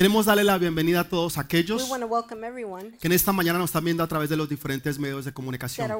Queremos 0.00 0.26
darle 0.26 0.44
la 0.44 0.56
bienvenida 0.58 1.00
a 1.00 1.08
todos 1.08 1.36
We 1.36 1.42
aquellos 1.42 1.90
want 1.90 2.04
to 2.04 2.06
welcome 2.06 2.46
everyone 2.46 2.92
que 3.00 3.08
en 3.08 3.12
esta 3.12 3.32
mañana 3.32 3.58
nos 3.58 3.70
están 3.70 3.84
viendo 3.84 4.04
a 4.04 4.06
través 4.06 4.30
de 4.30 4.36
los 4.36 4.48
diferentes 4.48 4.96
medios 4.96 5.24
de 5.24 5.32
comunicación. 5.32 5.90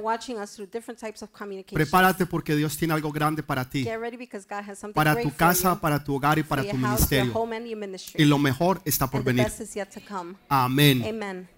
Prepárate 1.73 2.25
porque 2.25 2.55
Dios 2.55 2.77
tiene 2.77 2.95
algo 2.95 3.11
grande 3.11 3.43
para 3.43 3.69
ti, 3.69 3.85
para 4.95 5.21
tu 5.21 5.35
casa, 5.35 5.81
para 5.81 6.05
tu 6.05 6.15
hogar 6.15 6.39
y 6.39 6.45
para 6.45 6.63
tu 6.63 6.77
ministerio. 6.77 7.35
Y 8.15 8.25
lo 8.25 8.39
mejor 8.39 8.81
está 8.85 9.11
por 9.11 9.25
venir. 9.25 9.49
Amén. 10.49 11.49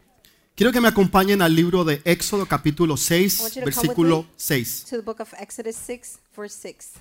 Quiero 0.54 0.72
que 0.72 0.80
me 0.80 0.88
acompañen 0.88 1.42
al 1.42 1.54
libro 1.54 1.84
de 1.84 2.00
Éxodo 2.06 2.46
capítulo 2.46 2.94
I 2.94 2.98
6, 2.98 3.40
want 3.40 3.54
you 3.54 3.60
to 3.60 3.66
come 3.66 3.66
with 3.66 3.74
versículo 3.74 4.22
me. 4.22 4.28
6. 4.38 4.84
To 4.88 4.96
the 4.96 5.02
book 5.02 5.20
of 5.20 5.34
Exodus 5.38 5.76
6, 5.76 6.18
verse 6.34 6.56
6. 6.56 6.92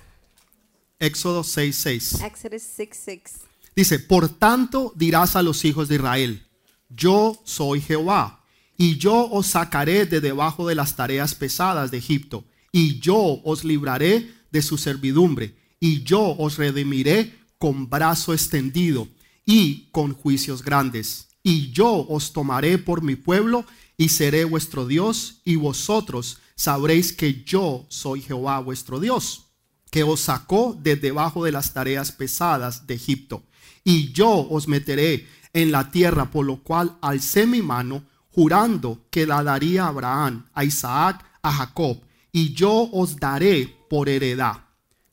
Éxodo 0.98 1.42
6, 1.42 1.74
6. 1.74 3.40
Exodus 3.80 3.88
6, 3.88 3.98
6. 3.98 3.98
Dice, 3.98 3.98
por 3.98 4.28
tanto 4.28 4.92
dirás 4.94 5.36
a 5.36 5.42
los 5.42 5.64
hijos 5.64 5.88
de 5.88 5.94
Israel, 5.96 6.46
yo 6.88 7.40
soy 7.44 7.80
Jehová, 7.80 8.44
y 8.76 8.96
yo 8.96 9.28
os 9.30 9.46
sacaré 9.46 10.06
de 10.06 10.20
debajo 10.20 10.66
de 10.66 10.74
las 10.74 10.96
tareas 10.96 11.34
pesadas 11.34 11.90
de 11.90 11.98
Egipto, 11.98 12.44
y 12.72 13.00
yo 13.00 13.40
os 13.42 13.64
libraré 13.64 14.34
de 14.50 14.62
su 14.62 14.76
servidumbre, 14.76 15.56
y 15.80 16.02
yo 16.02 16.36
os 16.38 16.58
redimiré 16.58 17.38
con 17.58 17.88
brazo 17.88 18.32
extendido 18.32 19.08
y 19.46 19.88
con 19.92 20.14
juicios 20.14 20.62
grandes. 20.62 21.28
Y 21.42 21.70
yo 21.72 22.06
os 22.08 22.32
tomaré 22.32 22.76
por 22.78 23.02
mi 23.02 23.16
pueblo, 23.16 23.64
y 23.96 24.10
seré 24.10 24.44
vuestro 24.44 24.86
Dios, 24.86 25.40
y 25.44 25.56
vosotros 25.56 26.38
sabréis 26.54 27.12
que 27.12 27.44
yo 27.44 27.86
soy 27.88 28.20
Jehová 28.22 28.60
vuestro 28.60 29.00
Dios 29.00 29.46
que 29.90 30.04
os 30.04 30.20
sacó 30.20 30.76
de 30.80 30.96
debajo 30.96 31.44
de 31.44 31.52
las 31.52 31.74
tareas 31.74 32.12
pesadas 32.12 32.86
de 32.86 32.94
Egipto. 32.94 33.42
Y 33.84 34.12
yo 34.12 34.30
os 34.50 34.68
meteré 34.68 35.26
en 35.52 35.72
la 35.72 35.90
tierra, 35.90 36.30
por 36.30 36.46
lo 36.46 36.62
cual 36.62 36.96
alcé 37.00 37.46
mi 37.46 37.62
mano, 37.62 38.04
jurando 38.30 39.06
que 39.10 39.26
la 39.26 39.42
daría 39.42 39.84
a 39.84 39.88
Abraham, 39.88 40.46
a 40.54 40.64
Isaac, 40.64 41.24
a 41.42 41.52
Jacob, 41.52 42.00
y 42.32 42.52
yo 42.52 42.88
os 42.92 43.16
daré 43.16 43.66
por 43.88 44.08
heredad. 44.08 44.64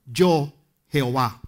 Yo, 0.06 0.54
Jehová. 0.90 1.42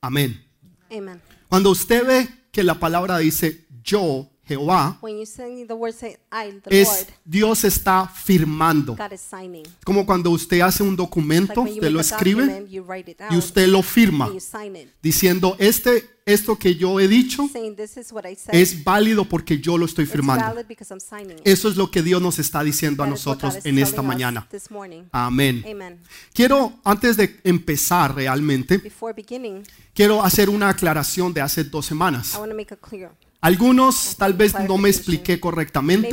Amén. 0.00 0.44
Amen. 0.90 1.20
Cuando 1.48 1.70
usted 1.70 2.06
ve 2.06 2.28
que 2.52 2.62
la 2.62 2.78
palabra 2.78 3.18
dice 3.18 3.66
yo, 3.82 4.30
Jehová, 4.48 4.98
When 5.02 5.18
you 5.18 5.26
sing 5.26 5.66
the 5.66 5.74
word, 5.74 5.92
say, 5.94 6.16
I, 6.32 6.50
the 6.62 6.80
es 6.80 6.88
Lord, 6.88 7.06
Dios 7.24 7.64
está 7.64 8.08
firmando. 8.08 8.96
God 8.96 9.12
is 9.12 9.20
signing. 9.20 9.64
Como 9.84 10.04
cuando 10.06 10.30
usted 10.30 10.60
hace 10.60 10.82
un 10.82 10.90
Like 10.90 11.02
documento, 11.02 11.60
when 11.62 11.66
you 11.68 11.74
usted 11.74 11.90
lo 11.92 11.98
make 11.98 12.12
a 12.12 12.16
escribe 12.16 12.40
document, 12.46 12.68
you 12.70 12.82
write 12.82 13.10
it 13.10 13.20
out, 13.20 13.30
y 13.32 13.36
usted 13.36 13.68
lo 13.68 13.82
firma. 13.82 14.24
and 14.26 14.34
you 14.34 14.40
sign 14.40 14.74
it, 14.76 14.88
diciendo, 15.02 15.54
este, 15.58 16.04
esto 16.24 16.56
que 16.58 16.74
yo 16.74 16.98
he 17.00 17.08
dicho 17.08 17.48
saying, 17.52 17.74
this 17.76 17.96
is 17.96 18.12
what 18.12 18.24
I 18.26 18.34
said. 18.36 18.54
es 18.54 18.82
válido 18.84 19.24
porque 19.26 19.60
yo 19.60 19.78
lo 19.78 19.86
estoy 19.86 20.04
It's 20.04 20.12
firmando. 20.12 20.44
valid 20.44 20.66
because 20.66 20.90
I'm 20.92 21.00
signing 21.00 21.38
it. 21.38 21.46
Eso 21.46 21.68
es 21.68 21.76
lo 21.76 21.90
que 21.90 22.02
Dios 22.02 22.20
nos 22.20 22.38
está 22.38 22.62
diciendo 22.64 23.02
a 23.02 23.06
That 23.06 23.14
is 23.14 23.26
what 23.26 23.34
God 23.36 23.42
nosotros 23.44 23.56
is 23.64 23.66
en 23.66 23.78
esta 23.78 23.96
telling 23.96 24.08
us 24.08 24.14
mañana. 24.14 24.48
This 24.50 24.70
morning. 24.70 25.04
Amén. 25.12 25.64
Amen. 25.70 25.98
Quiero, 26.34 26.72
antes 26.84 27.16
de 27.16 27.38
empezar 27.44 28.14
realmente, 28.14 28.78
Before 28.78 29.12
beginning, 29.14 29.62
quiero 29.94 30.22
hacer 30.22 30.50
una 30.50 30.68
aclaración 30.70 31.32
de 31.32 31.40
hace 31.40 31.64
dos 31.64 31.86
I 31.86 31.88
semanas. 31.88 32.34
want 32.38 32.50
to 32.50 32.56
make 32.56 32.72
it 32.74 32.80
clear. 32.80 33.10
Algunos 33.40 34.16
tal 34.16 34.34
vez 34.34 34.52
no 34.66 34.78
me 34.78 34.88
expliqué 34.88 35.38
correctamente. 35.38 36.10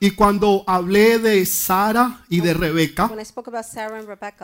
Y 0.00 0.10
cuando 0.12 0.64
hablé 0.66 1.18
de 1.18 1.44
Sara 1.44 2.24
y 2.30 2.40
de 2.40 2.54
Rebeca, 2.54 3.10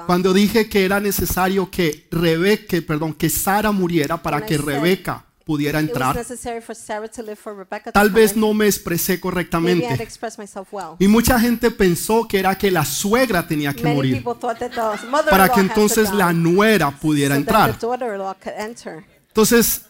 cuando 0.07 0.35
dije 0.35 0.69
que 0.69 0.85
era 0.85 1.01
necesario 1.01 1.71
que 1.71 2.07
Rebeca, 2.11 2.77
perdón, 2.87 3.15
que 3.15 3.31
Sara 3.31 3.73
muriera 3.73 4.23
para 4.23 4.45
que 4.45 4.59
Rebeca 4.59 5.25
pudiera 5.47 5.81
entrar, 5.81 6.15
tal 7.95 8.11
vez 8.11 8.37
no 8.37 8.53
me 8.53 8.67
expresé 8.67 9.19
correctamente. 9.19 9.89
Y 10.99 11.09
mucha 11.09 11.41
gente 11.41 11.71
pensó 11.71 12.29
que 12.29 12.39
era 12.39 12.59
que 12.59 12.71
la 12.71 12.85
suegra 12.85 13.47
tenía 13.47 13.73
que 13.73 13.95
morir 13.95 14.23
para 15.31 15.49
que 15.49 15.61
entonces 15.61 16.13
la 16.13 16.35
nuera 16.35 16.91
pudiera 16.91 17.37
entrar. 17.37 17.79
Entonces, 19.29 19.88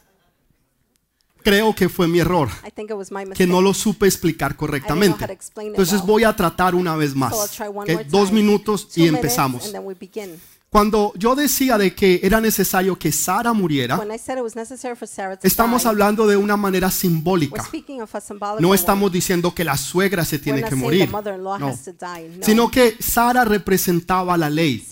creo 1.43 1.75
que 1.75 1.89
fue 1.89 2.09
mi 2.09 2.21
error, 2.21 2.49
I 2.67 2.71
think 2.71 2.91
it 2.91 2.97
was 2.97 3.11
my 3.11 3.25
que 3.35 3.47
no 3.47 3.61
lo 3.61 3.75
supe 3.75 4.07
explicar 4.07 4.57
correctamente. 4.57 5.27
Entonces 5.57 6.03
voy 6.03 6.25
a 6.25 6.35
tratar 6.35 6.75
una 6.75 6.97
vez 6.97 7.15
más. 7.15 7.33
try 7.51 7.67
one 7.67 7.81
¿ok? 7.81 7.91
more 7.91 8.05
Dos 8.05 8.33
minutos 8.33 8.89
y 8.97 9.07
empezamos. 9.07 9.73
Cuando 10.71 11.15
yo 11.17 11.35
decía 11.35 11.79
de 11.79 11.95
que 11.95 12.21
era 12.23 12.43
necesario 12.43 12.99
que 12.99 13.11
Sara 13.11 13.55
muriera, 13.55 13.99
estamos 15.43 15.87
hablando 15.87 16.27
de 16.27 16.37
una 16.37 16.59
manera 16.59 16.91
simbólica. 16.91 17.67
No 18.61 18.75
estamos 18.75 19.11
diciendo 19.11 19.55
que 19.55 19.65
la 19.65 19.79
suegra 19.79 20.27
se 20.27 20.39
tiene 20.39 20.63
que 20.63 20.75
morir. 20.75 21.09
No. 21.11 21.79
sino 22.43 22.71
que 22.71 22.97
Sara 23.01 23.47
representaba 23.47 24.37
la 24.37 24.51
ley. 24.51 24.87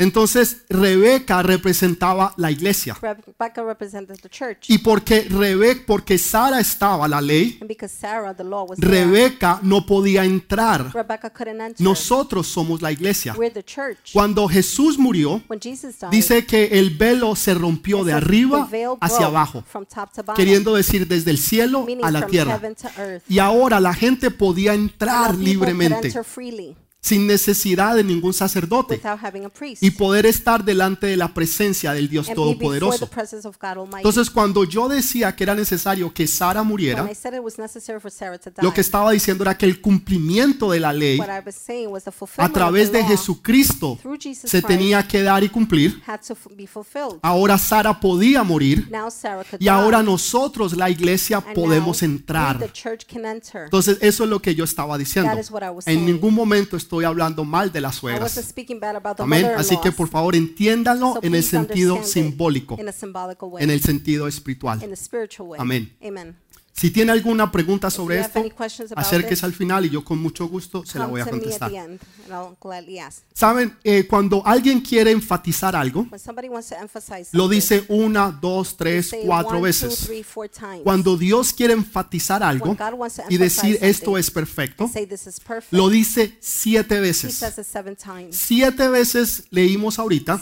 Entonces 0.00 0.62
Rebeca 0.70 1.42
representaba 1.42 2.32
la 2.38 2.50
iglesia. 2.50 2.96
Rebecca 3.02 3.62
represented 3.62 4.18
the 4.22 4.30
church. 4.30 4.64
Y 4.68 4.78
porque 4.78 5.26
Rebeca, 5.28 5.82
porque 5.86 6.16
Sara 6.16 6.58
estaba 6.58 7.06
la 7.06 7.20
ley, 7.20 7.58
And 7.60 7.68
because 7.68 7.94
Sarah, 7.94 8.34
the 8.34 8.42
law 8.42 8.64
was 8.66 8.78
there, 8.78 9.04
Rebeca 9.04 9.60
no 9.62 9.84
podía 9.84 10.24
entrar. 10.24 10.90
Rebecca 10.94 11.28
couldn't 11.28 11.60
enter. 11.60 11.84
Nosotros 11.84 12.46
somos 12.46 12.80
la 12.80 12.90
iglesia. 12.90 13.34
We're 13.36 13.52
the 13.52 13.62
church. 13.62 14.12
Cuando 14.14 14.48
Jesús 14.48 14.98
murió, 14.98 15.42
When 15.48 15.60
Jesus 15.60 15.98
died, 16.00 16.10
dice 16.10 16.46
que 16.46 16.78
el 16.78 16.96
velo 16.96 17.36
se 17.36 17.52
rompió 17.52 18.02
de 18.02 18.14
arriba 18.14 18.64
the 18.64 18.78
veil 18.78 18.96
hacia 19.02 19.26
abajo, 19.26 19.62
from 19.66 19.84
top 19.84 20.10
to 20.14 20.22
bottom, 20.22 20.34
queriendo 20.34 20.74
decir 20.74 21.06
desde 21.06 21.30
el 21.30 21.36
cielo 21.36 21.84
meaning 21.84 22.06
a 22.06 22.10
la 22.10 22.20
from 22.20 22.30
tierra. 22.30 22.52
heaven 22.54 22.74
to 22.74 22.88
earth. 22.96 23.22
Y 23.28 23.38
ahora 23.38 23.78
la 23.80 23.92
gente 23.92 24.30
podía 24.30 24.72
entrar 24.72 25.32
people 25.32 25.36
could 25.36 25.46
libremente, 25.46 26.06
enter 26.08 26.24
freely 26.24 26.74
sin 27.02 27.26
necesidad 27.26 27.96
de 27.96 28.04
ningún 28.04 28.34
sacerdote, 28.34 29.00
y 29.80 29.90
poder 29.92 30.26
estar 30.26 30.64
delante 30.64 31.06
de 31.06 31.16
la 31.16 31.32
presencia 31.32 31.92
del 31.94 32.10
Dios 32.10 32.28
Todopoderoso. 32.32 33.08
Entonces, 33.96 34.30
cuando 34.30 34.64
yo 34.64 34.88
decía 34.88 35.34
que 35.34 35.44
era 35.44 35.54
necesario 35.54 36.12
que 36.12 36.26
Sara 36.26 36.62
muriera, 36.62 37.08
lo 38.60 38.74
que 38.74 38.80
estaba 38.82 39.12
diciendo 39.12 39.44
era 39.44 39.56
que 39.56 39.64
el 39.64 39.80
cumplimiento 39.80 40.72
de 40.72 40.80
la 40.80 40.92
ley 40.92 41.20
a 42.36 42.48
través 42.50 42.92
de 42.92 43.02
Jesucristo 43.04 43.98
se 44.32 44.60
tenía 44.60 45.06
que 45.06 45.22
dar 45.22 45.42
y 45.42 45.48
cumplir. 45.48 46.02
Ahora 47.22 47.56
Sara 47.56 47.98
podía 47.98 48.42
morir 48.42 48.90
y 49.58 49.68
ahora 49.68 50.02
nosotros, 50.02 50.76
la 50.76 50.90
iglesia, 50.90 51.40
podemos 51.40 52.02
entrar. 52.02 52.58
Entonces, 53.64 53.96
eso 54.02 54.24
es 54.24 54.30
lo 54.30 54.42
que 54.42 54.54
yo 54.54 54.64
estaba 54.64 54.98
diciendo. 54.98 55.32
En 55.86 56.04
ningún 56.04 56.34
momento 56.34 56.76
estoy 56.76 56.89
hablando 57.04 57.44
mal 57.44 57.70
de 57.72 57.80
las 57.80 57.96
suegras. 57.96 58.36
Amén. 59.18 59.46
Así 59.56 59.76
que 59.80 59.92
por 59.92 60.08
favor 60.08 60.34
entiéndanlo 60.34 61.14
So 61.14 61.20
en 61.22 61.34
el 61.34 61.42
sentido 61.44 62.02
simbólico, 62.02 62.76
en 63.58 63.70
el 63.70 63.80
sentido 63.80 64.26
espiritual. 64.26 64.80
Amén. 65.60 65.92
Si 66.80 66.90
tiene 66.90 67.12
alguna 67.12 67.52
pregunta 67.52 67.90
sobre 67.90 68.20
esto, 68.20 68.42
acérquese 68.96 69.44
al 69.44 69.52
final 69.52 69.84
y 69.84 69.90
yo 69.90 70.02
con 70.02 70.18
mucho 70.18 70.48
gusto 70.48 70.82
se 70.86 70.98
la 70.98 71.04
voy 71.04 71.20
a 71.20 71.26
contestar. 71.26 71.70
Saben, 73.34 73.76
Eh, 73.84 74.06
cuando 74.06 74.42
alguien 74.46 74.80
quiere 74.80 75.10
enfatizar 75.10 75.76
algo, 75.76 76.06
lo 77.32 77.48
dice 77.48 77.84
una, 77.88 78.30
dos, 78.30 78.78
tres, 78.78 79.14
cuatro 79.26 79.60
veces. 79.60 80.10
Cuando 80.82 81.18
Dios 81.18 81.52
quiere 81.52 81.74
enfatizar 81.74 82.42
algo 82.42 82.74
y 83.28 83.36
decir 83.36 83.78
esto 83.82 84.16
es 84.16 84.30
perfecto, 84.30 84.90
lo 85.70 85.90
dice 85.90 86.38
siete 86.40 86.98
veces. 86.98 87.42
Siete 88.30 88.88
veces 88.88 89.44
leímos 89.50 89.98
ahorita 89.98 90.40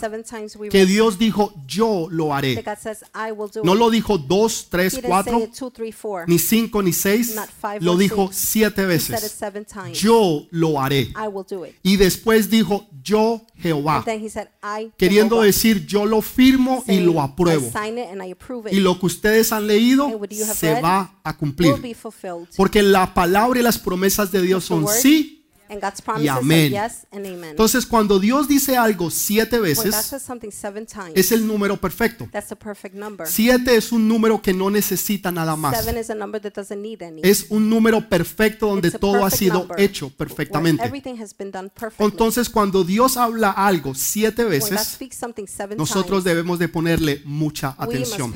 que 0.71 0.87
Dios 0.87 1.19
dijo, 1.19 1.53
yo 1.67 2.07
lo 2.11 2.33
haré. 2.33 2.65
No 3.65 3.75
lo 3.75 3.91
dijo 3.91 4.19
dos, 4.19 4.69
tres, 4.71 5.01
cuatro, 5.03 5.49
ni 6.29 6.39
cinco, 6.39 6.83
ni 6.83 6.93
seis. 6.93 7.35
Lo 7.81 7.97
dijo 7.97 8.29
siete 8.31 8.85
veces. 8.85 9.41
Yo 9.95 10.47
lo 10.51 10.79
haré. 10.79 11.11
Y 11.83 11.97
después 11.97 12.51
dijo, 12.51 12.87
yo 13.03 13.41
Jehová. 13.57 14.05
Queriendo 14.99 15.41
decir, 15.41 15.87
yo 15.87 16.05
lo 16.05 16.21
firmo 16.21 16.85
y 16.87 17.01
lo 17.01 17.23
apruebo. 17.23 17.71
Y 18.71 18.81
lo 18.81 19.01
que 19.01 19.07
ustedes 19.07 19.53
han 19.53 19.67
leído 19.67 20.21
se 20.55 20.83
va 20.83 21.19
a 21.25 21.35
cumplir. 21.35 21.75
Porque 22.59 22.83
la 22.83 23.15
palabra 23.15 23.61
y 23.61 23.63
las 23.63 23.79
promesas 23.79 24.31
de 24.31 24.43
Dios 24.43 24.65
son 24.65 24.87
sí 24.87 25.38
And 25.69 25.83
God's 25.83 26.01
promises 26.01 26.31
amén. 26.31 26.73
yes 26.73 27.07
and 27.13 27.27
amen. 27.27 27.51
Entonces, 27.51 27.85
cuando 27.85 28.19
Dios 28.19 28.49
dice 28.49 28.77
algo 28.77 29.11
siete 29.11 29.59
veces, 29.59 29.95
times, 30.11 31.13
es 31.15 31.33
el 31.33 31.47
número 31.47 31.77
perfecto. 31.77 32.29
perfect 32.59 32.95
number. 32.95 33.27
Siete 33.27 33.77
es 33.77 33.93
un 33.93 34.09
número 34.09 34.41
que 34.41 34.53
no 34.53 34.71
necesita 34.71 35.31
nada 35.31 35.57
más. 35.57 35.85
Seven 35.85 35.99
is 35.99 36.11
a 36.11 36.15
number 36.15 36.41
that 36.41 36.53
doesn't 36.55 36.81
need 36.81 37.03
any. 37.03 37.21
Es 37.23 37.47
un 37.51 37.69
número 37.69 38.09
perfecto 38.09 38.69
donde 38.69 38.91
todo 38.91 39.25
ha 39.25 39.31
sido 39.31 39.61
number 39.61 39.81
hecho 39.81 40.11
perfectamente. 40.11 40.83
Entonces, 41.99 42.49
cuando 42.49 42.85
Dios 42.85 43.17
habla 43.17 43.51
algo 43.51 43.95
siete 43.95 44.45
veces, 44.45 44.99
nosotros 45.77 46.25
debemos 46.25 46.59
de 46.59 46.69
ponerle 46.69 47.23
mucha 47.25 47.75
atención. 47.79 48.33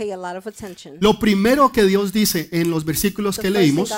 Lo 1.00 1.18
primero 1.18 1.72
que 1.72 1.84
Dios 1.84 2.12
dice 2.12 2.48
en 2.52 2.70
los 2.70 2.84
versículos 2.84 3.38
que 3.38 3.50
leímos, 3.50 3.92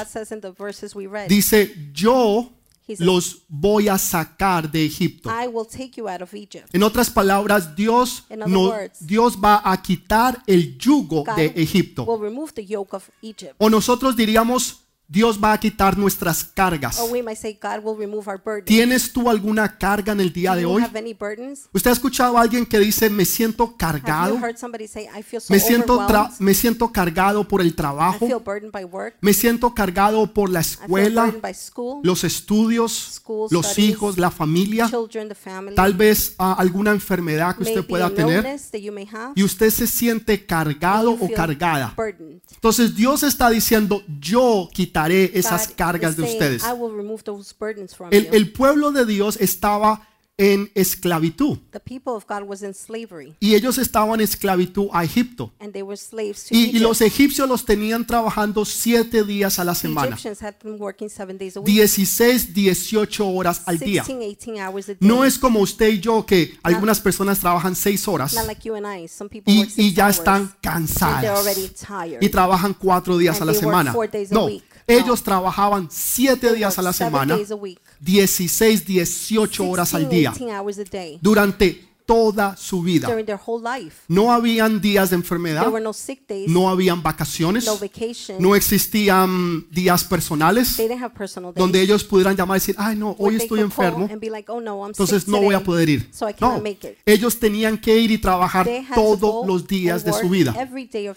dice, 1.29 1.75
yo 1.93 2.54
He 2.87 2.97
los 2.99 3.43
voy 3.49 3.89
a 3.89 3.97
sacar 3.97 4.71
de 4.71 4.85
Egipto. 4.85 5.31
I 5.31 5.47
will 5.49 5.67
take 5.67 5.93
you 5.97 6.09
out 6.09 6.21
of 6.21 6.35
Egypt. 6.35 6.69
En 6.75 6.83
otras 6.83 7.09
palabras, 7.09 7.75
Dios, 7.75 8.25
In 8.29 8.43
other 8.43 8.53
no, 8.53 8.69
words, 8.69 9.07
Dios 9.07 9.39
va 9.43 9.63
a 9.65 9.81
quitar 9.81 10.43
el 10.47 10.77
yugo 10.77 11.25
God 11.25 11.37
de 11.37 11.47
Egipto. 11.57 12.05
will 12.05 12.21
remove 12.21 12.53
the 12.53 12.65
yoke 12.67 12.95
of 12.95 13.09
Egypt. 13.23 13.55
O 13.59 13.71
nosotros 13.71 14.17
diríamos, 14.17 14.84
Dios 15.07 15.39
va 15.43 15.53
a 15.53 15.61
quitar 15.61 15.99
nuestras 15.99 16.43
cargas. 16.43 16.97
Say. 17.37 17.59
¿Tienes 18.65 19.13
tú 19.13 19.29
alguna 19.29 19.77
carga 19.77 20.13
en 20.13 20.21
el 20.21 20.33
día 20.33 20.55
de 20.55 20.65
hoy? 20.65 20.83
¿Usted 21.73 21.91
ha 21.91 21.93
escuchado 21.93 22.39
a 22.39 22.41
alguien 22.41 22.65
que 22.65 22.79
dice, 22.79 23.11
me 23.11 23.25
siento 23.25 23.77
cargado? 23.77 24.41
say, 24.89 25.09
so 25.39 25.53
Me 25.53 25.61
siento, 25.61 26.07
me 26.39 26.55
siento 26.55 26.91
cargado 26.91 27.47
por 27.47 27.61
el 27.61 27.75
trabajo. 27.75 28.27
Me 29.21 29.35
siento 29.35 29.75
cargado 29.75 30.33
por 30.33 30.51
la 30.51 30.61
escuela, 30.61 31.33
school, 31.53 32.01
los 32.03 32.25
estudios, 32.25 32.93
School 33.15 33.49
los 33.51 33.67
studies, 33.67 33.89
hijos, 33.91 34.19
la 34.19 34.31
familia. 34.31 34.89
children. 34.89 35.31
Tal 35.75 35.95
vez 35.95 36.35
ah, 36.39 36.57
alguna 36.59 36.93
enfermedad 36.93 37.57
que 37.57 37.65
usted 37.65 37.85
pueda 37.87 38.11
tener. 38.11 38.59
Y 39.35 39.43
usted 39.43 39.71
se 39.71 39.87
siente 39.87 40.45
cargado 40.47 41.13
o 41.13 41.31
cargada. 41.31 41.93
burdened. 41.97 42.41
Entonces 42.55 42.95
Dios 42.95 43.23
está 43.23 43.51
diciendo, 43.51 44.03
yo 44.21 44.69
quitaré 44.95 45.31
esas 45.35 45.69
cargas 45.69 46.17
de 46.17 46.23
ustedes. 46.23 46.63
I 46.63 46.73
will 46.73 46.95
remove 46.97 47.25
those 47.25 47.53
burdens 47.53 47.95
from 47.95 48.11
El, 48.13 48.27
you. 48.27 48.33
el 48.33 48.53
pueblo 48.53 48.93
de 48.93 49.05
Dios 49.05 49.37
estaba 49.41 50.07
en 50.37 50.69
esclavitud 50.75 51.59
the 51.71 51.79
people 51.79 52.13
of 52.15 52.27
God 52.27 52.43
was 52.43 52.61
in 52.63 52.75
slavery, 52.75 53.37
y 53.39 53.55
ellos 53.55 53.79
estaban 53.79 54.15
en 54.19 54.23
esclavitud 54.23 54.89
a 54.93 55.05
Egipto. 55.05 55.53
and 55.61 55.73
they 55.73 55.83
were 55.83 55.97
slaves 55.97 56.47
to 56.47 56.55
Y, 56.57 56.71
y 56.75 56.79
los 56.81 57.01
egipcios 57.03 57.49
los 57.49 57.65
tenían 57.65 58.05
trabajando 58.05 58.65
siete 58.65 59.23
días 59.23 59.61
a 59.61 59.65
la 59.65 59.75
The 59.75 59.81
semana, 59.81 60.09
Egyptians 60.17 60.43
had 60.43 60.55
been 60.63 60.77
working 60.81 61.09
seven 61.09 61.39
days 61.39 61.57
a 61.57 61.61
week, 61.61 61.77
16, 61.77 62.53
18 62.53 63.29
horas 63.29 63.63
al 63.67 63.79
día. 63.79 64.03
16, 64.03 64.19
18 64.19 64.61
hours 64.61 64.89
a 64.89 64.95
day. 64.95 64.99
No 65.01 65.25
es 65.25 65.39
como 65.39 65.61
usted 65.61 65.89
y 65.89 66.01
yo 66.01 66.27
que 66.27 66.59
algunas 66.65 67.01
personas 67.01 67.39
trabajan 67.39 67.77
seis 67.77 68.09
horas 68.09 68.35
y, 69.47 69.69
y 69.77 69.93
ya 69.93 70.09
están 70.09 70.53
cansadas 70.61 71.57
y 72.21 72.29
trabajan 72.29 72.75
cuatro 72.75 73.17
días 73.19 73.41
a 73.41 73.45
la 73.45 73.55
semana. 73.55 73.95
No. 74.31 74.49
Ellos 74.87 75.23
trabajaban 75.23 75.89
siete 75.91 76.53
días 76.53 76.79
a 76.79 76.83
la 76.83 76.93
semana, 76.93 77.37
days 77.37 77.51
a 77.51 77.55
week, 77.55 77.81
16, 78.01 78.85
18 78.87 79.69
horas 79.69 79.95
al 79.95 80.09
16, 80.09 80.21
día. 80.21 80.31
18 80.31 80.61
hours 80.61 80.79
a 80.79 80.85
day, 80.85 81.19
durante 81.21 81.94
toda 82.07 82.57
su 82.57 82.83
vida. 82.83 83.09
during 83.09 83.25
their 83.27 83.41
whole 83.45 83.63
life. 83.63 84.03
No 84.09 84.33
habían 84.33 84.81
días 84.81 85.11
de 85.11 85.17
enfermedad, 85.17 85.67
no 86.49 86.69
habían 86.69 87.03
vacaciones, 87.03 87.67
no 88.39 88.55
existían 88.55 89.67
días 89.71 90.05
personales 90.05 90.77
They 90.77 90.89
didn't 90.89 91.03
have 91.03 91.15
personal 91.15 91.53
days. 91.53 91.59
donde 91.59 91.81
ellos 91.81 92.05
pudieran 92.05 92.37
llamar 92.37 92.57
y 92.57 92.61
decir, 92.61 92.75
ay 92.79 92.97
no, 92.97 93.17
hoy 93.19 93.37
estoy 93.37 93.61
enfermo, 93.61 94.09
"Oh, 94.49 94.87
entonces 94.87 95.27
no 95.29 95.41
voy 95.41 95.55
a 95.55 95.63
poder 95.63 95.89
ir. 95.89 96.09
so 96.13 96.29
I 96.29 96.35
cannot 96.35 96.59
No, 96.59 96.63
make 96.63 96.87
it." 96.89 96.99
ellos 97.07 97.39
tenían 97.39 97.79
que 97.79 97.99
ir 97.99 98.11
y 98.11 98.19
trabajar 98.19 98.69
todos 98.95 99.47
los 99.47 99.67
días 99.67 100.05
de 100.05 100.13
su 100.13 100.29
vida. 100.29 100.55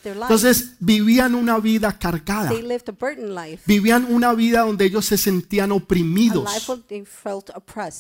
Entonces 0.06 0.74
vivían 0.80 1.36
una 1.36 1.60
vida 1.60 1.98
cargada, 1.98 2.50
they 2.50 2.62
lived 2.62 2.88
a 2.88 2.92
burden 2.92 3.36
life, 3.36 3.62
vivían 3.66 4.06
una 4.10 4.34
vida 4.34 4.62
donde 4.62 4.86
ellos 4.86 5.06
se 5.06 5.18
sentían 5.18 5.72
oprimidos. 5.72 6.50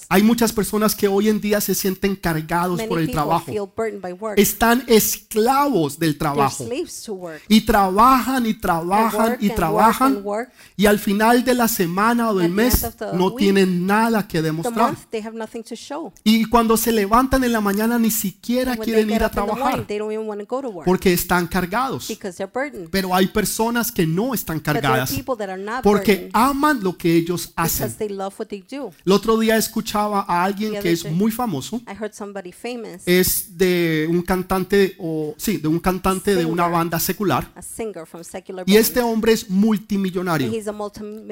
Hay 0.09 0.23
muchas 0.23 0.53
personas 0.53 0.95
que 0.95 1.07
hoy 1.07 1.29
en 1.29 1.41
día 1.41 1.61
se 1.61 1.75
sienten 1.75 2.15
cargados 2.15 2.76
Por 2.87 2.99
el 2.99 3.11
trabajo. 3.11 3.51
Están 4.35 4.83
esclavos 4.87 5.99
del 5.99 6.17
trabajo. 6.17 6.65
Y 7.47 7.61
trabajan 7.61 8.45
y 8.45 8.53
trabajan 8.53 9.37
y 9.39 9.49
trabajan. 9.49 10.23
Y 10.75 10.85
al 10.85 10.99
final 10.99 11.43
de 11.43 11.53
la 11.53 11.67
semana 11.67 12.31
o 12.31 12.35
del 12.35 12.51
mes 12.51 12.87
no 13.13 13.33
tienen 13.33 13.85
nada 13.85 14.27
que 14.27 14.41
demostrar. 14.41 14.91
month 14.91 15.09
they 15.09 15.21
have 15.21 15.37
nothing 15.37 15.63
to 15.63 15.75
show. 15.75 16.11
Y 16.23 16.45
cuando 16.45 16.77
se 16.77 16.91
levantan 16.91 17.43
en 17.43 17.51
la 17.51 17.61
mañana 17.61 17.97
ni 17.97 18.11
siquiera 18.11 18.75
quieren 18.75 19.09
ir 19.09 19.23
a 19.23 19.29
trabajar 19.29 19.85
porque 20.85 21.13
están 21.13 21.47
cargados. 21.47 22.11
Pero 22.91 23.15
hay 23.15 23.27
personas 23.27 23.91
que 23.91 24.05
no 24.05 24.33
están 24.33 24.59
cargadas 24.59 25.13
porque 25.83 26.29
aman 26.33 26.83
lo 26.83 26.97
que 26.97 27.15
ellos 27.15 27.51
hacen. 27.55 27.95
they 27.97 28.09
love 28.09 28.39
what 28.39 28.47
they 28.47 28.61
do. 28.61 28.91
El 29.05 29.11
otro 29.11 29.37
día 29.37 29.57
escuchaba 29.57 30.25
a 30.27 30.43
alguien 30.43 30.81
que 30.81 30.91
es 30.91 31.09
muy 31.09 31.31
famoso. 31.31 31.81
Famous, 32.73 33.01
Es 33.05 33.57
de 33.57 34.07
un 34.09 34.21
cantante 34.21 34.95
o 34.99 35.33
sí, 35.37 35.57
de 35.57 35.67
un 35.67 35.79
cantante 35.79 36.35
de 36.35 36.45
una 36.45 36.63
Singer. 36.63 36.71
banda 36.71 36.99
secular. 36.99 37.51
a 37.55 37.61
singer 37.61 38.05
from 38.05 38.23
secular 38.23 38.63
Y 38.67 38.75
este 38.77 39.01
hombre 39.01 39.33
es 39.33 39.49
multimillonario. 39.49 40.51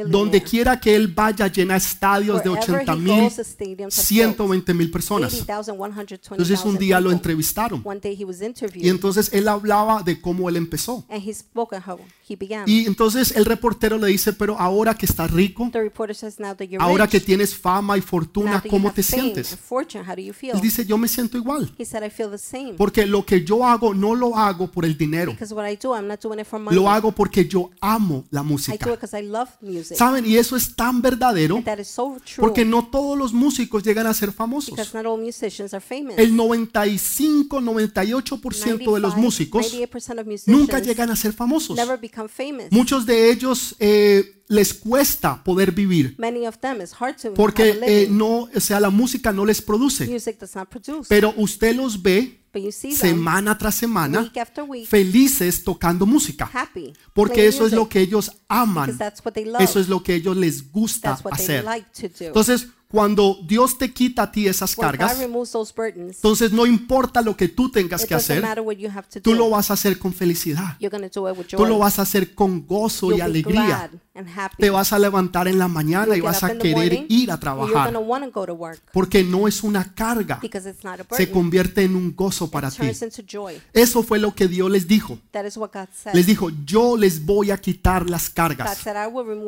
Donde 0.07 0.41
quiera 0.41 0.79
que 0.79 0.95
él 0.95 1.07
vaya 1.07 1.47
llena 1.47 1.75
estadios 1.75 2.43
de 2.43 2.49
Wherever 2.49 2.81
80 2.81 2.93
he 2.93 2.95
mil, 2.97 3.21
goes, 3.21 3.35
the 3.35 3.43
stadiums 3.43 3.97
are 3.97 4.05
120 4.07 4.73
mil 4.73 4.91
personas. 4.91 5.33
80,000, 5.33 5.75
120,000 5.75 6.21
Entonces 6.31 6.65
un 6.65 6.77
día 6.77 6.99
lo 6.99 7.11
entrevistaron 7.11 7.81
One 7.83 7.99
day 7.99 8.15
he 8.19 8.25
was 8.25 8.37
y 8.75 8.89
entonces 8.89 9.29
él 9.33 9.47
hablaba 9.47 10.03
de 10.03 10.19
cómo 10.19 10.49
él 10.49 10.55
empezó. 10.55 11.05
and 11.09 11.21
he 11.21 11.33
spoke 11.33 11.75
on 11.75 11.81
how 11.85 11.99
he 12.27 12.35
began. 12.35 12.67
Y 12.67 12.85
entonces 12.85 13.35
el 13.35 13.45
reportero 13.45 13.97
le 13.97 14.07
dice, 14.07 14.33
pero 14.33 14.57
ahora 14.59 14.93
que 14.95 15.05
estás 15.05 15.31
rico, 15.31 15.71
says, 16.13 16.37
ahora 16.79 17.05
rich, 17.05 17.11
que 17.11 17.19
tienes 17.19 17.55
fama 17.55 17.97
y 17.97 18.01
fortuna, 18.01 18.63
¿cómo 18.69 18.91
te 18.91 19.03
fame 19.03 19.21
sientes? 19.21 19.57
fortune? 19.57 20.03
Él 20.53 20.61
dice, 20.61 20.85
yo 20.85 20.97
me 20.97 21.07
siento 21.07 21.24
igual. 21.33 21.71
he 21.77 21.85
said, 21.85 22.03
I 22.03 22.09
feel 22.09 22.29
the 22.29 22.37
same. 22.37 22.73
Porque 22.77 23.05
lo 23.05 23.25
que 23.25 23.43
yo 23.43 23.65
hago 23.65 23.93
no 23.93 24.15
lo 24.15 24.35
hago 24.37 24.67
por 24.71 24.85
el 24.85 24.97
dinero. 24.97 25.31
Because 25.31 25.53
what 25.53 25.69
I 25.69 25.77
do, 25.81 25.93
I'm 25.95 26.07
not 26.07 26.21
doing 26.21 26.39
it 26.39 26.45
for 26.47 26.59
money. 26.59 26.75
Lo 26.75 26.89
hago 26.89 27.11
porque 27.11 27.47
yo 27.47 27.71
amo 27.81 28.25
la 28.31 28.41
I 28.41 28.43
do 28.43 28.49
música. 28.49 28.75
it 28.75 28.99
because 28.99 29.17
I 29.17 29.23
love 29.23 29.49
music. 29.61 29.97
¿Saben? 29.97 30.25
Y 30.25 30.37
eso 30.37 30.55
es 30.55 30.75
tan 30.75 31.01
verdadero 31.01 31.55
And 31.57 31.65
that 31.65 31.79
is 31.79 31.87
so 31.87 32.17
true. 32.23 32.41
porque 32.41 32.65
no 32.65 32.87
todos 32.87 33.17
los 33.17 33.33
músicos 33.33 33.83
llegan 33.83 34.07
a 34.07 34.13
ser 34.13 34.31
famosos. 34.31 34.71
because 34.75 34.93
not 34.95 35.05
all 35.05 35.19
musicians 35.19 35.73
are 35.73 35.81
famous. 35.83 36.17
El 36.17 36.35
95, 36.35 37.61
98% 37.61 38.93
de 38.93 38.99
los 38.99 39.15
95, 39.15 39.19
músicos 39.21 39.73
98% 39.73 40.19
of 40.19 40.25
musicians 40.27 40.47
nunca 40.47 40.79
llegan 40.79 41.09
a 41.09 41.15
ser 41.15 41.33
famosos. 41.33 41.75
never 41.75 41.99
become 41.99 42.27
famous. 42.29 42.71
Muchos 42.71 43.05
de 43.05 43.31
ellos 43.31 43.75
eh, 43.79 44.43
les 44.47 44.73
cuesta 44.73 45.43
poder 45.43 45.71
vivir 45.71 46.15
porque 47.35 47.79
eh, 47.83 48.07
no, 48.09 48.47
o 48.53 48.59
sea, 48.59 48.79
la 48.79 48.89
música 48.89 49.31
no 49.31 49.45
les 49.45 49.61
produce. 49.61 50.07
Pero 51.07 51.33
usted 51.37 51.75
los 51.75 52.01
ve 52.01 52.45
semana 52.95 53.57
tras 53.57 53.75
semana 53.75 54.31
felices 54.87 55.63
tocando 55.63 56.05
música. 56.05 56.49
Porque 57.13 57.47
eso 57.47 57.65
es 57.65 57.73
lo 57.73 57.89
que 57.89 57.99
ellos 57.99 58.31
aman. 58.47 58.85
because 58.85 58.99
that's 58.99 59.25
what 59.25 59.33
they 59.33 59.45
love. 59.45 59.61
Eso 59.61 59.79
es 59.79 59.89
lo 59.89 60.03
que 60.03 60.15
ellos 60.15 60.37
les 60.37 60.71
gusta 60.71 61.17
hacer. 61.31 61.63
like 61.63 61.87
to 61.91 62.07
do. 62.07 62.27
Entonces, 62.27 62.67
cuando 62.89 63.37
Dios 63.45 63.77
te 63.77 63.91
quita 63.91 64.23
a 64.23 64.31
ti 64.31 64.47
esas 64.47 64.75
cargas, 64.75 65.19
entonces 65.19 66.51
no 66.51 66.65
importa 66.65 67.21
lo 67.21 67.35
que 67.35 67.47
tú 67.47 67.69
tengas 67.69 68.05
que 68.05 68.13
hacer, 68.13 68.43
tú 69.21 69.33
lo 69.33 69.49
vas 69.49 69.71
a 69.71 69.73
hacer 69.73 69.97
con 69.97 70.13
felicidad. 70.13 70.77
You're 70.79 70.95
going 70.95 71.09
to 71.09 71.19
do 71.19 71.29
it 71.29 71.37
with 71.37 71.47
joy. 71.47 71.57
Tú 71.57 71.65
lo 71.65 71.79
vas 71.79 71.99
a 71.99 72.03
hacer 72.03 72.33
con 72.33 72.65
gozo 72.65 73.15
y 73.15 73.21
alegría. 73.21 73.89
Te 74.57 74.69
vas 74.69 74.93
a 74.93 74.99
levantar 74.99 75.47
en 75.47 75.59
la 75.59 75.67
mañana 75.67 76.15
y 76.15 76.21
vas 76.21 76.43
a 76.43 76.57
querer 76.57 77.05
ir 77.09 77.31
a 77.31 77.39
trabajar. 77.39 77.91
going 77.91 77.93
to 77.93 77.99
want 77.99 78.23
to 78.23 78.31
go 78.31 78.45
to 78.45 78.53
work 78.53 78.79
Porque 78.93 79.23
no 79.23 79.47
es 79.47 79.61
una 79.61 79.93
carga, 79.93 80.39
because 80.41 80.69
it's 80.69 80.83
not 80.83 80.99
a 80.99 81.03
se 81.15 81.25
burden. 81.25 81.33
convierte 81.33 81.83
en 81.83 81.95
un 81.95 82.15
gozo 82.15 82.49
para 82.49 82.71
ti. 82.71 82.77
Eso 83.73 84.03
fue 84.03 84.19
lo 84.19 84.33
que 84.33 84.47
Dios 84.47 84.71
les 84.71 84.87
dijo. 84.87 85.19
That 85.31 85.45
is 85.45 85.57
what 85.57 85.71
God 85.73 85.89
said. 85.93 86.13
Les 86.13 86.25
dijo, 86.25 86.49
yo 86.65 86.95
les 86.95 87.25
voy 87.25 87.51
a 87.51 87.57
quitar 87.57 88.09
las 88.09 88.29
cargas. 88.29 88.79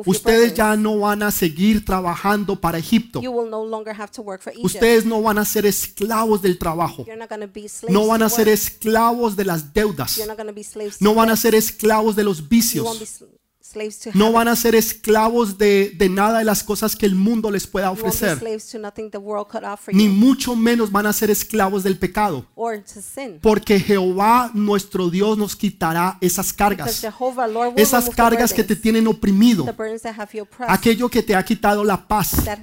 Ustedes 0.04 0.54
ya 0.54 0.76
no 0.76 0.98
van 0.98 1.22
a 1.22 1.30
seguir 1.30 1.84
trabajando 1.84 2.60
para 2.60 2.78
Egipto. 2.78 3.20
You 3.28 3.32
will 3.36 3.50
no 3.50 3.62
longer 3.64 3.92
have 3.94 4.10
to 4.12 4.22
work 4.22 4.40
for 4.42 4.52
Egypt. 4.52 4.64
Ustedes 4.64 5.04
no 5.04 5.20
van 5.22 5.38
a 5.38 5.44
ser 5.44 5.66
esclavos 5.66 6.40
del 6.40 6.58
trabajo. 6.58 7.04
You're 7.06 7.16
not 7.18 7.28
going 7.28 7.42
to 7.42 7.46
be 7.52 7.68
slaves 7.68 7.92
No 7.92 8.06
van 8.06 8.20
to 8.20 8.26
a 8.26 8.28
ser 8.30 8.46
work. 8.46 8.54
esclavos 8.54 9.36
de 9.36 9.44
las 9.44 9.74
deudas. 9.74 10.16
You're 10.16 10.26
not 10.28 10.36
going 10.38 10.48
to 10.48 10.54
be 10.54 10.64
slaves 10.64 11.00
No 11.00 11.14
van 11.14 11.28
a 11.28 11.32
debt. 11.32 11.40
ser 11.42 11.54
esclavos 11.54 12.16
de 12.16 12.24
los 12.24 12.38
You 12.38 12.42
won't 12.44 12.50
vicios. 12.50 12.98
be 13.00 13.04
sl- 13.06 13.24
slaves 13.60 13.98
to 13.98 14.10
No 14.14 14.26
habit. 14.26 14.34
van 14.36 14.48
a 14.48 14.56
ser 14.56 14.74
esclavos 14.74 15.58
de, 15.58 15.90
de 15.98 16.08
nada 16.08 16.38
de 16.38 16.44
las 16.46 16.62
cosas 16.62 16.96
que 16.96 17.04
el 17.04 17.14
mundo 17.14 17.50
les 17.50 17.66
pueda 17.66 17.88
You 17.88 17.90
won't 17.90 18.02
be 18.02 18.08
ofrecer. 18.08 18.38
slaves 18.38 18.70
to 18.70 18.78
nothing 18.78 19.10
the 19.10 19.18
world 19.18 19.46
could 19.50 19.62
offer 19.64 19.94
Ni 19.94 20.04
you 20.06 20.10
mucho 20.10 20.56
menos 20.56 20.90
van 20.90 21.04
a 21.06 21.12
ser 21.12 21.30
esclavos 21.30 21.82
del 21.82 21.98
pecado. 21.98 22.46
or 22.54 22.78
to 22.82 23.02
sin. 23.02 23.38
Porque 23.42 23.78
Jehová 23.78 24.50
nuestro 24.54 25.10
Dios 25.10 25.36
nos 25.36 25.54
quitará 25.54 26.16
esas 26.22 26.46
Because 26.46 26.56
cargas. 26.56 27.00
Jehovah, 27.02 27.46
Lord, 27.46 27.74
will 27.74 27.78
Esas 27.82 28.04
remove 28.04 28.16
cargas 28.16 28.52
que 28.54 28.62
te 28.64 28.68
burdens, 28.74 28.82
tienen 28.82 29.06
oprimido. 29.06 29.64
the 29.66 29.72
burdens 29.72 30.00
that 30.00 30.14
have 30.18 30.30
you 30.32 30.44
oppressed, 30.44 30.72
Aquello 30.74 31.10
que 31.10 31.22
te 31.22 31.34
ha 31.34 31.42
quitado 31.44 31.84
la 31.84 32.08
paz. 32.08 32.30
that, 32.46 32.58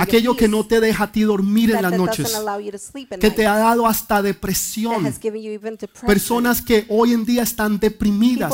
aquello 0.00 0.36
que 0.36 0.48
no 0.48 0.66
te 0.66 0.80
deja 0.80 1.04
a 1.04 1.12
ti 1.12 1.22
dormir 1.22 1.70
en 1.72 1.82
las 1.82 1.92
noches, 1.92 2.32
que 3.20 3.30
te 3.30 3.46
ha 3.46 3.56
dado 3.56 3.86
hasta 3.86 4.22
depresión, 4.22 5.14
personas 6.06 6.62
que 6.62 6.86
hoy 6.88 7.12
en 7.12 7.24
día 7.24 7.42
están 7.42 7.78
deprimidas 7.78 8.52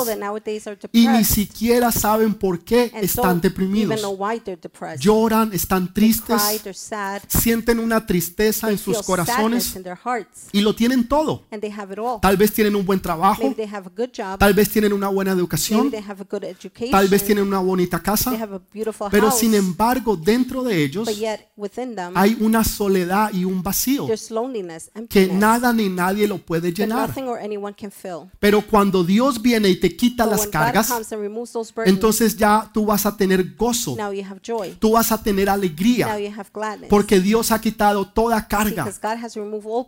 y 0.93 1.09
ni 1.09 1.25
siquiera 1.25 1.93
saben 1.93 2.35
por 2.35 2.61
qué 2.61 2.91
están 2.95 3.41
deprimidos. 3.41 4.01
know 4.01 4.17
why 4.17 4.41
they're 4.41 4.61
depressed. 4.61 5.01
Lloran, 5.01 5.53
están 5.53 5.93
tristes, 5.93 6.41
sienten 7.29 7.79
una 7.79 8.05
tristeza 8.07 8.71
en 8.71 8.79
sus 8.79 9.03
corazones 9.03 9.77
y 10.53 10.61
lo 10.61 10.75
tienen 10.75 11.09
todo. 11.09 11.45
and 11.51 11.61
they 11.61 11.71
have 11.71 11.93
it 11.93 11.99
all. 11.99 12.21
Tal 12.21 12.37
vez 12.37 12.53
tienen 12.53 12.75
un 12.77 12.85
buen 12.85 13.01
trabajo, 13.01 13.43
Maybe 13.43 13.55
they 13.55 13.67
have 13.67 13.87
a 13.87 13.93
good 13.95 14.11
job, 14.17 14.39
tal 14.39 14.55
vez 14.55 14.71
tienen 14.71 14.93
una 14.93 15.09
buena 15.09 15.33
educación, 15.33 15.91
they 15.91 16.01
have 16.01 16.23
a 16.23 16.27
good 16.29 16.45
education, 16.45 16.91
tal 16.91 17.09
vez 17.09 17.25
tienen 17.25 17.47
una 17.47 17.59
bonita 17.59 17.99
they 17.99 18.05
casa, 18.05 18.31
have 18.31 18.55
a 18.55 18.61
beautiful 18.73 19.09
pero 19.11 19.31
sin 19.31 19.55
embargo 19.55 20.17
dentro 20.17 20.63
de 20.63 20.72
ellos 20.73 21.07
but 21.09 21.17
yet 21.17 21.49
within 21.57 21.95
them 21.95 22.13
hay 22.15 22.37
una 22.41 22.65
soledad 22.65 23.33
y 23.33 23.45
un 23.45 23.63
vacío 23.63 24.07
que 25.09 25.27
nada 25.27 25.73
ni 25.73 25.89
nadie 25.89 26.27
lo 26.27 26.39
puede 26.39 26.73
llenar. 26.73 27.13
Pero 28.39 28.63
cuando 28.63 29.05
Dios 29.05 29.41
viene 29.41 29.69
y 29.69 29.77
te 29.77 29.95
quita 29.97 30.27
las 30.27 30.47
cargas, 30.47 30.93
entonces 31.85 32.37
ya 32.37 32.71
tú 32.73 32.87
vas 32.87 33.07
a 33.07 33.17
tener 33.17 33.55
gozo, 33.57 33.97
tú 34.79 34.93
vas 34.93 35.13
a 35.13 35.23
tener 35.23 35.49
alegría, 35.49 36.17
porque 36.89 37.21
Dios 37.21 37.51
ha 37.53 37.61
quitado 37.61 38.07
toda 38.07 38.47
carga, 38.47 38.89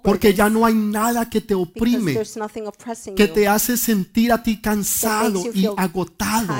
porque 0.02 0.34
ya 0.34 0.48
no 0.48 0.64
hay 0.66 0.74
nada 0.74 1.28
que 1.28 1.40
te 1.40 1.54
oprime, 1.54 2.18
que 3.16 3.28
te 3.28 3.48
hace 3.48 3.76
sentir 3.76 4.32
a 4.32 4.42
ti 4.42 4.60
cansado 4.60 5.42
y 5.52 5.66
agotado. 5.76 6.54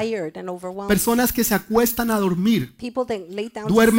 Personas 0.88 1.33
que 1.33 1.45
se 1.45 1.54
acuestan 1.54 2.11
a 2.11 2.19
dormir, 2.19 2.75
People 2.76 3.04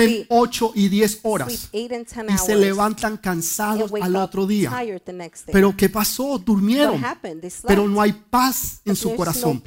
duermen 0.06 0.10
sleep, 0.10 0.28
8 0.30 0.72
y 0.76 0.90
10 0.90 1.20
sleep 1.22 1.22
horas 1.24 1.70
y 1.72 2.38
se 2.38 2.56
levantan 2.56 3.18
cansados 3.18 3.92
al 4.02 4.16
otro 4.16 4.46
día. 4.46 4.72
Pero 5.52 5.76
¿qué 5.76 5.90
pasó? 5.90 6.38
Durmieron, 6.38 7.04
pero 7.66 7.88
no 7.88 8.02
hay 8.02 8.14
paz 8.14 8.82
en 8.86 8.96
su 8.96 9.16
corazón. 9.16 9.62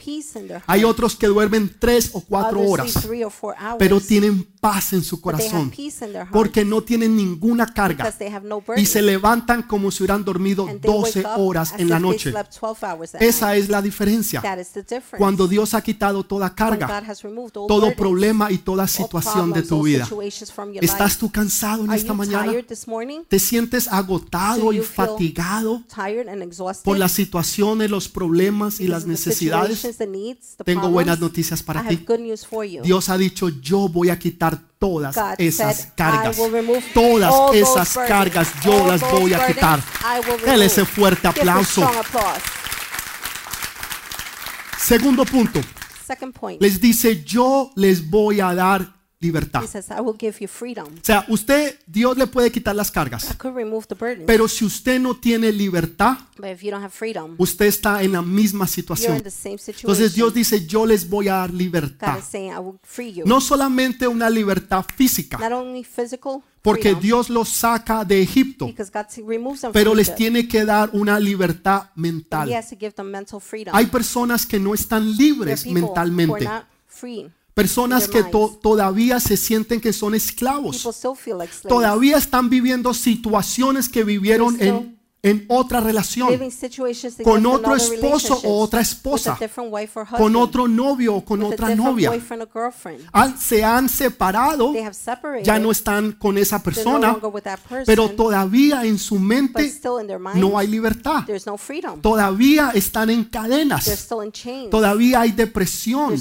Hay 0.66 0.85
otros 0.85 1.16
que 1.16 1.26
duermen 1.26 1.76
3 1.78 2.11
o 2.14 2.21
4 2.21 2.61
Others 2.61 2.71
horas, 2.71 3.09
pero 3.78 4.00
tienen 4.00 4.45
paz 4.45 4.57
en 4.92 5.02
su 5.02 5.20
corazón 5.20 5.72
porque 6.32 6.64
no 6.64 6.82
tienen 6.82 7.16
ninguna 7.16 7.66
carga 7.66 8.12
y 8.76 8.86
se 8.86 9.02
levantan 9.02 9.62
como 9.62 9.90
si 9.90 10.02
hubieran 10.02 10.24
dormido 10.24 10.66
and 10.66 10.80
they 10.80 10.90
wake 10.90 11.12
12 11.14 11.20
up 11.20 11.40
horas 11.40 11.72
as 11.72 11.80
en 11.80 11.88
la 11.88 11.98
noche. 11.98 12.30
slept 12.30 12.54
12 12.60 12.86
hours 12.86 13.14
at 13.14 13.22
Esa 13.22 13.56
es 13.56 13.68
la 13.68 13.80
diferencia. 13.80 14.42
Cuando 15.16 15.46
Dios 15.46 15.74
ha 15.74 15.82
quitado 15.82 16.24
toda 16.24 16.54
carga, 16.54 17.02
todo 17.68 17.94
problema 17.94 18.50
y 18.50 18.58
toda 18.58 18.86
situación 18.88 19.52
de 19.52 19.62
tu 19.62 19.82
vida. 19.82 20.08
¿Estás 20.80 21.18
tú 21.18 21.30
cansado 21.30 21.84
en 21.84 21.92
esta 21.92 22.14
mañana? 22.14 22.52
¿Te 23.28 23.38
sientes 23.38 23.88
agotado 23.88 24.66
Do 24.66 24.72
y 24.72 24.80
fatigado 24.80 25.82
por 26.84 26.98
las 26.98 27.12
situaciones, 27.12 27.90
los 27.90 28.08
problemas 28.08 28.80
y 28.80 28.88
las 28.88 29.06
necesidades? 29.06 29.86
Tengo 30.64 30.90
buenas 30.90 31.20
noticias 31.20 31.62
para 31.62 31.86
ti. 31.86 32.04
Dios 32.82 33.08
ha 33.08 33.18
dicho, 33.18 33.48
yo 33.48 33.88
voy 33.88 34.10
a 34.10 34.18
quitar 34.18 34.47
todas 34.78 35.16
esas 35.38 35.88
cargas. 35.96 36.36
Todas 36.94 37.54
esas 37.54 37.94
cargas 38.06 38.48
yo 38.62 38.86
las 38.86 39.00
voy 39.10 39.34
a 39.34 39.46
quitar. 39.46 39.80
Dele 40.44 40.66
ese 40.66 40.84
fuerte 40.84 41.28
aplauso. 41.28 41.90
Segundo 44.78 45.24
punto, 45.26 45.60
Second 46.06 46.32
point. 46.32 46.62
les 46.62 46.80
dice, 46.80 47.22
yo 47.22 47.70
les 47.76 48.08
voy 48.08 48.40
a 48.40 48.54
dar 48.54 48.97
libertad. 49.20 49.62
He 49.62 49.66
says, 49.66 49.90
I 49.90 50.00
will 50.00 50.16
give 50.18 50.37
you 50.40 50.48
freedom. 50.48 50.87
O 50.87 51.04
sea, 51.04 51.25
usted, 51.28 51.78
Dios 51.87 52.16
le 52.16 52.26
puede 52.26 52.50
quitar 52.52 52.75
las 52.75 52.90
I 52.90 52.92
cargas, 52.92 53.34
could 53.37 53.54
remove 53.54 53.87
the 53.87 53.94
burdens, 53.94 54.25
pero 54.26 54.48
si 54.48 54.64
usted 54.64 55.00
no 55.00 55.16
tiene 55.16 55.50
libertad, 55.52 56.18
but 56.37 56.46
if 56.46 56.62
you 56.62 56.70
don't 56.70 56.82
have 56.82 56.92
freedom, 56.92 57.34
usted 57.38 57.66
está 57.66 58.02
en 58.02 58.12
la 58.12 58.22
misma 58.22 58.64
you're 58.64 58.70
in 58.70 58.75
situación. 58.75 59.22
the 59.22 59.30
same 59.30 59.58
situation. 59.58 59.90
Entonces 59.90 60.14
Dios 60.14 60.32
dice, 60.34 60.66
yo 60.66 60.87
les 60.87 61.08
voy 61.08 61.28
a 61.28 61.34
dar 61.34 61.50
God 61.50 61.58
libertad. 61.58 62.18
is 62.18 62.25
saying, 62.25 62.52
I 62.52 62.58
will 62.58 62.78
free 62.82 63.12
you. 63.12 63.25
No 63.26 63.40
solamente 63.40 64.06
una 64.06 64.30
libertad 64.30 64.84
física, 64.96 65.38
Not 65.38 65.52
only 65.52 65.84
physical 65.84 66.42
porque 66.62 66.94
Dios 66.94 67.30
los 67.30 67.48
saca 67.48 68.04
de 68.04 68.20
Egipto, 68.20 68.66
God 68.66 69.72
pero 69.72 69.94
les 69.94 70.14
tiene 70.14 70.46
que 70.46 70.64
dar 70.64 70.90
una 70.92 71.18
libertad 71.18 71.90
mental. 71.94 72.50
Hay 73.72 73.87
personas 73.87 74.46
que 74.46 74.58
no 74.58 74.75
están 74.75 75.16
libres 75.16 75.66
mentalmente. 75.66 76.48
Personas 77.62 78.06
que 78.08 78.22
to- 78.30 78.58
todavía 78.62 79.18
se 79.20 79.36
sienten 79.36 79.80
que 79.80 79.92
son 79.92 80.14
esclavos, 80.14 80.76
todavía 81.68 82.16
están 82.16 82.48
viviendo 82.48 82.94
situaciones 82.94 83.88
que 83.88 84.04
vivieron 84.04 84.56
en, 84.68 84.97
en 85.22 85.44
otra 85.48 85.80
relación, 85.80 86.28
con 87.25 87.46
otro 87.46 87.75
esposo 87.75 88.40
o 88.44 88.60
otra 88.60 88.80
esposa, 88.80 89.38
con 90.16 90.37
otro 90.37 90.68
novio 90.68 91.16
o 91.16 91.25
con 91.25 91.42
otra 91.42 91.75
novia. 91.75 92.12
se 93.38 93.64
han 93.64 93.88
separado, 93.88 94.72
ya 95.42 95.58
no 95.58 95.70
están 95.70 96.12
con 96.12 96.38
esa 96.38 96.62
persona, 96.62 97.16
pero 97.84 98.10
todavía 98.10 98.84
en 98.84 98.98
su 98.98 99.18
mente 99.18 99.72
no 100.34 100.58
hay 100.58 100.66
libertad. 100.68 101.25
Todavía 102.00 102.70
están 102.75 103.10
en 103.10 103.25
cadenas, 103.25 104.08
todavía 104.70 105.20
hay 105.20 105.32
depresión, 105.32 106.16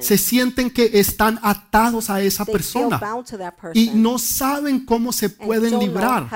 se 0.00 0.18
sienten 0.18 0.70
que 0.70 0.90
están 0.94 1.38
atados 1.42 2.10
a 2.10 2.20
esa 2.20 2.44
persona 2.44 2.98
bound 3.00 3.26
to 3.26 3.38
that 3.38 3.54
person. 3.54 3.76
y 3.82 3.90
no 3.94 4.18
saben 4.18 4.84
cómo 4.84 5.12
se 5.12 5.28
pueden 5.28 5.78
librar. 5.78 6.28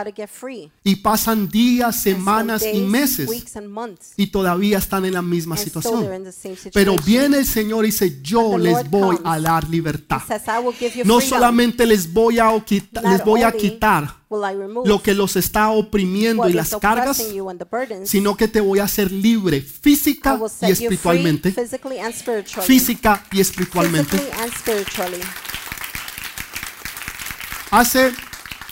y 0.83 0.97
pasan 0.97 1.49
días, 1.49 1.75
Semanas 1.93 2.65
y 2.73 2.81
meses 2.81 3.29
y 4.17 4.27
todavía 4.29 4.79
están 4.79 5.05
en 5.05 5.15
la 5.15 5.23
misma 5.23 5.57
situación. 5.57 6.09
Pero 6.73 6.97
viene 7.05 7.39
el 7.39 7.47
Señor 7.47 7.85
y 7.85 7.89
dice, 7.89 8.21
yo 8.23 8.59
les 8.59 8.89
voy 8.91 9.17
a 9.25 9.39
dar 9.41 9.69
libertad. 9.69 10.23
No 11.05 11.21
solamente 11.21 11.87
les 11.87 12.13
voy 12.13 12.39
a, 12.39 12.51
les 12.53 13.25
voy 13.25 13.43
a 13.43 13.53
quitar 13.53 14.25
lo 14.85 15.03
que 15.03 15.15
los 15.15 15.37
está 15.37 15.71
oprimiendo 15.71 16.49
y 16.49 16.53
las 16.53 16.75
cargas, 16.77 17.23
sino 18.05 18.37
que 18.37 18.49
te 18.49 18.61
voy 18.61 18.79
a 18.81 18.85
hacer 18.85 19.13
libre 19.13 19.61
física 19.61 20.39
y 20.63 20.71
espiritualmente. 20.71 21.55
Física 22.63 23.25
y 23.33 23.41
espiritualmente. 23.41 24.19
Hace 27.71 28.13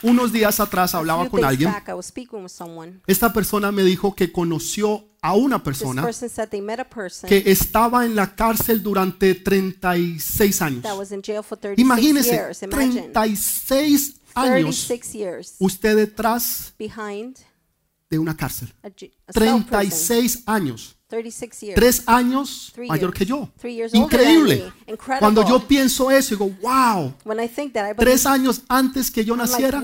unos 0.02 0.32
días 0.32 0.60
atrás 0.60 0.94
hablaba 0.94 1.28
con 1.28 1.44
alguien. 1.44 1.72
Esta 3.06 3.32
persona 3.32 3.72
me 3.72 3.82
dijo 3.82 4.14
que 4.14 4.32
conoció 4.32 5.08
a 5.20 5.34
una 5.34 5.62
persona 5.62 6.04
que 7.28 7.42
estaba 7.46 8.04
en 8.04 8.16
la 8.16 8.34
cárcel 8.34 8.82
durante 8.82 9.34
36 9.36 10.62
años. 10.62 10.82
for 11.44 11.58
36 11.58 11.78
Imagínese, 11.78 12.30
years. 12.32 12.62
Imagine. 12.62 13.02
36 13.12 14.14
años 14.34 14.86
36 14.86 15.12
years 15.12 15.54
usted 15.58 15.94
detrás 15.96 16.74
de 18.10 18.18
una 18.18 18.36
cárcel. 18.36 18.72
a, 18.82 18.88
j- 18.88 19.06
a 19.26 19.32
cell 19.32 19.42
prison. 19.62 19.66
36 19.66 20.42
años. 20.46 20.96
36 21.12 21.60
years. 21.60 21.74
Tres 21.74 22.02
años 22.06 22.72
mayor 22.88 23.14
years. 23.14 23.14
que 23.18 23.26
yo. 23.26 23.48
Increíble. 23.92 24.72
Cuando 25.18 25.46
yo 25.46 25.60
pienso 25.68 26.10
eso, 26.10 26.30
digo, 26.30 26.50
wow, 26.62 27.12
When 27.24 27.38
I 27.38 27.48
think 27.48 27.74
that, 27.74 27.82
I 27.82 27.92
believe, 27.92 27.96
tres 27.98 28.24
años 28.24 28.62
antes 28.66 29.10
que 29.10 29.22
yo 29.22 29.36
naciera, 29.36 29.82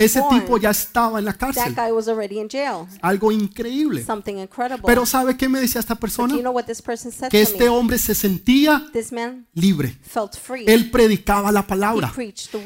ese 0.00 0.20
tipo 0.28 0.58
ya 0.58 0.70
estaba 0.70 1.20
en 1.20 1.24
la 1.24 1.32
that 1.34 1.54
cárcel. 1.54 1.72
guy 1.72 1.92
was 1.92 2.08
already 2.08 2.40
in 2.40 2.48
jail. 2.48 2.88
Algo 3.00 3.30
increíble. 3.30 4.04
Something 4.04 4.38
incredible. 4.38 4.82
Pero 4.84 5.06
¿sabe 5.06 5.36
qué 5.36 5.48
me 5.48 5.60
decía 5.60 5.80
esta 5.80 5.94
But 5.94 6.00
persona? 6.00 6.32
do 6.32 6.36
you 6.36 6.42
know 6.42 6.52
what 6.52 6.64
this 6.64 6.82
person 6.82 7.12
said 7.12 7.28
Que 7.28 7.40
este 7.40 7.68
hombre 7.68 7.96
se 7.98 8.16
sentía 8.16 8.88
This 8.92 9.12
man 9.12 9.46
libre. 9.54 9.96
felt 10.02 10.36
free. 10.36 10.64
Él 10.66 10.90
predicaba 10.90 11.52
la 11.52 11.64
palabra. 11.64 12.12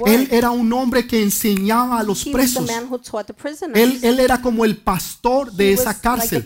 Él 0.06 0.28
era 0.30 0.50
un 0.50 0.72
hombre 0.72 1.06
que 1.06 1.22
enseñaba 1.22 1.98
a 1.98 2.02
los 2.02 2.24
presos. 2.24 2.66
Él, 3.74 3.98
él 4.02 4.20
era 4.20 4.40
como 4.40 4.64
el 4.64 4.78
pastor 4.78 5.52
de 5.52 5.74
esa 5.74 6.00
cárcel. 6.00 6.42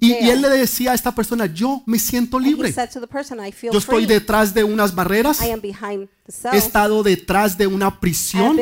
Y, 0.00 0.12
y 0.12 0.30
él 0.30 0.42
le 0.42 0.48
decía 0.48 0.92
a 0.92 0.94
esta 0.94 1.14
persona, 1.14 1.46
yo 1.46 1.82
me 1.86 1.98
siento 1.98 2.38
libre. 2.38 2.72
person, 2.72 3.38
Yo 3.72 3.78
estoy 3.78 4.06
detrás 4.06 4.52
de 4.54 4.64
unas 4.64 4.94
barreras, 4.94 5.40
he 5.40 6.56
estado 6.56 7.02
detrás 7.02 7.56
de 7.56 7.66
una 7.66 8.00
prisión, 8.00 8.58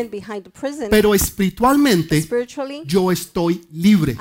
pero 0.91 1.15
espiritualmente 1.15 2.27
yo 2.85 3.13
estoy 3.13 3.67
libre. 3.71 4.17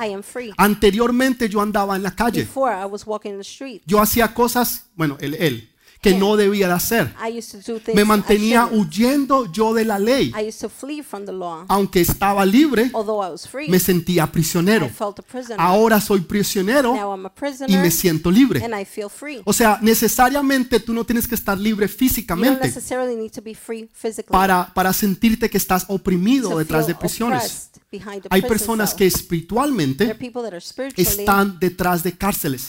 Anteriormente 0.57 1.49
yo 1.49 1.61
andaba 1.61 1.95
en 1.95 2.03
la 2.03 2.15
calle. 2.15 2.41
Before, 2.41 2.73
I 2.73 2.85
was 2.85 3.05
walking 3.05 3.31
in 3.31 3.37
the 3.37 3.41
street. 3.41 3.81
Yo 3.85 3.99
hacía 3.99 4.33
cosas, 4.33 4.85
bueno, 4.95 5.17
él, 5.19 5.35
él, 5.35 5.70
que 6.01 6.15
no 6.15 6.35
debía 6.35 6.67
de 6.67 6.73
hacer. 6.73 7.13
Me 7.93 8.03
mantenía 8.03 8.65
huyendo 8.65 9.51
yo 9.51 9.73
de 9.73 9.85
la 9.85 9.99
ley. 9.99 10.33
Aunque 11.67 12.01
estaba 12.01 12.43
libre, 12.43 12.91
me 13.67 13.79
sentía 13.79 14.31
prisionero. 14.31 14.89
Ahora 15.57 16.01
soy 16.01 16.21
prisionero 16.21 16.95
y 17.67 17.77
me 17.77 17.91
siento 17.91 18.31
libre. 18.31 18.61
O 19.45 19.53
sea, 19.53 19.77
necesariamente 19.81 20.79
tú 20.79 20.91
no 20.91 21.05
tienes 21.05 21.27
que 21.27 21.35
estar 21.35 21.57
libre 21.57 21.87
físicamente 21.87 22.73
para, 24.27 24.73
para 24.73 24.93
sentirte 24.93 25.49
que 25.49 25.57
estás 25.57 25.85
oprimido 25.87 26.57
detrás 26.57 26.87
de 26.87 26.95
prisiones. 26.95 27.69
Hay 28.29 28.41
personas 28.41 28.95
que 28.95 29.05
espiritualmente 29.05 30.17
están 30.95 31.59
detrás 31.59 32.01
de 32.01 32.17
cárceles 32.17 32.67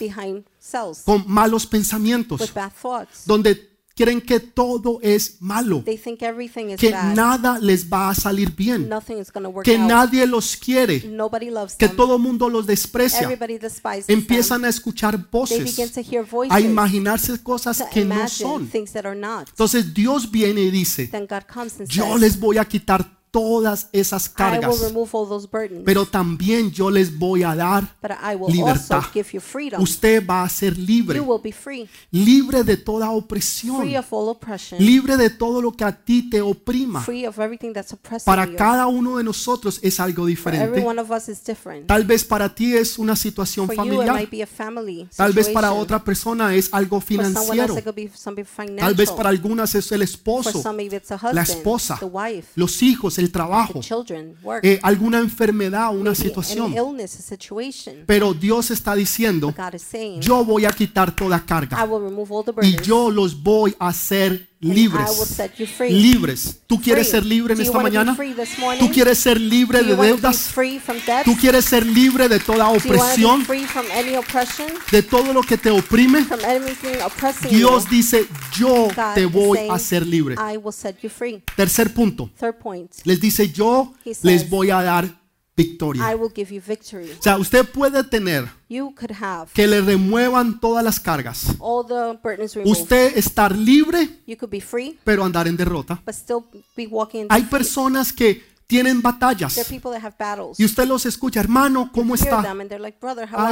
con 1.04 1.25
malos 1.26 1.66
pensamientos, 1.66 2.52
donde 3.26 3.73
creen 3.95 4.21
que 4.21 4.40
todo 4.40 4.99
es 5.02 5.37
malo, 5.40 5.83
They 5.85 5.99
think 5.99 6.23
everything 6.23 6.71
is 6.71 6.81
que 6.81 6.90
nada 6.90 7.59
les 7.59 7.88
va 7.88 8.11
a 8.11 8.14
salir 8.14 8.50
bien, 8.54 8.88
Nothing 8.88 9.19
is 9.19 9.31
going 9.31 9.45
to 9.45 9.50
work 9.50 9.64
que 9.64 9.78
nadie 9.78 10.26
los 10.26 10.57
quiere, 10.57 11.00
que 11.78 11.88
todo 11.88 12.19
mundo 12.19 12.49
los 12.49 12.66
desprecia. 12.66 13.23
Everybody 13.23 13.59
despises 13.59 14.09
Empiezan 14.09 14.64
a 14.64 14.69
escuchar 14.69 15.19
voces, 15.31 15.78
a 16.49 16.61
imaginarse 16.61 17.42
cosas 17.42 17.85
que 17.92 18.04
no 18.04 18.28
son. 18.28 18.71
Entonces 18.73 19.92
Dios 19.92 20.31
viene 20.31 20.62
y 20.62 20.71
dice, 20.71 21.09
Then 21.09 21.26
God 21.26 21.42
comes 21.52 21.81
and 21.81 21.88
yo 21.88 22.16
les 22.16 22.38
voy 22.38 22.59
a 22.59 22.64
quitar 22.64 23.22
todas 23.32 23.88
esas 23.92 24.28
cargas, 24.28 24.78
remove 24.80 25.08
all 25.14 25.26
those 25.26 25.48
burdens, 25.50 25.82
pero 25.86 26.04
también 26.04 26.70
yo 26.70 26.90
les 26.90 27.18
voy 27.18 27.42
a 27.42 27.56
dar 27.56 27.96
but 28.02 28.10
I 28.10 28.36
will 28.36 28.52
libertad. 28.54 28.98
also 28.98 29.10
give 29.12 29.30
you 29.32 29.40
freedom. 29.40 29.82
Usted 29.82 30.24
va 30.24 30.44
a 30.44 30.48
ser 30.50 30.78
libre, 30.78 31.18
You 31.18 31.24
will 31.24 31.40
be 31.42 31.50
free, 31.50 31.88
libre 32.10 32.62
de 32.62 32.76
toda 32.76 33.10
opresión, 33.10 33.80
free 33.80 33.96
of 33.96 34.06
all 34.12 34.28
oppression, 34.28 34.78
libre 34.84 35.16
de 35.16 35.30
todo 35.30 35.62
lo 35.62 35.72
que 35.72 35.82
a 35.82 35.92
ti 36.04 36.28
te 36.28 36.42
oprima. 36.42 37.00
free 37.00 37.26
of 37.26 37.38
everything 37.38 37.72
that's 37.72 37.94
oppressing 37.94 38.26
Para 38.26 38.54
cada 38.54 38.86
uno 38.86 39.16
de 39.16 39.24
nosotros 39.24 39.80
es 39.82 39.98
algo 39.98 40.26
diferente. 40.26 40.84
one 40.84 41.00
of 41.00 41.10
us 41.10 41.30
is 41.30 41.42
different. 41.42 41.86
Tal 41.86 42.04
vez 42.04 42.24
para 42.24 42.54
ti 42.54 42.76
es 42.76 42.98
una 42.98 43.16
situación 43.16 43.66
familiar, 43.66 44.28
tal 45.16 45.32
vez 45.32 45.48
para 45.48 45.72
otra 45.72 46.04
persona 46.04 46.54
es 46.54 46.68
algo 46.72 47.00
financiero, 47.00 47.74
tal 48.78 48.94
vez 48.94 49.10
para 49.10 49.30
algunas 49.30 49.74
es 49.74 49.90
el 49.90 50.02
esposo, 50.02 50.62
la 51.32 51.42
esposa, 51.42 51.98
los 52.56 52.82
hijos, 52.82 53.22
el 53.23 53.33
trabajo, 53.33 53.81
eh, 54.62 54.79
alguna 54.83 55.19
enfermedad, 55.19 55.91
una 55.91 56.11
maybe 56.11 56.17
situación. 56.17 56.75
Pero 58.07 58.35
Dios 58.35 58.71
está 58.71 58.95
diciendo, 58.95 59.55
yo 60.21 60.45
voy 60.45 60.64
a 60.64 60.71
quitar 60.71 61.14
toda 61.14 61.45
carga 61.45 61.88
y 62.62 62.76
yo 62.83 63.11
los 63.11 63.43
voy 63.43 63.75
a 63.79 63.88
hacer 63.88 64.51
libres. 64.62 65.11
I 65.11 65.19
will 65.19 65.26
set 65.26 65.54
you 65.59 65.66
free. 65.66 65.90
Libres. 65.90 66.61
¿Tú 66.66 66.81
quieres 66.81 67.11
ser 67.11 67.26
libre 67.26 67.54
en 67.54 67.61
esta 67.61 67.78
mañana? 67.78 68.16
¿Tú 68.78 68.90
quieres 68.90 69.19
ser 69.19 69.40
libre 69.40 69.83
de 69.83 69.97
deudas? 69.97 70.54
¿Tú 71.25 71.37
quieres 71.37 71.64
ser 71.64 71.85
libre 71.85 72.28
de 72.28 72.38
toda 72.40 72.69
opresión? 72.69 73.45
De 74.90 75.02
todo 75.02 75.33
lo 75.33 75.42
que 75.42 75.59
te 75.59 75.71
oprime? 75.71 76.26
Dios 77.50 77.90
dice, 77.90 78.26
yo 78.57 78.88
te 79.14 79.26
voy 79.26 79.59
a 79.69 79.75
hacer 79.75 80.07
libre. 80.07 80.37
Tercer 81.57 81.92
punto. 81.92 82.31
Third 82.38 82.54
point, 82.54 82.90
Les 83.04 83.21
dice, 83.21 83.50
yo 83.50 83.92
les 84.23 84.49
voy 84.49 84.71
a 84.71 84.83
dar 84.83 85.22
victoria. 85.56 86.09
I 86.11 86.14
will 86.14 86.30
give 86.35 86.52
you 86.54 86.62
victory. 86.64 87.11
O 87.18 87.23
sea, 87.23 87.37
usted 87.38 87.66
puede 87.68 88.02
tener 88.04 88.50
You 88.68 88.94
could 88.94 89.12
have 89.21 89.50
que 89.52 89.66
le 89.66 89.80
remuevan 89.82 90.59
todas 90.61 90.82
las 90.85 90.99
cargas. 90.99 91.54
all 91.61 91.85
the 91.87 92.18
burdens 92.23 92.54
removed. 92.54 92.80
Usted 92.80 93.16
estar 93.16 93.54
libre, 93.56 94.09
You 94.26 94.37
could 94.37 94.50
be 94.50 94.61
free, 94.61 94.99
pero 95.04 95.25
andar 95.25 95.47
en 95.49 95.56
derrota. 95.56 96.00
but 96.06 96.14
still 96.14 96.44
be 96.76 96.87
walking 96.87 97.23
in 97.23 97.26
Hay 97.30 97.42
personas 97.44 98.12
que 98.12 98.42
tienen 98.66 99.02
batallas 99.02 99.54
y 100.59 100.64
usted 100.64 100.87
los 100.87 101.04
escucha, 101.07 101.40
hermano, 101.40 101.90
¿cómo 101.92 102.14
está? 102.14 102.42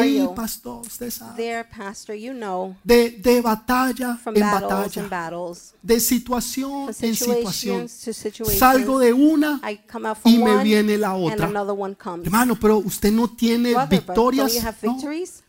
you? 0.03 0.35
pastor, 0.35 0.87
usted 0.87 1.11
sabe. 1.11 1.37
De, 2.83 3.11
de 3.11 3.41
batalla 3.43 4.19
en 4.27 4.41
batalla, 4.41 5.03
de 5.83 6.01
situación 6.01 6.89
en 7.01 7.15
situación. 7.17 7.89
Salgo 8.59 8.99
de 8.99 9.13
una 9.13 9.61
y 10.25 10.39
me 10.39 10.63
viene 10.65 10.97
la 10.97 11.15
otra. 11.15 11.51
Hermano, 12.25 12.57
pero 12.59 12.79
usted 12.79 13.13
no 13.13 13.29
tiene 13.29 13.75
victorias. 13.89 14.53
No. 14.83 14.99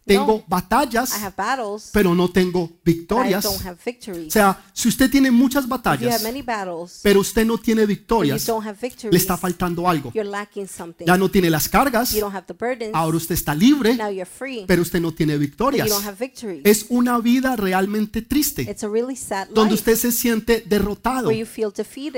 Tengo 0.04 0.44
batallas, 0.48 1.14
pero 1.94 2.14
no 2.16 2.30
tengo 2.30 2.70
victorias. 2.84 3.46
O 3.46 4.30
sea, 4.30 4.62
si 4.74 4.90
usted 4.90 5.10
tiene 5.10 5.30
muchas 5.32 5.68
batallas, 5.68 6.22
pero 7.04 7.20
usted 7.22 7.46
no 7.46 7.58
tiene 7.58 7.86
victorias, 7.86 8.46
le 9.10 9.18
está 9.18 9.38
faltando 9.52 9.88
algo. 9.88 10.12
Ya 11.06 11.18
no 11.18 11.30
tiene 11.30 11.50
las 11.50 11.68
cargas, 11.68 12.16
ahora 12.94 13.18
usted 13.18 13.36
está 13.36 13.54
libre, 13.54 13.98
pero 14.68 14.82
usted 14.82 15.02
no 15.02 15.14
tiene 15.14 15.38
victorias. 15.38 15.90
Es 16.64 16.86
una 16.90 17.20
vida 17.20 17.56
realmente 17.56 18.22
triste, 18.22 18.76
donde 19.54 19.74
usted 19.74 19.96
se 19.96 20.12
siente 20.12 20.64
derrotado. 20.66 21.30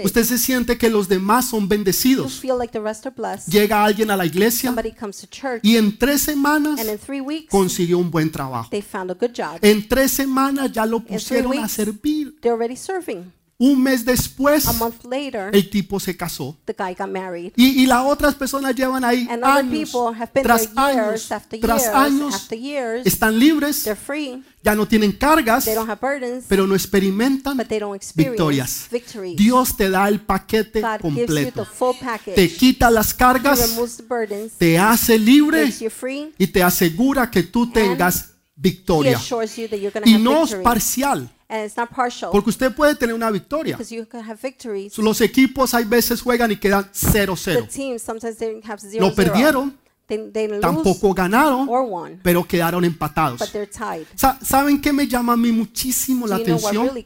Usted 0.03 0.23
se 0.23 0.37
siente 0.37 0.77
que 0.77 0.89
los 0.89 1.07
demás 1.07 1.49
son 1.49 1.67
bendecidos. 1.67 2.41
Llega 3.47 3.83
alguien 3.83 4.11
a 4.11 4.17
la 4.17 4.25
iglesia 4.25 4.73
y 5.61 5.77
en 5.77 5.97
tres 5.97 6.21
semanas 6.21 6.79
consiguió 7.49 7.97
un 7.97 8.11
buen 8.11 8.31
trabajo. 8.31 8.69
En 9.61 9.87
tres 9.87 10.11
semanas 10.11 10.71
ya 10.71 10.85
lo 10.85 10.99
pusieron 10.99 11.57
a 11.59 11.67
servir. 11.67 12.35
Un 13.59 13.81
mes 13.81 14.03
después, 14.03 14.67
A 14.67 14.73
month 14.73 15.05
later, 15.05 15.49
el 15.55 15.69
tipo 15.69 15.99
se 15.99 16.17
casó. 16.17 16.57
the 16.65 16.73
guy 16.77 16.93
got 16.97 17.07
married. 17.07 17.53
Y, 17.55 17.83
y 17.83 17.85
las 17.85 18.03
otras 18.03 18.33
personas 18.35 18.75
llevan 18.75 19.05
ahí 19.05 19.27
And 19.29 19.43
other 19.43 19.59
años 19.59 19.89
people 19.91 20.19
have 20.19 20.31
been 20.33 20.43
tras 20.43 20.69
años, 20.75 21.05
years 21.05 21.31
after 21.31 21.59
tras 21.59 21.81
years 21.83 21.95
años, 21.95 22.33
after 22.35 22.57
years. 22.57 23.05
están 23.05 23.37
libres, 23.39 23.83
They're 23.83 23.95
free. 23.95 24.43
ya 24.63 24.73
no 24.75 24.87
tienen 24.87 25.11
cargas, 25.13 25.65
They 25.65 25.75
don't 25.75 25.89
have 25.89 26.01
burdens, 26.01 26.45
pero 26.49 26.65
no 26.65 26.73
experimentan 26.75 27.55
but 27.55 27.67
they 27.67 27.79
don't 27.79 27.95
experience 27.95 28.31
victorias. 28.31 28.87
victories. 28.91 29.37
Dios 29.37 29.77
te 29.77 29.89
da 29.89 30.07
el 30.09 30.19
paquete 30.21 30.81
God 30.81 30.99
gives 31.01 31.03
you 31.03 31.25
completo. 31.25 31.63
the 31.63 31.69
full 31.69 31.95
Te 32.35 32.53
quita 32.55 32.89
las 32.89 33.13
He 33.13 33.17
cargas, 33.17 33.69
removes 33.69 33.97
the 33.97 34.03
burdens, 34.03 34.53
te 34.57 34.77
hace 34.79 35.17
libre 35.19 35.71
you 35.79 35.89
free. 35.91 36.33
y 36.37 36.47
te 36.47 36.63
asegura 36.63 37.29
que 37.29 37.43
tú 37.43 37.71
tengas 37.71 38.31
victoria. 38.55 39.17
assures 39.17 39.55
you 39.57 39.67
that 39.67 39.77
you're 39.77 39.91
going 39.91 40.03
to 40.03 40.09
Y 40.09 40.17
no 40.21 40.43
es 40.43 40.55
parcial, 40.55 41.29
And 41.49 41.65
it's 41.65 41.77
not 41.77 41.89
partial, 41.89 42.31
porque 42.31 42.49
usted 42.49 42.73
puede 42.73 42.95
tener 42.95 43.13
una 43.13 43.29
victoria. 43.29 43.75
because 43.77 43.93
you 43.93 44.05
can 44.07 44.21
have 44.27 44.39
victories. 44.41 44.97
Los 44.97 45.21
equipos 45.21 45.73
hay 45.73 45.83
veces 45.83 46.21
juegan 46.21 46.51
y 46.51 46.55
quedan 46.55 46.85
The 46.91 47.25
0-0. 47.27 47.67
teams, 47.69 48.01
sometimes 48.01 48.37
they 48.37 48.59
have 48.63 48.79
zero, 48.81 49.07
Lo 49.07 49.13
perdieron. 49.13 49.77
They, 50.05 50.17
they 50.31 50.47
lose 50.49 50.59
tampoco 50.59 51.13
ganaron, 51.13 51.67
or 51.69 51.83
won, 51.83 52.19
pero 52.21 52.43
quedaron 52.43 52.83
empatados. 52.83 53.39
but 53.39 53.49
they're 53.51 53.65
tied. 53.69 54.05
Sa- 54.15 54.37
¿Saben 54.43 54.81
qué 54.81 54.91
me 54.91 55.07
llama 55.07 55.33
a 55.33 55.37
mí 55.37 55.51
muchísimo 55.51 56.27
la 56.27 56.35
atención? 56.35 56.87
really? 56.89 57.05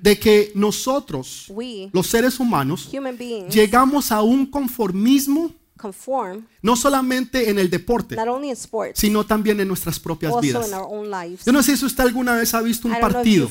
De 0.00 0.18
que 0.18 0.52
nosotros, 0.54 1.46
We, 1.50 1.90
los 1.92 2.06
seres 2.06 2.40
humanos, 2.40 2.88
human 2.92 3.16
beings, 3.18 3.54
llegamos 3.54 4.10
a 4.10 4.22
un 4.22 4.46
conformismo 4.46 5.52
conform 5.76 6.46
no 6.62 6.76
solamente 6.76 7.50
en 7.50 7.58
el 7.58 7.68
deporte, 7.68 8.16
not 8.16 8.28
only 8.28 8.48
in 8.48 8.52
sports, 8.52 8.98
sino 9.00 9.26
también 9.26 9.60
en 9.60 9.68
nuestras 9.68 9.98
propias 9.98 10.32
vidas. 10.40 10.70
Yo 10.70 11.52
no 11.52 11.62
sé 11.62 11.76
si 11.76 11.84
usted 11.84 12.04
alguna 12.04 12.36
vez 12.36 12.54
ha 12.54 12.62
visto 12.62 12.88
un 12.88 12.98
partido. 13.00 13.48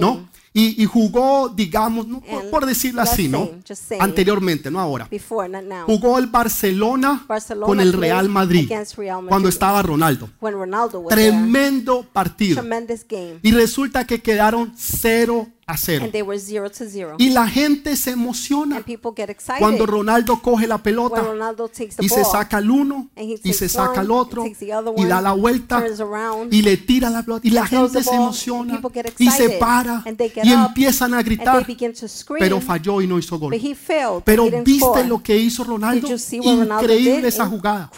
¿no? 0.00 0.28
Y, 0.56 0.80
y 0.80 0.86
jugó, 0.86 1.48
digamos, 1.48 2.06
no, 2.06 2.20
por, 2.20 2.48
por 2.50 2.66
decirlo 2.66 3.02
así, 3.02 3.26
¿no? 3.26 3.50
saying. 3.64 4.00
Anteriormente, 4.00 4.70
no 4.70 4.78
ahora. 4.78 5.08
Before. 5.10 5.50
Jugó 5.86 6.18
el 6.18 6.28
Barcelona 6.28 7.24
Barcelona 7.26 7.66
con 7.66 7.80
el 7.80 7.92
Real 7.92 8.28
Madrid 8.28 8.68
Real 8.96 9.16
Madrid. 9.16 9.28
cuando 9.28 9.48
estaba 9.48 9.82
Ronaldo. 9.82 10.30
When 10.40 10.54
Ronaldo 10.54 11.00
was 11.00 11.14
there. 11.14 11.30
Tremendo 11.30 12.06
partido. 12.12 12.62
Y 13.42 13.50
resulta 13.50 14.06
que 14.06 14.22
quedaron 14.22 14.72
0 14.76 15.48
a 15.66 15.76
0. 15.76 16.04
And 16.04 16.12
they 16.12 16.22
were 16.22 16.38
zero 16.38 16.70
to 16.70 16.84
zero. 16.88 17.16
Y 17.18 17.30
la 17.30 17.48
gente 17.48 17.96
se 17.96 18.10
emociona 18.10 18.84
cuando 19.58 19.86
Ronaldo 19.86 20.40
coge 20.42 20.66
la 20.66 20.78
pelota 20.78 21.24
y 22.00 22.08
se 22.14 22.24
saca 22.24 22.58
el 22.58 22.70
uno 22.70 23.08
y 23.16 23.52
se 23.52 23.68
saca 23.68 24.02
el 24.02 24.10
otro 24.10 24.44
y 24.96 25.04
da 25.04 25.20
la 25.20 25.32
vuelta 25.32 25.82
y 26.50 26.62
le 26.62 26.76
tira 26.76 27.10
la 27.10 27.22
pelota 27.22 27.46
y 27.46 27.50
la 27.50 27.66
gente 27.66 28.02
se 28.02 28.14
emociona 28.14 28.80
y 29.18 29.30
se 29.30 29.50
para 29.50 30.04
y 30.42 30.52
empiezan 30.52 31.14
a 31.14 31.22
gritar, 31.22 31.66
pero 32.38 32.60
falló 32.60 33.00
y 33.00 33.06
no 33.06 33.18
hizo 33.18 33.38
gol. 33.38 33.54
Pero 34.24 34.48
viste 34.64 35.04
lo 35.04 35.22
que 35.22 35.36
hizo 35.36 35.64
Ronaldo, 35.64 36.08
increíble 36.30 37.28
esa 37.28 37.46
jugada, 37.46 37.90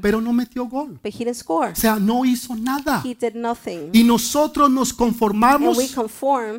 pero 0.00 0.20
no 0.20 0.32
metió 0.32 0.66
gol. 0.66 0.98
But 1.02 1.12
he 1.14 1.18
didn't 1.18 1.34
score. 1.34 1.72
O 1.72 1.76
sea, 1.76 1.98
no 1.98 2.24
hizo 2.24 2.54
nada. 2.54 3.02
He 3.04 3.14
did 3.14 3.34
nothing. 3.34 3.90
Y 3.92 4.04
nosotros 4.04 4.70
nos 4.70 4.94
And 4.94 4.98
conformamos 4.98 5.78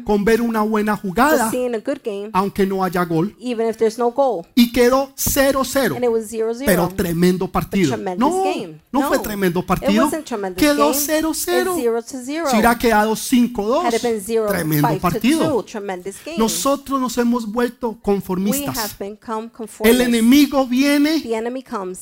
con 0.04 0.26
ver 0.26 0.42
una 0.42 0.62
buena 0.62 0.96
jugada, 0.98 1.52
aunque 2.34 2.66
no 2.66 2.84
haya 2.84 3.06
gol. 3.06 3.36
even 3.40 3.68
if 3.68 3.78
there's 3.78 3.98
no 3.98 4.12
goal. 4.12 4.46
Y 4.56 4.72
quedó 4.72 5.12
0-0. 5.16 5.96
And 6.76 6.84
it 6.84 6.88
was 6.88 6.94
0 6.96 6.96
0. 6.96 6.96
pero 6.96 6.96
tremendo 6.96 7.52
partido. 7.52 7.98
No, 8.18 8.44
no 8.92 9.08
fue 9.08 9.20
tremendo 9.20 9.66
partido. 9.66 10.10
Quedó 10.56 10.92
game. 10.92 11.22
0-0. 11.22 11.30
It's 11.30 11.46
0 11.46 12.04
to 12.04 12.18
0. 12.24 12.46
Si 12.50 12.56
hubiera 12.56 12.78
quedado 12.78 13.14
5-2, 13.14 13.86
Had 13.86 13.94
it 13.94 14.02
been 14.02 14.22
0 14.22 14.48
tremendo 14.48 14.88
5 14.88 14.96
to 14.96 15.02
partido. 15.02 15.50
2, 15.50 15.66
tremendous 15.66 16.16
game. 16.26 16.38
Nosotros 16.38 17.00
nos 17.00 17.18
hemos 17.18 17.46
vuelto 17.52 17.98
conformistas. 18.02 18.96
El 19.84 20.02
enemigo 20.02 20.66
viene 20.68 21.24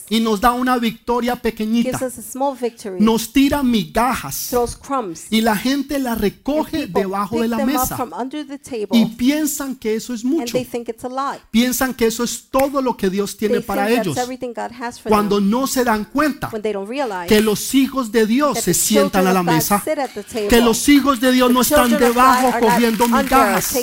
y 0.10 0.20
nos 0.20 0.42
da 0.42 0.52
una 0.54 0.78
victoria 0.78 1.36
pequeñita. 1.36 2.00
Nos 3.00 3.34
tira 3.34 3.64
migajas 3.64 4.54
y 5.30 5.42
la 5.42 5.56
gente 5.56 6.00
la 6.00 6.16
recoge 6.16 6.88
debajo 6.88 7.42
de 7.42 7.48
la 7.48 7.66
mesa 7.66 7.98
y 8.92 9.06
piensan 9.06 9.76
que 9.76 9.96
eso 9.96 10.14
es 10.14 10.24
mucho. 10.24 10.58
Piensan 11.52 11.94
que 11.94 12.06
eso 12.06 12.24
es 12.24 12.48
todo 12.50 12.82
lo 12.82 12.96
que 12.98 13.10
Dios 13.10 13.38
tiene 13.38 13.62
para 13.62 13.90
ellos. 13.90 14.16
Cuando 15.08 15.40
no 15.40 15.68
se 15.68 15.84
dan 15.84 16.06
cuenta 16.06 16.50
que 17.28 17.42
los 17.42 17.74
hijos 17.74 18.12
de 18.12 18.26
Dios 18.26 18.60
se 18.60 18.74
sientan 18.74 19.28
a 19.28 19.34
la 19.34 19.44
mesa, 19.44 19.84
que 20.50 20.62
los 20.62 20.90
hijos 20.90 21.20
de 21.20 21.32
Dios 21.32 21.52
no 21.52 21.62
están 21.62 21.92
debajo 21.98 22.52
cogiendo 22.60 23.08
migajas. 23.08 23.76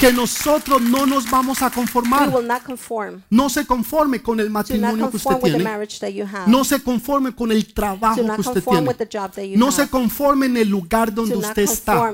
Que 0.00 0.12
nosotros 0.12 0.80
no 0.80 1.04
nos 1.04 1.30
vamos 1.30 1.60
a 1.60 1.70
conformar. 1.70 2.32
No 3.28 3.50
se 3.50 3.66
conforme 3.66 4.22
con 4.22 4.40
el 4.40 4.48
matrimonio 4.48 5.10
que 5.10 5.18
usted 5.18 5.36
tiene. 5.42 5.64
No 6.46 6.64
se 6.64 6.82
conforme 6.82 7.34
con 7.34 7.52
el 7.52 7.72
trabajo 7.72 8.22
que 8.34 8.40
usted 8.40 8.64
tiene. 8.64 9.56
No 9.56 9.70
se 9.70 9.88
conforme 9.88 10.46
en 10.46 10.56
el 10.56 10.68
lugar 10.68 11.12
donde 11.12 11.36
usted 11.36 11.62
está. 11.62 12.12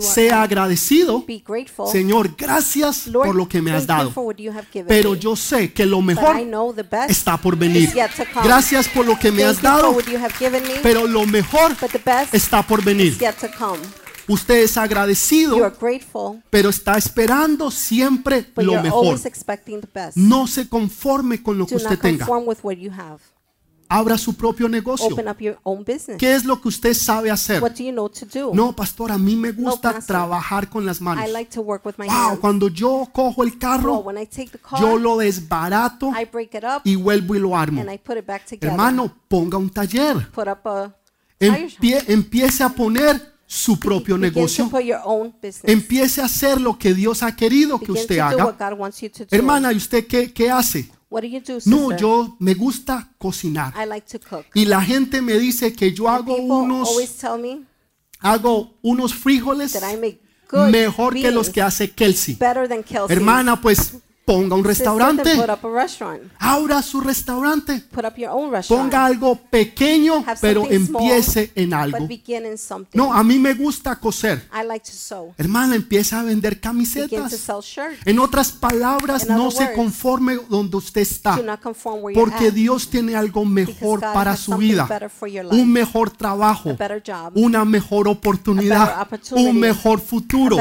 Sea 0.00 0.42
agradecido. 0.42 1.24
Señor, 1.90 2.34
gracias 2.36 3.08
por 3.10 3.34
lo 3.34 3.48
que 3.48 3.62
me 3.62 3.72
has 3.72 3.86
dado. 3.86 4.12
Pero 4.86 5.14
yo 5.14 5.34
sé 5.34 5.72
que 5.72 5.86
lo 5.86 6.02
mejor 6.02 6.36
está 7.08 7.38
por 7.38 7.56
venir. 7.56 7.92
Gracias 8.44 8.88
por 8.88 9.06
lo 9.06 9.18
que 9.18 9.32
me 9.32 9.44
has 9.44 9.62
dado, 9.62 9.96
pero 10.82 11.06
lo 11.06 11.24
mejor 11.26 11.74
está 12.32 12.62
por 12.62 12.84
venir. 12.84 13.16
Usted 14.28 14.62
es 14.64 14.76
agradecido, 14.76 15.56
pero 16.50 16.68
está 16.70 16.96
esperando 16.98 17.70
siempre 17.70 18.42
lo 18.66 18.72
mejor. 18.82 19.04
No 20.16 20.46
se 20.46 20.68
conforme 20.68 21.42
con 21.42 21.58
lo 21.58 21.66
que 21.66 21.74
usted 21.76 21.98
tenga. 22.12 22.26
Abra 23.88 24.18
su 24.18 24.34
propio 24.34 24.68
negocio. 24.68 25.06
¿Qué 26.18 26.34
es 26.34 26.44
lo 26.44 26.60
que 26.60 26.66
usted 26.66 26.92
sabe 26.92 27.30
hacer? 27.30 27.60
No, 28.52 28.74
pastor, 28.74 29.12
a 29.12 29.16
mí 29.18 29.36
me 29.36 29.52
gusta 29.52 29.90
trabajar 30.08 30.68
con 30.68 30.84
las 30.84 31.00
manos. 31.00 31.22
Wow, 32.12 32.40
cuando 32.40 32.66
yo 32.66 33.08
cojo 33.12 33.44
el 33.44 33.56
carro, 33.58 34.02
yo 34.80 34.98
lo 34.98 35.18
desbarato 35.18 36.10
y 36.84 36.96
vuelvo 36.96 37.36
y 37.36 37.38
lo 37.38 37.56
armo. 37.56 37.80
Hermano, 38.72 39.14
ponga 39.28 39.56
un 39.56 39.70
taller. 39.70 40.16
Empie- 41.38 42.02
empiece 42.08 42.64
a 42.64 42.70
poner 42.70 43.35
su 43.46 43.78
propio 43.78 44.18
negocio. 44.18 44.70
Empiece 45.62 46.20
a 46.20 46.24
hacer 46.24 46.60
lo 46.60 46.78
que 46.78 46.94
Dios 46.94 47.22
ha 47.22 47.34
querido 47.34 47.78
que 47.78 47.92
usted 47.92 48.18
haga. 48.18 48.56
Hermana, 49.30 49.72
¿y 49.72 49.76
usted 49.76 50.06
qué, 50.06 50.32
qué 50.32 50.50
hace? 50.50 50.90
No, 51.66 51.96
yo 51.96 52.36
me 52.40 52.54
gusta 52.54 53.12
cocinar. 53.16 53.72
I 53.80 53.86
like 53.86 54.06
to 54.18 54.28
cook. 54.28 54.44
Y 54.54 54.64
la 54.64 54.82
gente 54.82 55.22
me 55.22 55.34
dice 55.34 55.72
que 55.72 55.92
yo 55.92 56.08
hago 56.08 56.36
unos, 56.36 56.88
always 56.90 57.12
tell 57.16 57.40
me 57.40 57.62
hago 58.18 58.78
unos 58.82 59.14
frijoles 59.14 59.78
mejor 60.70 61.14
que 61.14 61.30
los 61.30 61.50
que 61.50 61.62
hace 61.62 61.90
Kelsey. 61.90 62.38
Hermana, 63.08 63.60
pues 63.60 63.94
ponga 64.26 64.56
un 64.56 64.64
restaurante. 64.64 65.30
Abra 66.40 66.82
su 66.82 67.00
restaurante. 67.00 67.84
Ponga 68.68 69.06
algo 69.06 69.36
pequeño, 69.36 70.24
pero 70.40 70.66
empiece 70.68 71.52
en 71.54 71.72
algo. 71.72 72.08
No, 72.92 73.14
a 73.14 73.22
mí 73.22 73.38
me 73.38 73.54
gusta 73.54 73.96
coser. 73.96 74.48
Hermana, 75.38 75.76
empieza 75.76 76.20
a 76.20 76.22
vender 76.24 76.60
camisetas. 76.60 77.48
En 78.04 78.18
otras 78.18 78.50
palabras, 78.50 79.28
no 79.28 79.50
se 79.50 79.72
conforme 79.72 80.38
donde 80.50 80.76
usted 80.76 81.02
está, 81.02 81.40
porque. 82.12 82.50
Dios 82.56 82.88
tiene 82.88 83.14
algo 83.14 83.44
mejor 83.44 84.00
para 84.00 84.34
su 84.34 84.56
vida, 84.56 84.88
un 85.50 85.70
mejor 85.70 86.10
trabajo, 86.10 86.74
una 87.34 87.64
mejor 87.66 88.08
oportunidad, 88.08 89.06
un 89.32 89.60
mejor 89.60 90.00
futuro, 90.00 90.56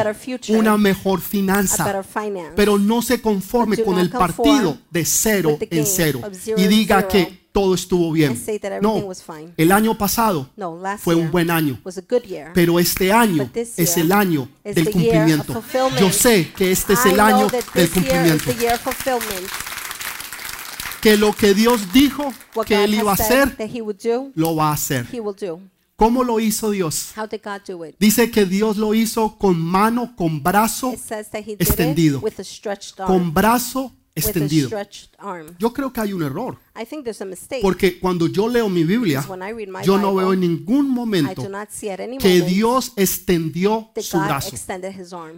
una 0.50 0.78
mejor 0.78 1.22
finanza. 1.22 2.04
Pero 2.56 2.78
no 2.78 3.02
se 3.02 3.22
conforme 3.22 3.55
Do 3.56 3.84
con 3.84 4.00
el 4.00 4.10
partido 4.10 4.78
de 4.90 5.06
cero 5.06 5.58
en 5.60 5.86
cero 5.86 6.22
y 6.58 6.68
diga 6.68 7.08
que 7.08 7.46
todo 7.56 7.74
estuvo 7.74 8.12
bien. 8.12 8.38
No, 8.82 9.02
el 9.56 9.72
año 9.72 9.98
pasado 9.98 10.50
fue 10.98 11.16
un 11.16 11.32
buen 11.32 11.50
año. 11.50 11.80
Pero 12.54 12.80
este 12.80 13.14
año 13.14 13.50
es 13.54 13.98
el 13.98 14.12
año 14.12 14.50
del 14.64 14.92
cumplimiento. 14.92 15.64
Yo 15.98 16.12
sé 16.12 16.52
que 16.52 16.74
este 16.74 16.94
es 16.94 17.06
el 17.06 17.18
año 17.18 17.48
del 17.74 17.90
cumplimiento. 17.90 18.52
Que 21.02 21.16
lo 21.16 21.32
que 21.34 21.54
Dios 21.54 21.94
dijo 21.94 22.34
que 22.66 22.84
Él 22.84 22.96
iba 22.96 23.12
a 23.12 23.14
hacer, 23.14 23.56
lo 24.34 24.56
va 24.56 24.72
a 24.72 24.74
hacer. 24.74 25.08
¿Cómo 25.98 26.26
lo 26.26 26.42
hizo 26.42 26.72
Dios? 26.72 27.14
How 27.16 27.26
did 27.26 27.42
God 27.42 27.62
do 27.66 27.86
it? 27.86 27.96
Dice 28.00 28.30
que 28.30 28.46
Dios 28.46 28.76
lo 28.76 28.94
hizo 28.94 29.38
con 29.38 29.58
mano, 29.58 30.14
con 30.16 30.44
brazo 30.44 30.92
extendido. 30.92 32.18
it 32.18 32.24
with 32.24 32.40
a. 32.40 33.06
Con 33.06 33.34
brazo 33.34 33.94
extendido. 34.16 34.70
Yo 35.60 35.74
creo 35.74 35.92
que 35.92 36.00
hay 36.00 36.14
un 36.14 36.24
error. 36.24 36.58
I 36.76 36.86
think 36.86 37.04
there's 37.04 37.22
a 37.22 37.26
mistake. 37.26 37.62
Porque 37.62 38.00
cuando 38.00 38.28
yo 38.28 38.48
leo 38.48 38.70
mi 38.70 38.84
Biblia, 38.84 39.20
Because 39.20 39.32
when 39.32 39.42
I 39.42 39.54
read 39.54 39.68
my 39.68 39.86
yo 39.86 39.98
no 39.98 40.16
veo 40.16 40.34
en 40.34 40.40
ningún 40.40 40.90
momento 40.90 41.48
que 42.20 42.42
Dios 42.42 42.94
extendió 42.96 43.92
that 43.94 44.04
su 44.04 44.18
brazo. 44.18 44.56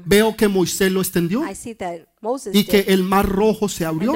Veo 0.06 0.36
que 0.36 0.48
Moisés 0.48 0.92
lo 0.92 1.02
extendió 1.02 1.48
I 1.50 1.56
see 1.56 1.76
that 1.76 2.02
Moses 2.22 2.56
y 2.56 2.64
que 2.66 2.86
el 2.88 3.04
mar 3.04 3.28
rojo 3.28 3.68
se 3.68 3.86
abrió. 3.86 4.14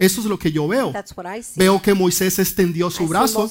Eso 0.00 0.20
es 0.20 0.26
lo 0.26 0.38
que 0.38 0.52
yo 0.52 0.68
veo. 0.68 0.92
That's 0.92 1.16
what 1.16 1.26
I 1.26 1.42
see. 1.42 1.58
Veo 1.58 1.82
que 1.82 1.94
Moisés 1.94 2.38
extendió 2.38 2.90
su 2.90 3.06
brazo 3.08 3.50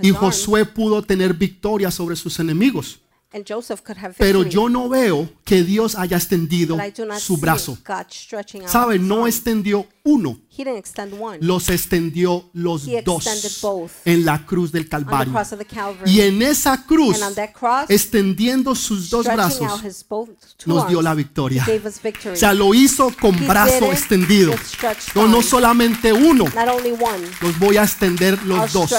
y 0.00 0.10
Josué 0.10 0.64
pudo 0.64 1.02
tener 1.02 1.34
victoria 1.34 1.90
sobre 1.90 2.16
sus 2.16 2.38
enemigos. 2.38 3.00
And 3.34 3.44
Joseph 3.44 3.82
could 3.82 3.98
have 3.98 4.14
Pero 4.16 4.44
yo 4.44 4.68
no 4.68 4.88
veo 4.88 5.28
que 5.44 5.62
Dios 5.64 5.96
haya 5.96 6.16
extendido 6.16 6.78
su 7.18 7.36
brazo. 7.36 7.76
¿Sabe? 8.66 8.98
No 8.98 9.26
extendió 9.26 9.86
uno, 10.04 10.38
los 11.40 11.68
extendió 11.68 12.48
los 12.52 12.86
dos 13.04 13.26
en 14.04 14.24
la 14.24 14.46
cruz 14.46 14.70
del 14.70 14.88
Calvario. 14.88 15.34
Y 16.06 16.20
en 16.20 16.42
esa 16.42 16.84
cruz, 16.86 17.18
extendiendo 17.88 18.74
sus 18.74 19.10
dos 19.10 19.26
brazos, 19.26 19.82
nos 20.66 20.88
dio 20.88 21.02
la 21.02 21.14
victoria. 21.14 21.66
O 22.32 22.36
sea, 22.36 22.54
lo 22.54 22.72
hizo 22.72 23.12
con 23.20 23.46
brazo 23.46 23.90
extendido. 23.90 24.54
No, 25.14 25.26
no 25.26 25.42
solamente 25.42 26.12
uno, 26.12 26.44
los 27.40 27.58
voy 27.58 27.76
a 27.78 27.82
extender 27.82 28.40
los 28.44 28.72
dos. 28.72 28.94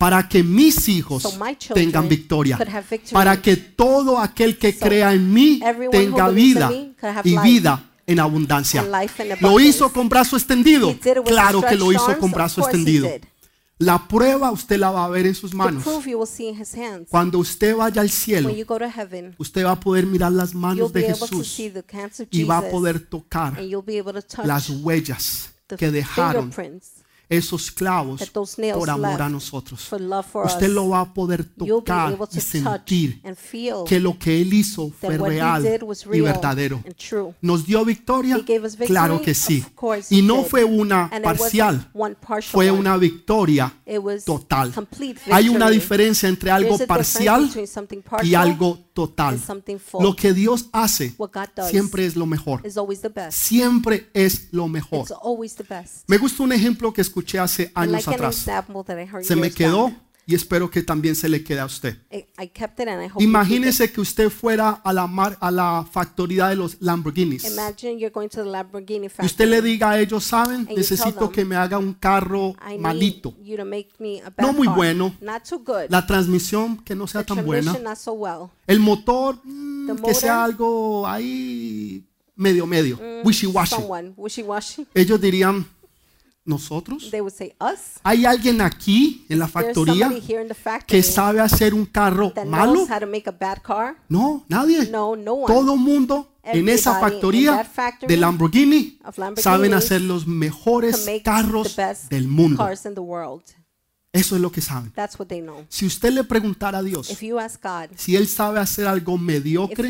Para 0.00 0.26
que 0.26 0.42
mis 0.42 0.88
hijos 0.88 1.22
So 1.22 1.38
tengan 1.74 2.08
victoria, 2.08 2.58
para 3.12 3.42
que 3.42 3.54
todo 3.56 4.18
aquel 4.18 4.56
que 4.56 4.72
So 4.72 4.86
crea 4.86 5.12
en 5.12 5.30
mí 5.30 5.60
tenga 5.90 6.30
vida 6.30 6.72
y 7.22 7.36
vida 7.36 7.84
en 8.06 8.18
abundancia. 8.18 8.82
¿Lo 9.40 9.60
hizo 9.60 9.92
con 9.92 10.08
brazo 10.08 10.38
extendido? 10.38 10.96
Claro 11.26 11.60
que 11.60 11.76
lo 11.76 11.92
hizo 11.92 12.16
con 12.18 12.30
brazo 12.30 12.62
extendido. 12.62 13.08
did. 13.08 13.24
La 13.76 14.08
prueba 14.08 14.50
usted 14.50 14.78
la 14.78 14.90
va 14.90 15.04
a 15.04 15.08
ver 15.10 15.26
en 15.26 15.34
sus 15.34 15.52
manos. 15.52 15.84
Cuando 17.10 17.38
usted 17.38 17.76
vaya 17.76 18.00
al 18.00 18.08
cielo, 18.08 18.50
usted 19.36 19.64
va 19.66 19.72
a 19.72 19.80
poder 19.80 20.06
mirar 20.06 20.32
las 20.32 20.54
manos 20.54 20.94
de 20.94 21.02
Jesús 21.02 21.60
y 22.30 22.44
va 22.44 22.58
a 22.58 22.70
poder 22.70 23.00
tocar 23.00 23.60
las 24.44 24.70
huellas 24.70 25.50
que 25.76 25.90
dejaron 25.90 26.50
esos 27.30 27.70
clavos 27.70 28.28
por 28.74 28.90
amor 28.90 29.22
a 29.22 29.28
nosotros. 29.28 29.88
Usted 29.92 30.68
us. 30.68 30.74
lo 30.74 30.88
va 30.88 31.00
a 31.00 31.14
poder 31.14 31.44
tocar 31.44 32.18
y 32.32 32.40
sentir 32.40 33.22
que 33.86 34.00
lo 34.00 34.18
que 34.18 34.42
Él 34.42 34.52
hizo 34.52 34.90
fue 34.90 35.16
real 35.16 35.64
y 36.12 36.20
verdadero. 36.20 36.82
¿Nos 37.40 37.64
dio 37.64 37.84
victoria? 37.84 38.44
Claro 38.84 39.22
que 39.22 39.34
sí. 39.34 39.64
Y 40.10 40.22
no 40.22 40.42
fue 40.42 40.64
una 40.64 41.08
parcial, 41.22 41.88
fue 42.50 42.70
una 42.70 42.96
victoria 42.96 43.72
total. 44.26 44.74
Hay 45.30 45.48
una 45.48 45.70
diferencia 45.70 46.28
entre 46.28 46.50
algo 46.50 46.76
parcial 46.78 47.48
y 48.24 48.34
algo 48.34 48.78
total. 48.92 49.40
Lo 50.00 50.16
que 50.16 50.34
Dios 50.34 50.68
hace 50.72 51.14
siempre 51.70 52.06
es 52.06 52.16
lo 52.16 52.26
mejor. 52.26 52.62
Siempre 53.30 54.10
es 54.14 54.48
lo 54.50 54.66
mejor. 54.66 55.06
Me 56.08 56.18
gusta 56.18 56.42
un 56.42 56.52
ejemplo 56.52 56.92
que 56.92 57.00
escuché 57.00 57.19
hace 57.38 57.64
I 57.64 57.70
años 57.74 57.92
like 58.06 58.10
atrás. 58.10 58.46
Se 59.22 59.36
me 59.36 59.50
quedó 59.50 59.92
y 60.26 60.34
espero 60.36 60.70
que 60.70 60.82
también 60.82 61.16
se 61.16 61.28
le 61.28 61.42
quede 61.42 61.58
a 61.58 61.64
usted. 61.64 61.96
Imagínese 63.18 63.90
que 63.90 64.00
usted 64.00 64.30
fuera 64.30 64.70
a 64.84 64.92
la, 64.92 65.08
mar- 65.08 65.36
a 65.40 65.50
la 65.50 65.84
factoría 65.90 66.48
de 66.48 66.56
los 66.56 66.76
Lamborghinis 66.80 67.44
Lamborghini 68.44 69.08
y 69.20 69.26
usted 69.26 69.48
le 69.48 69.60
diga 69.60 69.90
a 69.90 70.00
ellos, 70.00 70.22
¿saben? 70.22 70.68
Necesito 70.76 71.26
them, 71.26 71.32
que 71.32 71.44
me 71.44 71.56
haga 71.56 71.78
un 71.78 71.94
carro 71.94 72.54
malito. 72.78 73.34
No 74.38 74.52
muy 74.52 74.68
bueno. 74.68 75.14
La 75.88 76.06
transmisión 76.06 76.76
que 76.84 76.94
no 76.94 77.08
sea 77.08 77.24
the 77.24 77.34
tan 77.34 77.44
buena. 77.44 77.96
so 77.96 78.12
well. 78.12 78.50
El 78.68 78.78
motor 78.78 79.40
mm, 79.42 79.96
The 79.96 80.02
que 80.02 80.14
sea 80.14 80.44
algo 80.44 81.08
ahí 81.08 82.04
medio 82.36 82.66
medio, 82.66 82.98
wishy-washy. 83.24 83.74
Someone 83.76 84.14
wishy-washy. 84.16 84.86
Ellos 84.94 85.20
dirían, 85.20 85.66
¿nosotros? 86.44 87.10
They 87.10 87.20
would 87.20 87.32
say 87.32 87.54
us. 87.60 88.00
¿Hay 88.02 88.24
alguien 88.24 88.60
aquí 88.60 89.26
en 89.28 89.38
la 89.38 89.48
factoría 89.48 90.10
que 90.86 91.02
sabe 91.02 91.40
hacer 91.40 91.74
un 91.74 91.86
carro 91.86 92.32
malo? 92.46 92.86
No, 94.08 94.44
nadie. 94.48 94.88
No, 94.90 95.16
no. 95.16 95.44
Todo 95.46 95.76
mundo 95.76 96.34
en 96.42 96.68
esa 96.68 96.98
factoría 96.98 97.68
de 98.06 98.16
Lamborghini 98.16 98.98
saben 99.36 99.74
hacer 99.74 100.00
los 100.00 100.26
mejores 100.26 101.06
carros 101.22 101.76
del 102.08 102.28
mundo. 102.28 102.66
Eso 104.12 104.34
es 104.34 104.42
lo 104.42 104.50
que 104.50 104.60
saben. 104.60 104.90
That's 104.90 105.16
what 105.20 105.28
they 105.28 105.40
know. 105.40 105.64
Si 105.68 105.86
usted 105.86 106.12
le 106.12 106.24
preguntara 106.24 106.78
a 106.78 106.82
Dios 106.82 107.10
If 107.10 107.22
you 107.22 107.38
ask 107.38 107.62
God, 107.62 107.90
si 107.94 108.16
Él 108.16 108.26
sabe 108.26 108.58
hacer 108.58 108.88
algo 108.88 109.16
mediocre, 109.16 109.88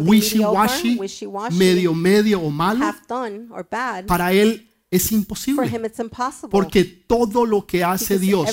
wishy-washy, 0.00 1.00
medio 1.52 1.94
medio 1.94 2.42
o 2.42 2.50
malo, 2.50 2.84
half 2.84 3.06
done 3.08 3.46
or 3.50 3.66
bad, 3.70 4.04
para 4.04 4.34
Él 4.34 4.68
es 4.92 5.08
for 5.08 5.14
imposible. 5.14 5.66
Him 5.66 5.84
it's 5.86 5.98
impossible. 5.98 6.50
Porque 6.50 6.84
todo 6.84 7.46
lo 7.46 7.66
que 7.66 7.82
hace 7.82 8.18
Dios 8.18 8.48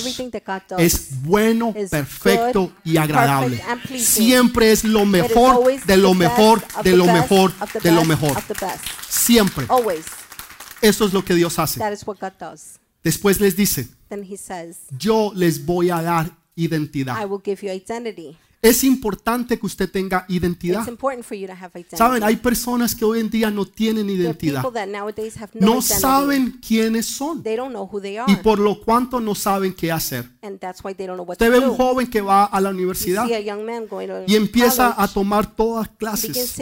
es 0.78 1.22
bueno, 1.22 1.74
perfecto 1.90 2.62
good, 2.62 2.70
y 2.82 2.96
agradable. 2.96 3.62
Siempre 3.98 4.72
es 4.72 4.82
lo 4.82 5.04
mejor 5.04 5.84
de 5.84 5.96
lo 5.98 6.14
mejor, 6.14 6.62
de 6.82 6.96
lo 6.96 7.04
mejor, 7.04 7.52
de 7.82 7.92
lo 7.92 8.04
mejor. 8.06 8.42
Siempre. 9.08 9.66
Always. 9.68 10.06
Eso 10.80 11.04
es 11.04 11.12
lo 11.12 11.22
que 11.22 11.34
Dios 11.34 11.58
hace. 11.58 11.78
That 11.78 11.92
is 11.92 12.06
what 12.06 12.16
God 12.18 12.32
does. 12.40 12.80
Después 13.04 13.38
les 13.40 13.54
dice, 13.54 13.88
Then 14.08 14.24
He 14.24 14.36
says, 14.36 14.78
yo 14.98 15.32
les 15.34 15.64
voy 15.64 15.90
a 15.90 16.02
dar 16.02 16.26
I 16.56 16.64
identidad. 16.64 17.28
will 17.28 17.40
give 17.44 17.62
you 17.62 17.70
identity. 17.70 18.36
Es 18.62 18.84
importante 18.84 19.58
que 19.58 19.64
usted 19.64 19.90
tenga 19.90 20.26
It's 20.28 20.36
identidad. 20.36 20.86
important 20.86 21.24
for 21.24 21.36
you 21.36 21.46
to 21.46 21.54
have 21.54 21.70
identity. 21.74 21.96
Saben, 21.96 22.22
hay 22.22 22.36
personas 22.36 22.94
que 22.94 23.04
hoy 23.06 23.20
en 23.20 23.30
día 23.30 23.50
no 23.50 23.64
tienen 23.64 24.10
identidad. 24.10 24.62
no, 25.54 25.80
saben 25.80 26.60
quiénes 26.60 27.06
son 27.06 27.42
y 28.26 28.36
por 28.36 28.58
lo 28.58 28.80
cuanto 28.82 29.18
no 29.18 29.34
saben 29.34 29.72
qué 29.72 29.90
hacer. 29.90 30.28
Usted 30.42 31.50
ve 31.50 31.58
un 31.58 31.76
joven 31.76 32.06
que 32.10 32.20
va 32.20 32.44
a 32.44 32.60
la 32.60 32.70
universidad 32.70 33.26
y 34.26 34.36
empieza 34.36 34.94
a 35.02 35.08
tomar 35.08 35.56
todas 35.56 35.88
clases. 35.88 36.54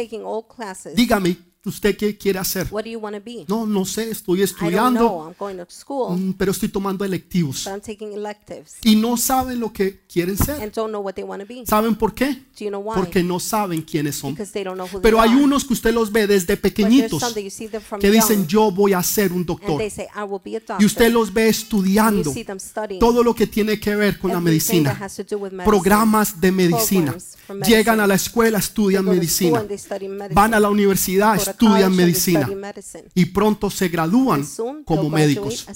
Dígame, 0.94 1.36
¿usted 1.64 1.96
qué 1.96 2.16
quiere 2.16 2.38
hacer? 2.38 2.66
What 2.70 2.84
do 2.84 2.90
you 2.90 2.98
want 2.98 3.14
to 3.16 3.22
be? 3.22 3.44
No, 3.48 3.66
no 3.66 3.84
sé, 3.84 4.10
estoy 4.10 4.40
I 4.40 4.46
don't 4.46 4.54
know. 4.94 5.24
estudiando, 5.24 5.26
I'm 5.28 5.34
going 5.38 5.56
to 5.56 5.66
school, 5.68 6.16
mm, 6.18 6.32
pero 6.38 6.52
estoy 6.52 6.68
tomando 6.70 7.04
electivos. 7.04 7.64
but 7.64 7.72
I'm 7.74 7.80
taking 7.80 8.12
electives 8.12 8.76
Y 8.84 8.96
no 8.96 9.16
saben 9.16 9.60
lo 9.60 9.72
que 9.72 10.00
quieren 10.12 10.36
ser. 10.38 10.62
and 10.62 10.72
don't 10.72 10.90
know 10.90 11.00
what 11.02 11.14
they 11.14 11.24
want 11.24 11.42
to 11.42 11.46
be. 11.46 11.64
¿Saben 11.66 11.94
por 11.96 12.14
qué? 12.14 12.28
Do 12.58 12.64
you 12.64 12.68
know 12.70 12.80
why? 12.80 12.94
Porque 12.96 13.22
no 13.22 13.38
saben 13.38 13.82
quiénes 13.82 14.16
son. 14.16 14.32
Because 14.34 14.52
they 14.52 14.64
don't 14.64 14.76
know 14.76 14.86
who 14.90 15.00
Pero 15.02 15.18
they 15.20 15.28
hay 15.28 15.34
are. 15.36 15.44
unos 15.44 15.64
que 15.64 15.74
usted 15.74 15.92
los 15.92 16.10
ve 16.10 16.26
desde 16.26 16.54
But 16.54 16.62
there's 16.62 16.72
pequeñitos 16.74 17.20
some 17.20 17.34
that 17.34 17.42
you 17.42 17.50
see 17.50 17.68
them 17.68 17.82
from 17.82 18.00
que 18.00 18.10
dicen 18.10 18.46
young, 18.46 18.48
yo 18.48 18.70
voy 18.70 18.92
a 18.94 19.02
ser 19.02 19.32
un 19.32 19.38
and 19.38 19.46
doctor. 19.46 19.76
they 19.78 19.90
say, 19.90 20.06
I 20.14 20.22
will 20.22 20.40
be 20.42 20.56
a 20.56 20.60
doctor. 20.60 20.76
Y 20.80 20.86
usted 20.86 21.12
los 21.12 21.32
ve 21.32 21.42
And 21.42 21.52
you 21.54 21.60
estudiando 21.60 22.32
see 22.32 22.44
them 22.44 22.58
studying 22.58 22.98
todo 23.00 23.22
lo 23.22 23.34
que 23.34 23.46
tiene 23.46 23.78
que 23.78 23.94
ver 23.94 24.18
con 24.18 24.30
la 24.30 24.38
everything 24.38 24.84
that 24.84 24.92
medicina. 24.94 25.04
has 25.04 25.16
to 25.16 25.22
do 25.24 25.36
with 25.36 25.50
medicine. 25.52 25.64
Programas 25.64 26.40
de 26.40 26.50
medicina. 26.52 27.12
Programs 27.12 27.36
for 27.46 27.56
medicine. 27.56 27.76
Llegan 27.76 28.00
a 28.00 28.06
la 28.06 28.14
escuela, 28.14 28.58
They 28.58 28.64
estudian 28.66 29.04
go 29.04 29.10
to 29.10 29.14
school 29.16 29.18
medicina. 29.20 29.58
and 29.60 29.68
they 29.68 29.78
study 29.78 30.08
medicine. 30.08 30.34
Van 30.34 30.54
a 30.54 30.60
la 30.60 30.68
universidad, 30.70 31.38
estudian 31.50 31.94
medicina. 31.94 32.42
study 32.42 32.54
medicine. 32.54 33.04
Y 33.14 33.26
pronto 33.26 33.70
se 33.70 33.88
gradúan 33.88 34.44
como 34.84 35.10
médicos. 35.10 35.66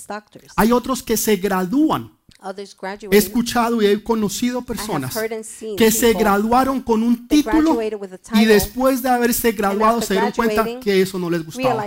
Hay 0.57 0.73
otros 0.73 1.03
que 1.03 1.17
se 1.17 1.37
gradúan. 1.37 2.13
Others 2.43 2.73
He 2.73 2.77
graduate. 2.81 3.17
escuchado 3.17 3.83
y 3.83 3.87
he 3.87 4.03
conocido 4.03 4.63
personas 4.63 5.15
heard 5.15 5.33
and 5.33 5.45
seen 5.45 5.77
que 5.77 5.93
se 5.93 6.13
graduaron 6.13 6.81
con 6.81 7.03
un 7.03 7.29
título 7.29 7.77
graduated 7.77 8.01
with 8.01 8.13
a 8.15 8.41
y 8.41 8.45
después 8.47 9.03
de 9.03 9.09
haberse 9.09 9.53
graduado 9.53 10.03
se 10.03 10.15
dieron 10.15 10.33
cuenta 10.33 10.65
que 10.81 11.03
eso 11.03 11.19
no 11.19 11.31
les 11.31 11.45
gustaba. 11.45 11.87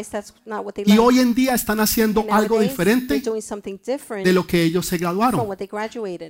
Y 0.86 0.98
hoy 0.98 1.20
en 1.20 1.34
día 1.34 1.54
están 1.54 1.80
haciendo 1.80 2.26
algo 2.30 2.60
diferente 2.60 3.22
de 3.22 4.34
lo 4.34 4.48
que 4.48 4.64
ellos 4.64 4.86
se 4.86 4.98
graduaron. 4.98 5.46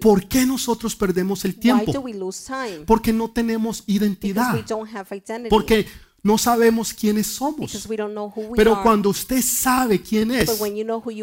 ¿Por 0.01 0.27
qué 0.27 0.45
nosotros 0.45 0.95
perdemos 0.95 1.45
el 1.45 1.55
tiempo? 1.55 1.93
Porque 2.87 3.13
no 3.13 3.29
tenemos 3.29 3.83
identidad. 3.85 4.55
Porque 5.49 5.85
no 6.25 6.39
sabemos 6.39 6.91
quiénes 6.91 7.27
somos. 7.27 7.71
Because 7.71 7.87
we 7.87 7.95
don't 7.95 8.13
know 8.13 8.33
who 8.35 8.49
we 8.49 8.57
Pero 8.57 8.73
are. 8.73 8.81
cuando 8.81 9.09
usted 9.09 9.43
sabe 9.43 10.01
quién 10.01 10.31
es, 10.31 10.49
usted 10.49 10.71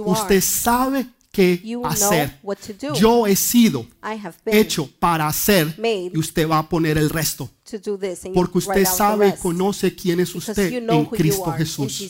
are, 0.07 0.41
sabe 0.41 1.07
qué 1.33 1.61
hacer. 1.85 2.39
Yo 2.95 3.27
he 3.27 3.35
sido 3.35 3.85
hecho 4.47 4.89
para 5.01 5.27
hacer 5.27 5.75
y 5.83 6.17
usted 6.17 6.49
va 6.49 6.61
a 6.61 6.69
poner 6.69 6.99
el 6.99 7.11
resto. 7.11 7.51
to 7.65 7.79
do 7.79 7.99
this, 7.99 8.25
and 8.25 8.35
you 8.35 8.35
Porque 8.35 8.59
usted 8.59 8.87
sabe 8.87 9.29
y 9.29 9.33
conoce 9.41 9.93
quién 9.93 10.21
es 10.21 10.35
usted 10.37 10.71
you 10.71 10.81
know 10.81 11.01
en 11.01 11.07
Cristo 11.07 11.51
Jesús. 11.53 12.01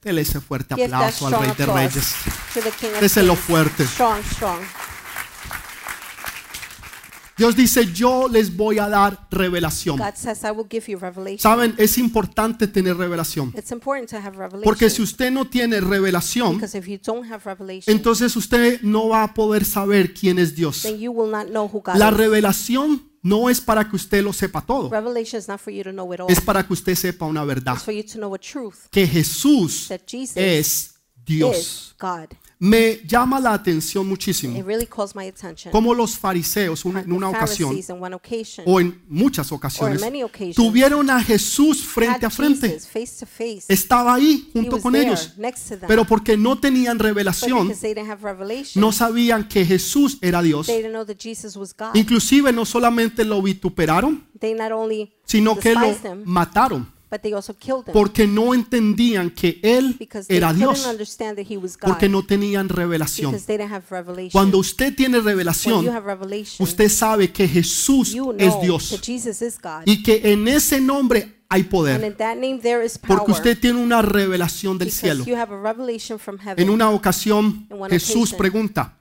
Dele 0.00 0.20
ese 0.20 0.40
fuerte 0.40 0.74
aplauso 0.74 1.26
al 1.26 1.40
Rey 1.40 1.52
de 1.58 1.66
Reyes. 1.66 2.14
Déselo 3.00 3.34
fuerte. 3.34 3.84
Dios 7.36 7.54
dice, 7.54 7.92
yo 7.92 8.28
les 8.28 8.56
voy 8.56 8.78
a 8.78 8.88
dar 8.88 9.28
revelación. 9.30 9.98
God 9.98 10.14
says, 10.14 10.42
I 10.42 10.52
will 10.52 10.66
give 10.70 10.90
you 10.90 10.98
revelation. 10.98 11.38
Saben, 11.38 11.74
es 11.76 11.98
importante 11.98 12.66
tener 12.66 12.96
revelación. 12.96 13.52
It's 13.54 13.70
important 13.72 14.08
to 14.08 14.16
have 14.16 14.38
revelation. 14.38 14.64
Porque 14.64 14.88
si 14.88 15.02
usted 15.02 15.30
no 15.30 15.44
tiene 15.44 15.80
revelación, 15.80 16.54
because 16.54 16.78
if 16.78 16.86
you 16.86 16.98
don't 17.04 17.30
have 17.30 17.42
revelation, 17.44 17.94
entonces 17.94 18.34
usted 18.36 18.80
no 18.80 19.08
va 19.08 19.24
a 19.24 19.34
poder 19.34 19.66
saber 19.66 20.14
quién 20.14 20.38
es 20.38 20.54
Dios. 20.54 20.82
then 20.82 20.98
you 20.98 21.12
will 21.12 21.30
not 21.30 21.48
know 21.48 21.68
who 21.70 21.82
God 21.82 21.96
La 21.96 22.08
is. 22.08 22.16
revelación 22.16 23.02
no 23.22 23.50
es 23.50 23.60
para 23.60 23.88
que 23.88 23.96
usted 23.96 24.22
lo 24.22 24.32
sepa 24.32 24.64
todo, 24.64 24.90
es 26.28 26.40
para 26.40 26.66
que 26.66 26.72
usted 26.72 26.94
sepa 26.94 27.26
una 27.26 27.44
verdad, 27.44 27.76
que 28.90 29.06
Jesús 29.06 29.90
es 30.36 30.94
Dios. 31.24 31.94
Me 32.58 33.02
llama 33.06 33.38
la 33.38 33.52
atención 33.52 34.08
muchísimo 34.08 34.62
really 34.64 34.86
cómo 35.70 35.92
los 35.92 36.16
fariseos 36.18 36.86
una- 36.86 37.00
en 37.02 37.12
una 37.12 37.28
ocasión 37.28 37.78
o 38.64 38.80
en 38.80 39.02
muchas 39.08 39.52
ocasiones 39.52 40.00
tuvieron 40.54 41.10
a 41.10 41.22
Jesús 41.22 41.82
frente 41.84 42.24
a 42.24 42.30
frente. 42.30 42.80
Face 42.80 43.26
face. 43.26 43.64
Estaba 43.68 44.14
ahí 44.14 44.48
junto 44.54 44.80
con 44.80 44.94
there 44.94 45.06
ellos, 45.06 45.34
pero 45.86 46.06
porque 46.06 46.38
no 46.38 46.58
tenían 46.58 46.98
revelación, 46.98 47.70
no 48.74 48.90
sabían 48.92 49.46
que 49.48 49.66
Jesús 49.66 50.16
era 50.22 50.40
Dios. 50.40 50.66
Inclusive 51.94 52.52
no 52.52 52.64
solamente 52.64 53.24
lo 53.26 53.42
vituperaron, 53.42 54.26
sino 55.26 55.58
que 55.58 55.74
lo 55.74 55.80
mataron 56.24 56.95
but 57.10 57.20
they 57.22 57.32
also 57.32 57.54
killed 57.54 57.86
him 57.86 57.92
porque 57.92 58.26
no 58.26 58.52
entendían 58.54 59.30
que 59.30 59.60
Él 59.62 59.94
because 59.98 60.26
they 60.28 60.38
era 60.38 60.48
couldn't 60.48 60.74
Dios, 60.74 60.86
understand 60.86 61.36
that 61.36 61.46
he 61.48 61.56
was 61.56 61.76
God 61.76 61.88
porque 61.90 62.08
no 62.08 62.24
tenían 62.24 62.68
revelación. 62.68 63.30
because 63.30 63.46
they 63.46 63.56
didn't 63.56 63.72
have 63.72 63.84
revelation. 63.90 64.30
Cuando 64.32 64.58
usted 64.58 64.94
tiene 64.94 65.18
when 65.18 65.24
you 65.24 65.28
revelación, 65.30 65.88
have 65.88 66.06
revelation, 66.06 66.64
usted 66.64 66.88
sabe 66.88 67.32
que 67.32 67.46
Jesús 67.46 68.12
you 68.12 68.32
es 68.38 68.48
know 68.52 68.60
Dios 68.62 68.90
that 68.90 69.00
Jesus 69.02 69.40
is 69.42 69.58
God. 69.62 69.82
y 69.86 70.02
que 70.02 70.20
en 70.32 70.48
ese 70.48 70.80
nombre 70.80 71.35
hay 71.48 71.62
and 71.62 71.70
poder, 71.70 72.04
in 72.04 72.16
that 72.16 72.36
name 72.36 72.58
there 72.60 72.84
is 72.84 72.98
power. 72.98 73.18
porque 73.18 73.32
usted 73.32 73.58
tiene 73.58 73.80
una 73.80 74.02
revelación 74.02 74.78
del 74.78 74.90
cielo. 74.90 75.24
En 76.56 76.70
una 76.70 76.90
ocasión 76.90 77.66
In 77.70 77.80
one 77.80 77.90
Jesús 77.90 78.32
occasion, 78.32 78.38
pregunta, 78.38 78.96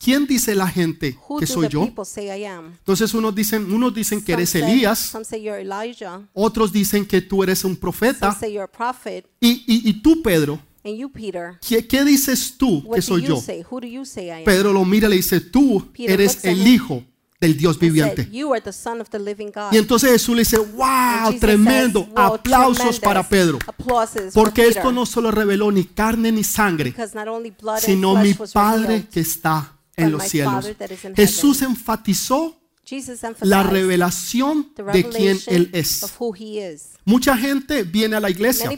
¿quién 0.00 0.26
dice 0.26 0.54
la 0.54 0.68
gente 0.68 1.18
que 1.38 1.46
soy 1.46 1.68
yo? 1.68 1.84
Entonces 1.84 3.14
unos 3.14 3.34
dicen, 3.34 3.72
unos 3.72 3.94
dicen 3.94 4.22
que 4.22 4.32
eres 4.32 4.54
Elías, 4.54 5.14
otros 6.32 6.72
dicen 6.72 7.06
que 7.06 7.20
tú 7.20 7.42
eres 7.42 7.64
un 7.64 7.76
profeta. 7.76 8.34
Say 8.34 8.52
you're 8.52 8.64
a 8.64 8.66
prophet. 8.66 9.26
y, 9.40 9.64
y, 9.66 9.88
y 9.90 10.02
tú 10.02 10.22
Pedro, 10.22 10.60
And 10.84 10.96
you, 10.96 11.10
Peter, 11.10 11.58
¿qué, 11.66 11.86
qué 11.86 12.04
dices 12.04 12.56
tú 12.56 12.88
que 12.90 13.02
soy 13.02 13.22
yo? 13.22 13.42
Pedro 14.44 14.72
lo 14.72 14.84
mira 14.84 15.08
y 15.08 15.10
le 15.10 15.16
dice, 15.16 15.40
tú 15.40 15.86
eres 15.98 16.44
el 16.44 16.66
hijo 16.66 17.04
del 17.40 17.56
Dios 17.56 17.78
viviente. 17.78 18.28
you 18.30 18.52
are 18.52 18.60
the 18.60 18.72
son 18.72 19.00
of 19.00 19.08
the 19.10 19.18
living 19.18 19.50
God. 19.54 19.72
Y 19.72 19.78
entonces 19.78 20.10
Jesús 20.10 20.34
le 20.34 20.42
dice, 20.42 20.58
wow, 20.58 21.38
tremendo, 21.38 22.00
says, 22.00 22.14
"Wow, 22.14 22.24
aplausos 22.34 22.76
tremendous." 22.76 23.00
para 23.00 23.28
Pedro. 23.28 23.58
Porque 24.34 24.66
esto 24.66 24.92
no 24.92 25.06
solo 25.06 25.30
reveló 25.30 25.70
ni 25.70 25.84
carne 25.84 26.32
ni 26.32 26.44
sangre, 26.44 26.94
sino 27.80 28.16
mi 28.16 28.34
Padre 28.52 29.06
que 29.10 29.20
está 29.20 29.78
en 29.96 30.12
los 30.12 30.24
cielos. 30.24 30.66
Jesús 31.14 31.62
enfatizó 31.62 32.56
la 33.42 33.62
revelación 33.62 34.72
de 34.92 35.08
quién 35.08 35.38
Él 35.46 35.70
es. 35.72 36.04
Mucha 37.08 37.38
gente 37.38 37.84
viene 37.84 38.16
a 38.16 38.20
la 38.20 38.28
iglesia, 38.28 38.70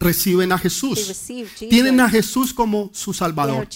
reciben 0.00 0.52
a 0.52 0.56
Jesús, 0.56 1.12
tienen 1.58 2.00
a 2.00 2.08
Jesús 2.08 2.54
como 2.54 2.88
su 2.94 3.12
Salvador, 3.12 3.68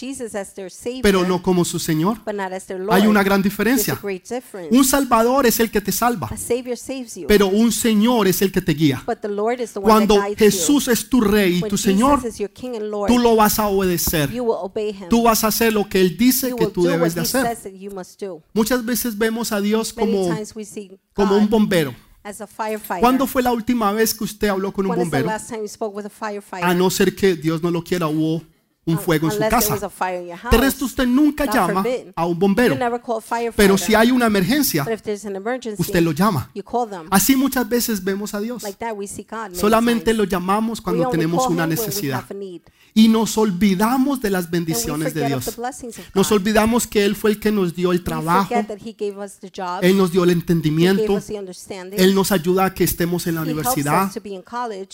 pero 1.02 1.26
no 1.26 1.42
como 1.42 1.66
su 1.66 1.78
Señor. 1.78 2.22
Hay 2.88 3.06
una 3.06 3.22
gran 3.22 3.42
diferencia. 3.42 4.00
Un 4.70 4.82
Salvador 4.82 5.44
es 5.44 5.60
el 5.60 5.70
que 5.70 5.82
te 5.82 5.92
salva, 5.92 6.30
pero 7.28 7.48
un 7.48 7.70
Señor 7.70 8.28
es 8.28 8.40
el 8.40 8.50
que 8.50 8.62
te 8.62 8.72
guía. 8.72 9.04
Cuando 9.82 10.16
Jesús 10.38 10.88
es 10.88 11.10
tu 11.10 11.20
rey 11.20 11.58
y 11.62 11.68
tu 11.68 11.76
Señor, 11.76 12.22
tú 13.08 13.18
lo 13.18 13.36
vas 13.36 13.58
a 13.58 13.66
obedecer. 13.66 14.30
Tú 15.10 15.24
vas 15.24 15.44
a 15.44 15.48
hacer 15.48 15.74
lo 15.74 15.86
que 15.86 16.00
Él 16.00 16.16
dice 16.16 16.56
que 16.56 16.66
tú 16.68 16.84
debes 16.84 17.14
de 17.14 17.20
hacer. 17.20 17.58
Muchas 18.54 18.82
veces 18.86 19.18
vemos 19.18 19.52
a 19.52 19.60
Dios 19.60 19.92
como, 19.92 20.34
como 21.12 21.36
un 21.36 21.50
bombero. 21.50 21.94
As 22.22 22.40
a 22.40 22.46
firefighter. 22.46 23.00
¿Cuándo 23.00 23.26
fue 23.26 23.42
la 23.42 23.52
última 23.52 23.92
vez 23.92 24.14
que 24.14 24.24
usted 24.24 24.48
habló 24.48 24.72
con 24.72 24.86
un 24.86 24.90
When 24.90 25.00
is 25.02 25.10
the 25.10 25.16
bombero? 25.18 25.26
last 25.26 25.48
time 25.48 25.62
you 25.62 25.68
spoke 25.68 25.96
with 25.96 26.06
a 26.06 26.10
firefighter? 26.10 26.64
A 26.64 26.74
no 26.74 26.90
ser 26.90 27.14
que 27.14 27.34
Dios 27.36 27.62
no 27.62 27.70
lo 27.70 27.82
quiera, 27.82 28.06
hubo 28.08 28.42
un 28.84 28.98
fuego 28.98 29.28
en 29.28 29.32
su 29.32 29.38
casa. 29.48 29.78
De 30.50 30.58
resto, 30.58 30.84
usted 30.84 31.06
nunca 31.06 31.46
llama 31.46 31.84
a 32.14 32.26
un 32.26 32.38
bombero. 32.38 32.76
Pero 33.56 33.78
si 33.78 33.94
hay 33.94 34.10
una 34.10 34.26
emergencia, 34.26 34.86
usted 35.78 36.02
lo 36.02 36.12
llama. 36.12 36.50
you 36.54 36.62
call 36.62 36.88
them. 36.88 37.06
Así 37.10 37.36
muchas 37.36 37.68
veces 37.68 38.02
vemos 38.02 38.34
a 38.34 38.40
Dios. 38.40 38.62
Solamente 39.52 40.14
lo 40.14 40.24
llamamos 40.24 40.80
cuando 40.80 41.08
tenemos 41.10 41.46
una 41.48 41.66
necesidad. 41.66 42.24
Y 42.92 43.08
nos 43.08 43.38
olvidamos 43.38 44.20
de 44.20 44.30
las 44.30 44.50
bendiciones 44.50 45.14
de 45.14 45.26
Dios. 45.28 45.58
Nos 46.14 46.32
olvidamos 46.32 46.86
que 46.86 47.04
Él 47.04 47.14
fue 47.14 47.30
el 47.30 47.40
que 47.40 47.52
nos 47.52 47.74
dio 47.74 47.92
el 47.92 48.02
trabajo. 48.02 48.52
Él 49.82 49.96
nos 49.96 50.10
dio 50.10 50.24
el 50.24 50.30
entendimiento. 50.30 51.20
Él 51.92 52.14
nos 52.14 52.32
ayuda 52.32 52.64
a 52.64 52.74
que 52.74 52.84
estemos 52.84 53.26
en 53.26 53.36
la 53.36 53.42
universidad, 53.42 54.10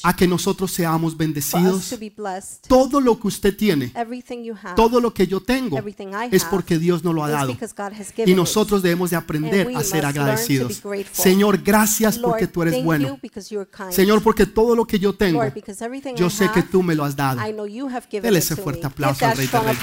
a 0.02 0.16
que 0.16 0.26
nosotros 0.28 0.72
seamos 0.72 1.16
bendecidos. 1.16 1.94
Todo 2.68 3.00
lo 3.00 3.18
que 3.18 3.28
usted 3.28 3.56
tiene, 3.56 3.75
Everything 3.94 4.42
you 4.42 4.54
have, 4.54 4.74
todo 4.74 5.00
lo 5.00 5.12
que 5.12 5.26
yo 5.26 5.40
tengo, 5.40 5.78
es 6.30 6.44
porque 6.44 6.78
Dios 6.78 7.04
nos 7.04 7.14
lo 7.14 7.24
ha 7.24 7.30
dado. 7.30 7.56
Y 8.24 8.34
nosotros 8.34 8.82
debemos 8.82 9.10
de 9.10 9.16
aprender 9.16 9.70
a 9.74 9.82
ser 9.82 10.06
agradecidos. 10.06 10.82
Señor, 11.12 11.62
gracias 11.62 12.18
porque 12.18 12.46
tú 12.46 12.62
eres 12.62 12.82
bueno. 12.82 13.18
Señor, 13.90 14.22
porque 14.22 14.46
todo 14.46 14.74
lo 14.74 14.84
que 14.86 14.98
yo 14.98 15.14
tengo, 15.14 15.42
yo 16.16 16.30
sé 16.30 16.50
que 16.52 16.62
tú 16.62 16.82
me 16.82 16.94
lo 16.94 17.04
has 17.04 17.16
dado. 17.16 17.40
Dele 17.40 18.38
ese 18.38 18.56
fuerte 18.56 18.86
aplauso 18.86 19.26
al 19.26 19.36
Rey 19.36 19.46
de 19.46 19.60
Reyes. 19.60 19.82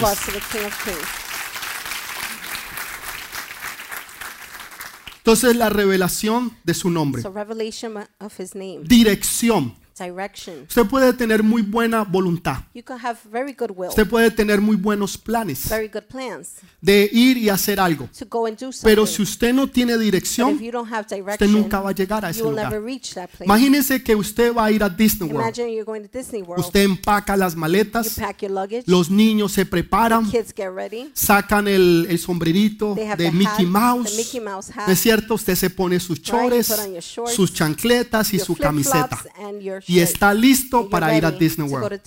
Entonces 5.17 5.55
la 5.55 5.69
revelación 5.69 6.51
de 6.65 6.73
su 6.73 6.89
nombre, 6.89 7.21
So 7.21 7.31
revelation 7.31 7.95
of 8.19 8.37
His 8.37 8.55
name, 8.55 8.81
dirección. 8.83 9.73
Direction. 9.97 10.65
Usted 10.67 10.85
puede 10.87 11.13
tener 11.13 11.43
muy 11.43 11.61
buena 11.61 12.03
voluntad. 12.03 12.57
You 12.73 12.83
can 12.83 12.97
have 12.99 13.17
very 13.31 13.53
good 13.53 13.71
will, 13.75 13.89
Usted 13.89 14.07
puede 14.07 14.31
tener 14.31 14.59
muy 14.61 14.75
buenos 14.75 15.17
planes 15.17 15.67
very 15.69 15.87
good 15.87 16.03
plans 16.03 16.53
de 16.81 17.09
ir 17.11 17.37
y 17.37 17.49
hacer 17.49 17.79
algo. 17.79 18.09
to 18.17 18.25
go 18.29 18.45
and 18.47 18.57
do 18.57 18.71
something. 18.71 18.83
Pero 18.83 19.05
si 19.05 19.21
usted 19.21 19.53
no 19.53 19.67
tiene 19.67 19.93
but 19.93 20.01
if 20.01 20.05
dirección, 20.05 20.59
you 20.59 20.71
don't 20.71 20.91
have 20.91 21.01
usted 21.01 21.17
direction, 21.17 21.51
nunca 21.51 21.79
va 21.81 21.89
a 21.91 21.93
llegar 21.93 22.25
a 22.25 22.29
ese 22.29 22.39
you 22.39 22.45
will 22.47 22.55
never 22.55 22.77
lugar. 22.79 22.85
reach 22.85 23.13
that 23.13 23.29
place. 23.29 23.45
Imagínese 23.45 24.03
que 24.03 24.15
usted 24.15 24.53
va 24.55 24.65
a 24.65 24.71
ir 24.71 24.83
a 24.83 24.89
Disney 24.89 25.29
World. 25.29 25.41
Imagine 25.43 25.71
you're 25.73 25.85
going 25.85 26.01
to 26.01 26.09
Disney 26.17 26.41
World. 26.41 26.63
Usted 26.65 26.81
empaca 26.83 27.37
las 27.37 27.53
you 27.53 27.59
maletas, 27.59 28.15
pack 28.19 28.41
your 28.41 28.51
luggage. 28.51 28.83
los 28.87 29.09
niños 29.11 29.51
se 29.51 29.65
preparan, 29.65 30.29
kids 30.29 30.53
get 30.55 30.69
ready. 30.73 31.11
sacan 31.13 31.67
el, 31.67 32.07
el 32.09 32.17
sombrerito 32.19 32.93
They 32.95 33.05
have 33.07 33.17
de 33.17 33.29
the 33.29 33.31
Mickey 33.31 33.65
hat, 33.65 33.71
Mouse. 33.71 34.11
the 34.11 34.17
Mickey 34.17 34.39
Mouse 34.39 34.69
hat. 34.75 34.87
¿No 34.87 34.93
es 34.93 34.99
cierto? 34.99 35.35
Usted 35.35 35.55
se 35.55 35.69
pone 35.69 35.99
sus 35.99 36.21
chores, 36.21 36.67
put 36.69 36.79
on 36.79 36.93
your 36.93 37.01
shorts, 37.01 37.33
sus 37.35 37.53
chancletas 37.53 38.33
y 38.33 38.37
your 38.37 38.45
su 38.45 38.55
flip-flops 38.55 38.93
camiseta. 38.93 39.23
and 39.47 39.61
your 39.61 39.82
Y 39.87 39.99
está 39.99 40.33
listo 40.33 40.89
para 40.89 41.17
ir 41.17 41.25
a 41.25 41.31
Disney 41.31 41.67
World. 41.67 42.01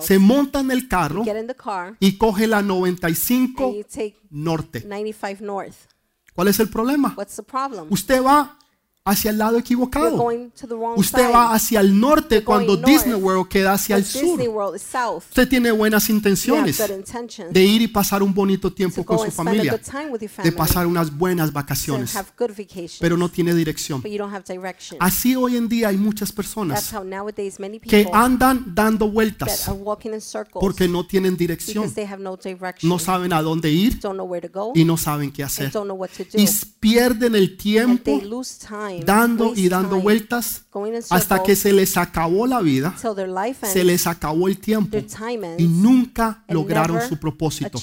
Se 0.00 0.18
monta 0.18 0.60
en 0.60 0.70
el 0.70 0.88
carro 0.88 1.24
y 2.00 2.16
coge 2.16 2.46
la 2.46 2.58
and 2.58 2.68
95 2.68 3.74
you 3.74 3.84
take 3.84 4.16
norte. 4.30 4.84
95 4.84 5.44
north. 5.44 5.74
¿Cuál 6.34 6.48
es 6.48 6.60
el 6.60 6.68
problema? 6.68 7.14
What's 7.16 7.36
the 7.36 7.42
problem? 7.42 7.86
Usted 7.90 8.22
va 8.22 8.58
hacia 9.04 9.30
el 9.30 9.38
lado 9.38 9.58
equivocado. 9.58 10.28
Usted 10.96 11.30
va 11.32 11.54
hacia 11.54 11.80
el 11.80 11.98
norte 11.98 12.44
cuando 12.44 12.76
Disney. 12.76 13.14
World 13.14 13.48
queda 13.48 13.72
hacia 13.72 13.96
el 13.96 14.04
sur. 14.04 14.38
Usted 15.16 15.48
tiene 15.48 15.70
buenas 15.70 16.08
intenciones 16.08 16.82
de 17.50 17.64
ir 17.64 17.82
y 17.82 17.88
pasar 17.88 18.22
un 18.22 18.34
bonito 18.34 18.68
to 18.68 18.74
tiempo 18.74 19.04
con 19.04 19.18
su 19.18 19.30
familia, 19.30 19.80
de 20.42 20.52
pasar 20.52 20.86
unas 20.86 21.16
buenas 21.16 21.52
vacaciones, 21.52 22.14
pero 23.00 23.16
no 23.16 23.28
tiene 23.30 23.54
dirección. 23.54 24.02
Así 24.98 25.36
hoy 25.36 25.56
en 25.56 25.68
día 25.68 25.88
hay 25.88 25.96
muchas 25.96 26.32
personas 26.32 26.92
que 27.82 28.08
andan 28.12 28.74
dando 28.74 29.10
vueltas 29.10 29.70
porque 30.52 30.86
no 30.88 31.06
tienen 31.06 31.36
dirección, 31.36 31.92
no 32.82 32.98
saben 32.98 33.32
a 33.32 33.42
dónde 33.42 33.70
ir 33.70 34.00
y 34.74 34.84
no 34.84 34.96
saben 34.96 35.32
qué 35.32 35.44
hacer. 35.44 35.72
Y 36.34 36.46
pierden 36.80 37.34
el 37.34 37.56
tiempo 37.56 38.18
they 38.18 38.20
lose 38.20 38.58
time, 38.58 38.97
dando 39.04 39.52
y 39.54 39.68
dando 39.68 40.00
vueltas 40.00 40.64
hasta 41.10 41.42
que 41.42 41.56
se 41.56 41.72
les 41.72 41.96
acabó 41.96 42.46
la 42.46 42.60
vida, 42.60 42.94
se 43.62 43.84
les 43.84 44.06
acabó 44.06 44.48
el 44.48 44.58
tiempo 44.58 44.98
y 45.58 45.66
nunca 45.66 46.44
lograron 46.48 47.00
su 47.08 47.18
propósito 47.18 47.78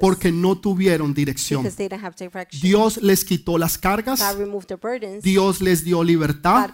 porque 0.00 0.32
no 0.32 0.58
tuvieron 0.58 1.12
dirección. 1.14 1.66
Dios 2.60 2.96
les 3.02 3.24
quitó 3.24 3.58
las 3.58 3.78
cargas. 3.78 4.22
Dios 5.22 5.60
les 5.60 5.84
dio 5.84 6.02
libertad. 6.02 6.70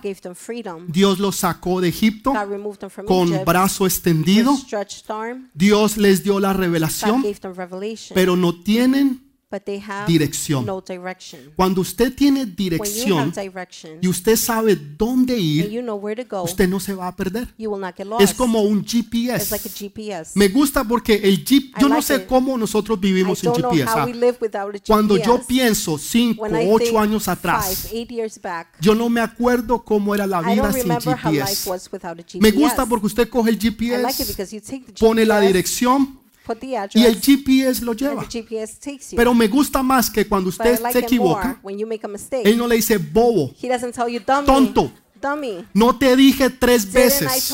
Dios 0.88 1.18
los 1.18 1.36
sacó 1.36 1.80
de 1.80 1.88
Egipto 1.88 2.32
con 3.06 3.44
brazo 3.44 3.86
extendido. 3.86 4.56
Dios 5.54 5.96
les 5.96 6.22
dio 6.22 6.40
la 6.40 6.52
revelación, 6.52 7.24
pero 8.14 8.36
no 8.36 8.62
tienen 8.62 9.31
but 9.52 9.64
they 9.64 9.78
have 9.78 10.06
dirección. 10.06 10.64
no 10.64 10.80
direction. 10.80 11.52
Cuando 11.54 11.82
usted 11.82 12.14
tiene 12.14 12.40
When 12.40 12.48
you 12.48 12.56
dirección 12.56 13.18
have 13.18 13.42
direction 13.42 13.98
y 14.00 14.08
usted 14.08 14.36
sabe 14.36 14.74
dónde 14.76 15.34
and 15.34 15.42
ir, 15.42 15.70
you 15.70 15.82
know 15.82 15.96
where 15.96 16.16
to 16.16 16.28
go, 16.28 16.42
usted 16.42 16.66
no 16.66 16.80
se 16.80 16.94
va 16.94 17.08
a 17.08 17.14
perder. 17.14 17.52
you 17.58 17.70
will 17.70 17.80
not 17.80 17.94
get 17.94 18.06
lost. 18.06 18.22
Es 18.22 18.32
como 18.32 18.62
un 18.62 18.82
It's 18.82 19.50
like 19.50 19.68
a 19.68 19.70
GPS. 19.70 19.92
GPS. 19.92 20.38
Me 20.38 20.48
gusta 20.48 20.84
porque 20.84 21.20
el 21.22 21.44
I 21.48 21.72
yo 21.78 21.88
no 21.88 21.96
like 21.96 22.06
sé 22.06 22.16
it. 22.16 22.26
cómo 22.26 22.56
nosotros 22.56 22.98
vivimos 22.98 23.40
sin 23.40 23.52
GPS. 23.52 23.84
how 23.90 24.00
ah. 24.00 24.06
we 24.06 24.14
live 24.14 24.38
without 24.40 24.70
a 24.70 24.78
GPS. 24.78 24.86
Cuando 24.86 25.16
yo 25.18 25.40
pienso 25.46 25.98
5, 25.98 26.40
When 26.42 26.56
I 26.56 26.70
8 26.70 26.78
think 26.78 26.96
años 26.96 27.24
five, 27.24 27.32
atrás, 27.32 27.88
eight 27.92 28.10
years 28.10 28.40
back, 28.40 28.68
yo 28.80 28.94
no 28.94 29.10
me 29.10 29.20
acuerdo 29.20 29.84
cómo 29.84 30.14
era 30.14 30.26
la 30.26 30.40
I 30.40 30.54
vida 30.54 30.72
sin 30.72 30.82
remember 30.82 31.16
how 31.16 31.30
life 31.30 31.44
GPS. 31.44 31.68
was 31.70 31.92
without 31.92 32.18
a 32.18 32.22
GPS. 32.22 32.40
Me 32.40 32.50
gusta 32.50 32.86
porque 32.86 33.06
usted 33.06 33.28
coge 33.28 33.50
el 33.50 33.56
I 33.56 33.58
like 33.58 34.22
it 34.22 34.28
GPS, 34.28 34.28
because 34.28 34.54
you 34.54 34.60
take 34.60 34.86
the 34.86 34.92
pone 34.98 35.26
la 35.26 35.36
GPS, 35.40 35.46
dirección 35.48 36.21
put 36.44 36.58
the 36.58 36.74
y 36.94 37.04
el 37.04 37.20
GPS 37.20 37.84
lo 37.84 37.92
lleva. 37.92 38.22
the 38.22 38.42
GPS 38.42 38.78
takes 38.78 39.10
you. 39.10 39.16
Pero 39.16 39.34
me 39.34 39.48
gusta 39.48 39.82
más 39.82 40.10
que 40.10 40.26
cuando 40.26 40.48
usted 40.48 40.80
like 40.80 40.92
se 40.92 41.00
more 41.00 41.06
equivoca, 41.06 41.60
mistake. 42.08 42.48
él 42.48 42.58
no 42.58 42.66
le 42.66 42.76
dice 42.76 42.98
bobo, 42.98 43.54
you. 44.08 44.20
Tonto. 44.24 44.92
Dummy. 45.20 45.64
no 45.72 45.96
te 45.96 46.16
dije 46.16 46.50
tres 46.50 46.92
veces 46.92 47.52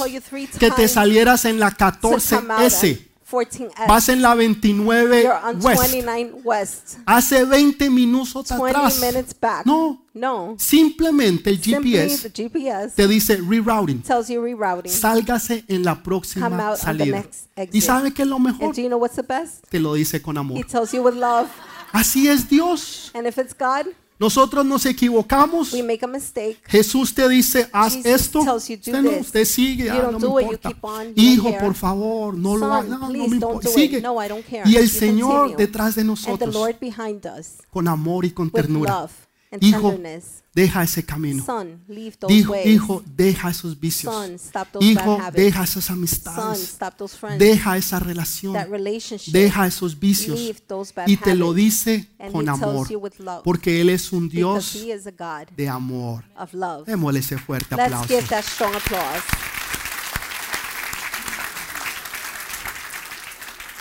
que 0.59 0.71
te 0.71 0.89
salieras 0.89 1.45
en 1.45 1.61
la 1.61 1.71
to 1.71 2.01
come 2.01 2.55
out 2.55 2.63
14S. 2.63 3.08
At 3.29 3.49
14S. 3.51 3.87
Vas 3.89 4.09
en 4.09 4.23
la 4.23 4.35
29 4.35 5.23
You're 5.23 5.41
on 5.45 5.61
West. 5.63 5.81
29 5.83 6.33
West. 6.45 6.99
Hace 7.07 7.45
20 7.45 7.91
minutos 7.91 8.49
20 8.49 8.69
atrás. 8.71 9.01
minutes 9.01 9.35
back. 9.39 9.67
No, 9.67 10.03
No. 10.15 10.55
simplemente 10.59 11.51
el 11.51 11.59
GPS 11.61 12.31
GPS 12.31 12.95
te 12.97 13.07
dice 13.07 13.37
rerouting. 13.37 14.03
tells 14.03 14.29
you 14.29 14.43
rerouting. 14.43 14.91
Sálgase 14.93 15.65
en 15.69 15.85
la 15.85 15.95
Come 15.95 16.05
próxima 16.05 16.77
salida. 16.77 17.17
next 17.19 17.47
exit. 17.57 17.75
¿Y 17.75 17.81
sabe 17.81 18.13
qué 18.13 18.23
es 18.23 18.29
lo 18.29 18.39
mejor? 18.39 18.75
do 18.75 18.81
you 18.81 18.89
know 18.89 18.99
what's 18.99 19.17
the 19.17 19.23
best? 19.23 19.65
Te 19.69 19.79
lo 19.79 19.95
dice 19.95 20.21
con 20.23 20.37
He 20.37 20.41
amor. 20.41 20.65
tells 20.67 20.93
you 20.93 21.03
with 21.03 21.15
love. 21.15 21.49
Así 21.93 22.29
es 22.29 22.49
Dios. 22.49 23.11
And 23.15 23.27
if 23.27 23.39
it's 23.39 23.55
God, 23.57 23.87
Nosotros 24.19 24.67
nos 24.67 24.85
equivocamos. 24.85 25.73
we 25.73 25.83
make 25.83 26.05
a 26.05 26.09
mistake. 26.09 26.59
Jesús 26.67 27.15
te 27.15 27.29
dice, 27.29 27.69
haz 27.73 27.95
Jesus 27.95 28.07
esto. 28.07 28.41
Usted 28.41 29.03
no, 29.03 29.11
usted 29.11 29.45
sigue, 29.45 29.91
ah, 29.91 29.97
don't 30.03 30.13
no 30.13 30.19
do 30.19 30.35
me 30.35 30.43
importa. 30.43 30.73
on, 30.83 31.13
Hijo, 31.15 31.51
care. 31.51 31.61
por 31.65 31.75
favor, 31.75 32.35
no 32.35 32.57
lo 32.57 32.67
Son, 32.67 32.73
hagas. 32.73 32.89
No, 32.89 32.99
no 32.99 33.09
me 33.09 33.19
importa. 33.19 33.69
Sigue. 33.69 34.01
No. 34.01 34.17
Y 34.65 34.77
el 34.77 34.89
You 34.91 34.99
Señor 34.99 35.41
continue. 35.43 35.57
detrás 35.57 35.95
de 35.95 36.05
nosotros, 36.05 36.55
us 36.57 37.47
con 37.71 37.87
amor 37.87 38.25
y 38.25 38.33
con 38.33 38.51
ternura. 38.51 39.09
And 39.51 39.63
Hijo, 39.65 39.91
tenderness. 39.93 40.43
deja 40.55 40.83
ese 40.83 41.05
camino. 41.05 41.43
Son, 41.45 41.83
leave 41.89 42.17
those 42.21 42.33
Hijo, 42.35 42.53
ways. 42.53 42.67
hijo, 42.67 43.03
deja 43.07 43.49
esos 43.51 43.79
vicios. 43.81 44.13
Son, 44.15 44.35
stop 44.39 44.69
those 44.73 44.85
Hijo, 44.87 45.17
bad 45.17 45.27
habits. 45.27 45.37
deja 45.45 45.63
esas 45.65 45.85
Son, 45.85 45.97
amistades. 45.97 46.61
stop 46.69 46.97
those 46.99 47.17
friends. 47.17 47.39
Deja 47.39 47.77
esa 47.77 47.99
relación. 47.99 48.53
that 48.53 48.69
relationship. 48.69 49.33
Deja 49.33 49.67
esos 49.67 49.99
vicios. 49.99 50.39
Leave 50.39 50.61
those 50.67 50.93
bad 50.95 51.09
Y 51.09 51.17
te 51.17 51.35
lo 51.35 51.51
habits. 51.53 51.65
dice 51.85 52.09
And 52.19 52.33
con 52.33 52.45
tells 52.45 52.63
amor. 52.63 52.89
you 52.91 52.99
with 52.99 53.15
love. 53.21 53.43
Porque 53.43 53.81
Él 53.81 53.89
es 53.89 54.13
un 54.13 54.29
because 54.29 54.37
Dios 54.37 54.75
he 54.75 54.93
is 54.93 55.07
a 55.07 55.11
God 55.13 55.49
de 55.57 55.69
amor. 55.69 56.25
of 56.37 56.53
love. 56.53 56.85
Démosle 56.87 57.21
ese 57.21 57.39
fuerte 57.39 57.75
Let's 57.75 57.93
aplauso. 57.93 58.09
give 58.15 58.29
that 58.29 58.45
strong 58.45 58.75
applause. 58.75 59.23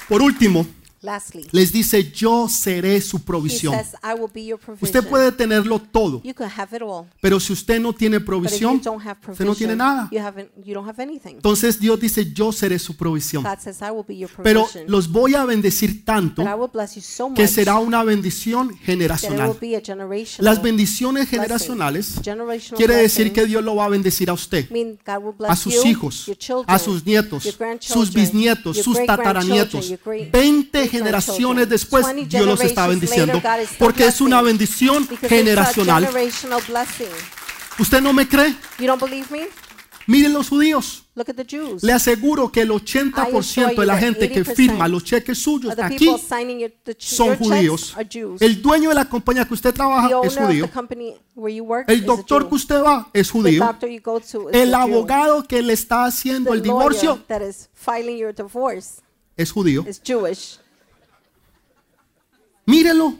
Por 0.07 0.21
último, 0.21 0.65
Lastly, 1.01 1.47
les 1.51 1.71
dice, 1.71 2.11
yo 2.11 2.47
seré 2.49 2.99
su 3.01 3.17
he 3.17 3.19
provisión. 3.19 3.73
says, 3.73 3.95
I 4.03 4.19
will 4.19 4.31
be 4.33 4.45
your 4.45 4.59
provision. 4.59 4.87
Usted 4.87 5.07
puede 5.07 5.31
tenerlo 5.31 5.79
todo, 5.79 6.21
You 6.23 6.33
can 6.33 6.49
have 6.49 6.75
it 6.75 6.81
all. 6.81 7.05
pero 7.21 7.39
si 7.39 7.53
usted 7.53 7.79
no 7.79 7.93
tiene 7.93 8.19
provisión, 8.19 8.77
usted 8.77 9.45
no 9.45 9.55
tiene 9.55 9.75
nada. 9.75 10.09
you, 10.11 10.19
you 10.63 10.73
don't 10.73 10.87
have. 10.87 10.97
Entonces 11.25 11.79
Dios 11.79 11.99
dice, 11.99 12.31
yo 12.33 12.51
seré 12.51 12.79
su 12.79 12.95
provisión. 12.95 13.43
God 13.43 13.59
says, 13.59 13.81
I 13.81 13.91
will 13.91 14.05
be 14.07 14.17
your 14.17 14.29
Pero 14.43 14.67
los 14.87 15.11
voy 15.11 15.35
a 15.35 15.45
bendecir 15.45 16.03
tanto 16.03 16.43
so 17.01 17.33
que 17.33 17.47
será 17.47 17.77
una 17.77 18.03
bendición 18.03 18.75
generacional. 18.77 19.55
Las 20.39 20.61
bendiciones 20.61 21.29
generacionales 21.29 22.19
quiere 22.75 22.95
decir 22.95 23.31
que 23.31 23.45
Dios 23.45 23.63
lo 23.63 23.75
va 23.75 23.85
a 23.85 23.89
bendecir 23.89 24.29
a 24.29 24.33
usted, 24.33 24.67
a 25.47 25.55
sus 25.55 25.85
hijos, 25.85 26.25
a 26.65 26.79
sus 26.79 27.05
nietos, 27.05 27.43
sus 27.79 28.13
bisnietos, 28.13 28.77
sus 28.77 28.97
tataranietos. 29.05 29.87
great-grandchildren, 29.87 29.89
your 29.89 29.99
great- 30.03 30.31
20 30.89 30.99
great-grandchildren. 30.99 31.67
generaciones 31.67 31.69
después 31.69 32.05
20 32.05 32.37
Dios 32.37 32.45
los 32.45 32.61
está 32.61 32.87
bendiciendo 32.87 33.41
porque 33.77 34.05
es 34.07 34.21
una 34.21 34.41
bendición 34.41 35.07
generacional. 35.21 36.07
¿Usted 37.79 38.01
no 38.01 38.13
me 38.13 38.27
cree? 38.27 38.55
You 38.79 38.87
don't 38.87 39.01
believe 39.01 39.27
me? 39.29 39.47
Miren 40.07 40.31
los 40.31 40.47
judíos. 40.47 41.03
Look 41.15 41.29
at 41.29 41.35
the 41.35 41.45
Jews. 41.45 41.83
Le 41.83 41.91
aseguro 41.91 42.49
que 42.49 42.61
el 42.61 42.69
80% 42.69 43.75
de 43.75 43.85
la 43.85 43.97
gente 43.97 44.31
que 44.31 44.45
firma 44.45 44.87
los 44.87 45.03
cheques 45.03 45.37
suyos 45.37 45.77
aquí 45.77 46.09
son 46.97 47.35
judíos. 47.37 47.95
El 48.39 48.61
dueño 48.61 48.89
de 48.89 48.95
la 48.95 49.09
compañía 49.09 49.45
que 49.45 49.53
usted 49.53 49.73
trabaja 49.73 50.09
es 50.23 50.37
judío. 50.37 50.69
El 51.87 52.05
doctor 52.05 52.47
que 52.47 52.55
usted 52.55 52.81
va 52.81 53.09
es 53.11 53.29
judío. 53.29 53.67
El 54.53 54.73
abogado 54.73 55.43
que 55.43 55.61
le 55.61 55.73
está 55.73 56.05
haciendo 56.05 56.53
el 56.53 56.61
divorcio 56.61 57.19
es 59.35 59.51
judío. 59.51 59.85
Mírelo, 62.67 63.15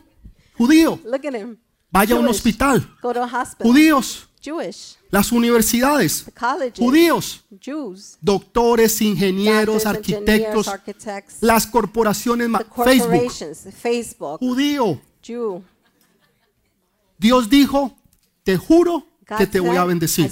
judío. 0.57 0.99
Look 1.05 1.25
at 1.25 1.33
him. 1.33 1.57
Vaya 1.89 2.15
a 2.15 2.19
un 2.19 2.27
hospital. 2.27 2.85
Go 3.01 3.13
to 3.13 3.23
a 3.23 3.41
hospital. 3.41 3.71
Judíos. 3.71 4.27
Jewish. 4.41 4.97
Las 5.09 5.31
universidades. 5.31 6.25
The 6.25 6.31
colleges. 6.33 6.77
Judíos. 6.79 7.45
Jews. 7.59 8.17
Doctores, 8.21 9.01
ingenieros, 9.01 9.83
Doctors, 9.83 9.85
arquitectos. 9.85 10.67
architects. 10.67 11.37
Las 11.41 11.65
corporaciones, 11.65 12.49
The 12.51 12.57
Facebook. 12.57 13.07
corporations. 13.07 13.67
Facebook. 13.73 14.39
Judío. 14.39 15.01
Jew. 15.23 15.63
Dios 17.17 17.49
dijo, 17.49 17.97
te 18.43 18.57
juro 18.57 19.07
que 19.37 19.47
te 19.47 19.59
voy 19.61 19.77
a 19.77 19.85
bendecir. 19.85 20.29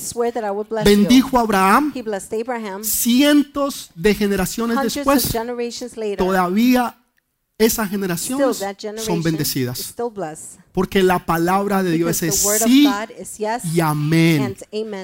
Bendijo 0.83 1.37
a 1.37 1.41
Abraham. 1.41 1.93
Cientos 2.83 3.91
de 3.95 4.13
generaciones 4.13 4.77
después, 4.93 5.33
todavía 6.17 6.97
esas 7.57 7.89
generaciones 7.89 8.61
son 8.97 9.23
bendecidas. 9.23 9.95
Porque 10.73 11.01
la 11.01 11.25
palabra 11.25 11.83
de 11.83 11.91
Dios 11.91 12.21
es 12.21 12.45
sí 12.63 12.89
y 13.73 13.79
amén. 13.79 14.57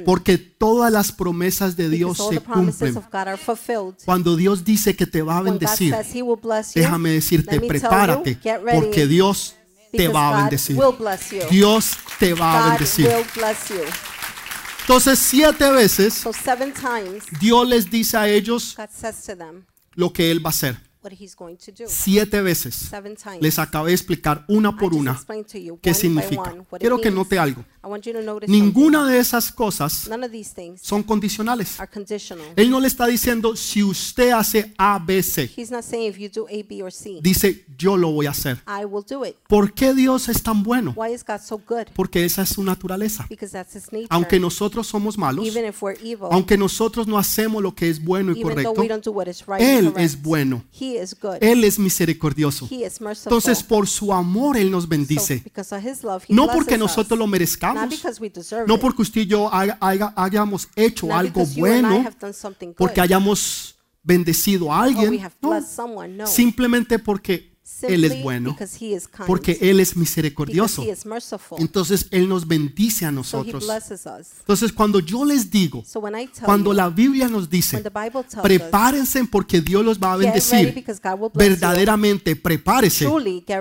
Porque 0.05 0.37
todas 0.37 0.91
las 0.91 1.11
promesas 1.11 1.77
de 1.77 1.89
Dios 1.89 2.17
se 2.17 2.39
cumplen. 2.41 3.01
Cuando 4.03 4.35
Dios 4.35 4.65
dice 4.65 4.95
que 4.95 5.05
te 5.05 5.21
va 5.21 5.37
a 5.37 5.41
bendecir, 5.41 5.95
déjame 6.75 7.11
decirte, 7.11 7.59
prepárate, 7.61 8.37
porque 8.73 9.07
Dios 9.07 9.55
te 9.91 10.07
va 10.07 10.29
a 10.29 10.41
bendecir. 10.41 10.77
Dios 11.49 11.91
te 12.19 12.33
va 12.33 12.65
a 12.65 12.69
bendecir. 12.69 13.09
Entonces, 14.81 15.19
siete 15.19 15.71
veces 15.71 16.13
So 16.15 16.33
seven 16.33 16.73
times 16.73 17.23
Dios 17.39 17.67
les 17.67 17.89
dice 17.89 18.17
a 18.17 18.27
ellos 18.27 18.75
lo 19.93 20.11
que 20.11 20.31
Él 20.31 20.43
va 20.43 20.49
a 20.49 20.51
hacer. 20.51 20.90
Siete 21.87 22.41
veces. 22.41 22.75
Seven 22.75 23.15
times. 23.15 23.41
Les 23.41 23.57
acabé 23.57 23.89
de 23.89 23.95
explicar 23.95 24.45
una 24.47 24.69
I 24.69 24.73
por 24.73 24.93
una 24.93 25.11
explained 25.11 25.47
to 25.47 25.57
you 25.57 25.79
qué 25.81 25.93
significa. 25.93 26.55
Quiero 26.79 27.01
que 27.01 27.09
note 27.09 27.39
algo. 27.39 27.63
Ninguna 28.47 29.07
de 29.07 29.19
esas 29.19 29.51
cosas 29.51 30.07
son 30.81 31.03
condicionales. 31.03 31.77
Él 32.55 32.69
no 32.69 32.79
le 32.79 32.87
está 32.87 33.07
diciendo 33.07 33.55
si 33.55 33.81
usted 33.81 34.31
hace 34.31 34.73
A, 34.77 34.99
B, 34.99 35.23
C. 35.23 35.49
He's 35.55 35.71
not 35.71 35.83
saying 35.83 36.07
if 36.07 36.17
you 36.17 36.29
do 36.29 36.47
A, 36.47 36.63
B, 36.67 36.83
or 36.83 36.91
C. 36.91 37.19
Dice 37.21 37.65
yo 37.77 37.97
lo 37.97 38.11
voy 38.11 38.27
a 38.27 38.31
hacer. 38.31 38.61
I 38.67 38.85
will 38.85 39.03
do 39.07 39.25
it. 39.25 39.35
¿Por 39.47 39.73
qué 39.73 39.93
Dios 39.95 40.29
es 40.29 40.43
tan 40.43 40.61
bueno? 40.61 40.93
Why 40.95 41.13
is 41.13 41.25
God 41.25 41.39
so 41.39 41.57
good? 41.57 41.87
Porque 41.95 42.23
esa 42.23 42.43
es 42.43 42.49
su 42.49 42.63
naturaleza. 42.63 43.25
Because 43.29 43.51
that's 43.51 43.75
His 43.75 43.91
nature. 43.91 44.07
Aunque 44.11 44.39
nosotros 44.39 44.85
somos 44.85 45.17
malos, 45.17 45.47
Even 45.47 45.65
if 45.65 45.81
we're 45.81 45.97
evil, 46.01 46.27
aunque 46.31 46.57
nosotros 46.57 47.07
no 47.07 47.17
hacemos 47.17 47.63
lo 47.63 47.73
que 47.73 47.89
es 47.89 48.03
bueno 48.03 48.31
y 48.31 48.41
correcto, 48.41 48.73
we 48.77 48.87
don't 48.87 49.03
do 49.03 49.11
what 49.11 49.27
is 49.27 49.43
right 49.47 49.61
Él 49.61 49.93
es 49.97 50.21
bueno. 50.21 50.63
He 50.97 51.01
is 51.01 51.15
good. 51.19 51.37
Él 51.41 51.63
es 51.63 51.77
misericordioso. 51.79 52.67
he 52.69 52.85
is 52.85 52.99
merciful. 53.01 53.31
Entonces, 53.33 53.63
por 53.63 53.87
su 53.87 54.11
amor, 54.13 54.57
Él 54.57 54.69
nos 54.71 54.83
so, 54.83 54.89
bendice. 54.89 55.41
because 55.43 55.73
of 55.75 55.83
His 55.85 56.03
love, 56.03 56.23
He 56.27 56.33
No 56.33 56.47
porque 56.47 56.73
us. 56.75 56.79
nosotros 56.79 57.17
lo 57.17 57.25
Not 57.25 57.31
merezcamos. 57.31 57.89
because 57.89 58.19
we 58.21 58.29
deserve 58.29 58.65
No 58.67 58.79
porque 58.79 59.01
usted 59.01 59.21
y 59.21 59.25
yo 59.27 59.51
haga- 59.53 59.77
haga- 59.79 60.13
hayamos 60.15 60.67
hecho 60.75 61.07
Not 61.07 61.17
algo 61.17 61.45
bueno, 61.57 62.05
porque 62.77 63.01
hayamos 63.01 63.75
bendecido 64.03 64.71
a 64.73 64.83
alguien. 64.83 65.21
someone. 65.63 66.15
No. 66.17 66.27
simplemente 66.27 66.97
porque 66.99 67.50
Él 67.83 68.03
es 68.03 68.21
bueno, 68.21 68.51
because 68.51 68.77
He 68.79 68.95
is 68.95 69.07
kind. 69.07 69.25
porque 69.25 69.57
Él 69.61 69.79
es 69.79 69.95
misericordioso. 69.95 70.83
Entonces 71.57 72.07
Él 72.11 72.27
nos 72.29 72.47
bendice 72.47 73.05
a 73.05 73.11
nosotros. 73.11 73.65
blesses 73.65 74.05
us. 74.05 74.27
Entonces 74.39 74.71
cuando 74.71 74.99
yo 74.99 75.25
les 75.25 75.49
digo, 75.49 75.83
cuando 76.43 76.73
la 76.73 76.89
Biblia 76.89 77.27
nos 77.27 77.49
dice, 77.49 77.83
prepárense 78.41 79.23
porque 79.25 79.61
Dios 79.61 79.83
los 79.83 79.99
va 79.99 80.13
a 80.13 80.17
bendecir. 80.17 80.83
Verdaderamente 81.33 82.35
prepárese 82.35 83.07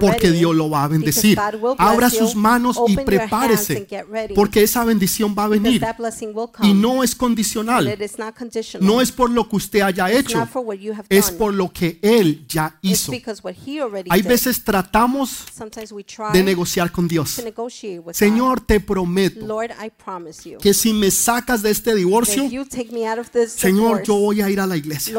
porque 0.01 0.31
Dios 0.31 0.55
lo 0.55 0.71
va 0.71 0.85
a 0.85 0.89
bendecir. 0.89 1.39
Abra 1.79 2.11
sus 2.11 2.35
manos 2.35 2.79
y 2.87 2.97
prepárese 2.97 3.87
porque 4.35 4.63
esa 4.63 4.85
bendición 4.85 5.35
va 5.39 5.45
a 5.45 5.49
venir 5.49 5.83
y 6.63 6.75
no 6.75 7.03
es 7.03 7.15
condicional. 7.15 7.99
No 8.81 9.01
es 9.01 9.13
por 9.13 9.31
lo 9.31 9.49
que 9.49 9.57
usted 9.57 9.81
haya 9.81 10.11
hecho, 10.11 10.47
es 11.09 11.31
por 11.31 11.55
lo 11.55 11.73
que 11.73 11.99
Él 12.03 12.45
ya 12.49 12.79
hizo. 12.83 13.13
Hay 14.09 14.23
veces 14.23 14.63
tratamos 14.65 15.45
Sometimes 15.57 15.93
we 15.93 16.05
try 16.05 16.33
de 16.33 16.43
negociar 16.43 16.91
con 16.91 17.09
Dios. 17.09 17.37
to 17.37 17.43
negotiate 17.43 18.01
with 18.01 18.15
Señor, 18.15 18.61
te 18.61 18.81
prometo 18.81 19.47
que 20.61 20.75
si 20.75 20.93
me 20.93 21.11
sacas 21.11 21.63
de 21.63 21.71
este 21.71 21.95
divorcio, 21.95 22.49
Señor, 23.49 24.03
yo 24.03 24.15
voy 24.15 24.41
a 24.41 24.51
ir 24.51 24.61
a 24.61 24.67
la 24.67 24.77
iglesia. 24.77 25.15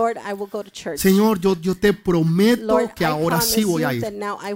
Señor, 0.96 1.40
yo, 1.40 1.60
yo 1.60 1.76
te 1.76 1.94
prometo 1.94 2.80
que 2.96 3.06
ahora 3.06 3.42
sí 3.42 3.64
voy 3.64 3.84
a 3.84 3.94
ir. 3.94 4.04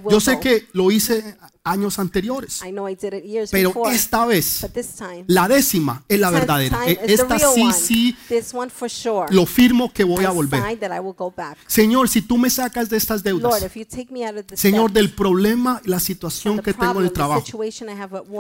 Yo 0.10 0.20
sé 0.20 0.40
que 0.40 0.68
lo 0.74 0.92
hice 0.92 1.36
años 1.66 1.98
anteriores, 1.98 2.62
I 2.64 2.70
know 2.72 2.88
I 2.88 2.96
did 2.96 3.14
it 3.14 3.24
years 3.24 3.50
pero 3.50 3.74
esta 3.92 4.26
vez, 4.26 4.60
but 4.62 4.72
this 4.72 4.96
time, 4.96 5.26
la 5.28 5.48
décima 5.48 6.04
es 6.08 6.20
la 6.20 6.30
verdadera. 6.30 6.88
E- 6.88 7.00
Esta 7.08 7.40
sí, 7.40 7.72
sí, 7.74 8.18
This 8.30 8.54
one 8.54 8.70
for 8.70 8.90
sure. 8.90 9.26
lo 9.32 9.46
firmo 9.48 9.92
que 9.92 10.04
voy 10.04 10.26
a 10.26 10.30
volver. 10.30 10.62
Señor, 11.66 12.08
si 12.08 12.22
tú 12.22 12.38
me 12.38 12.50
sacas 12.52 12.90
de 12.90 12.98
estas 12.98 13.24
deudas, 13.24 13.64
take 14.06 14.14
me 14.14 14.26
out 14.26 14.38
of 14.38 14.46
this 14.46 14.60
Señor, 14.60 14.92
del 14.92 15.12
problema, 15.14 15.82
la 15.86 16.00
situación 16.00 16.58
the 16.58 16.64
que 16.64 16.74
tengo 16.74 17.00
en 17.00 17.06
el 17.06 17.10
the 17.10 17.14
trabajo. 17.14 17.44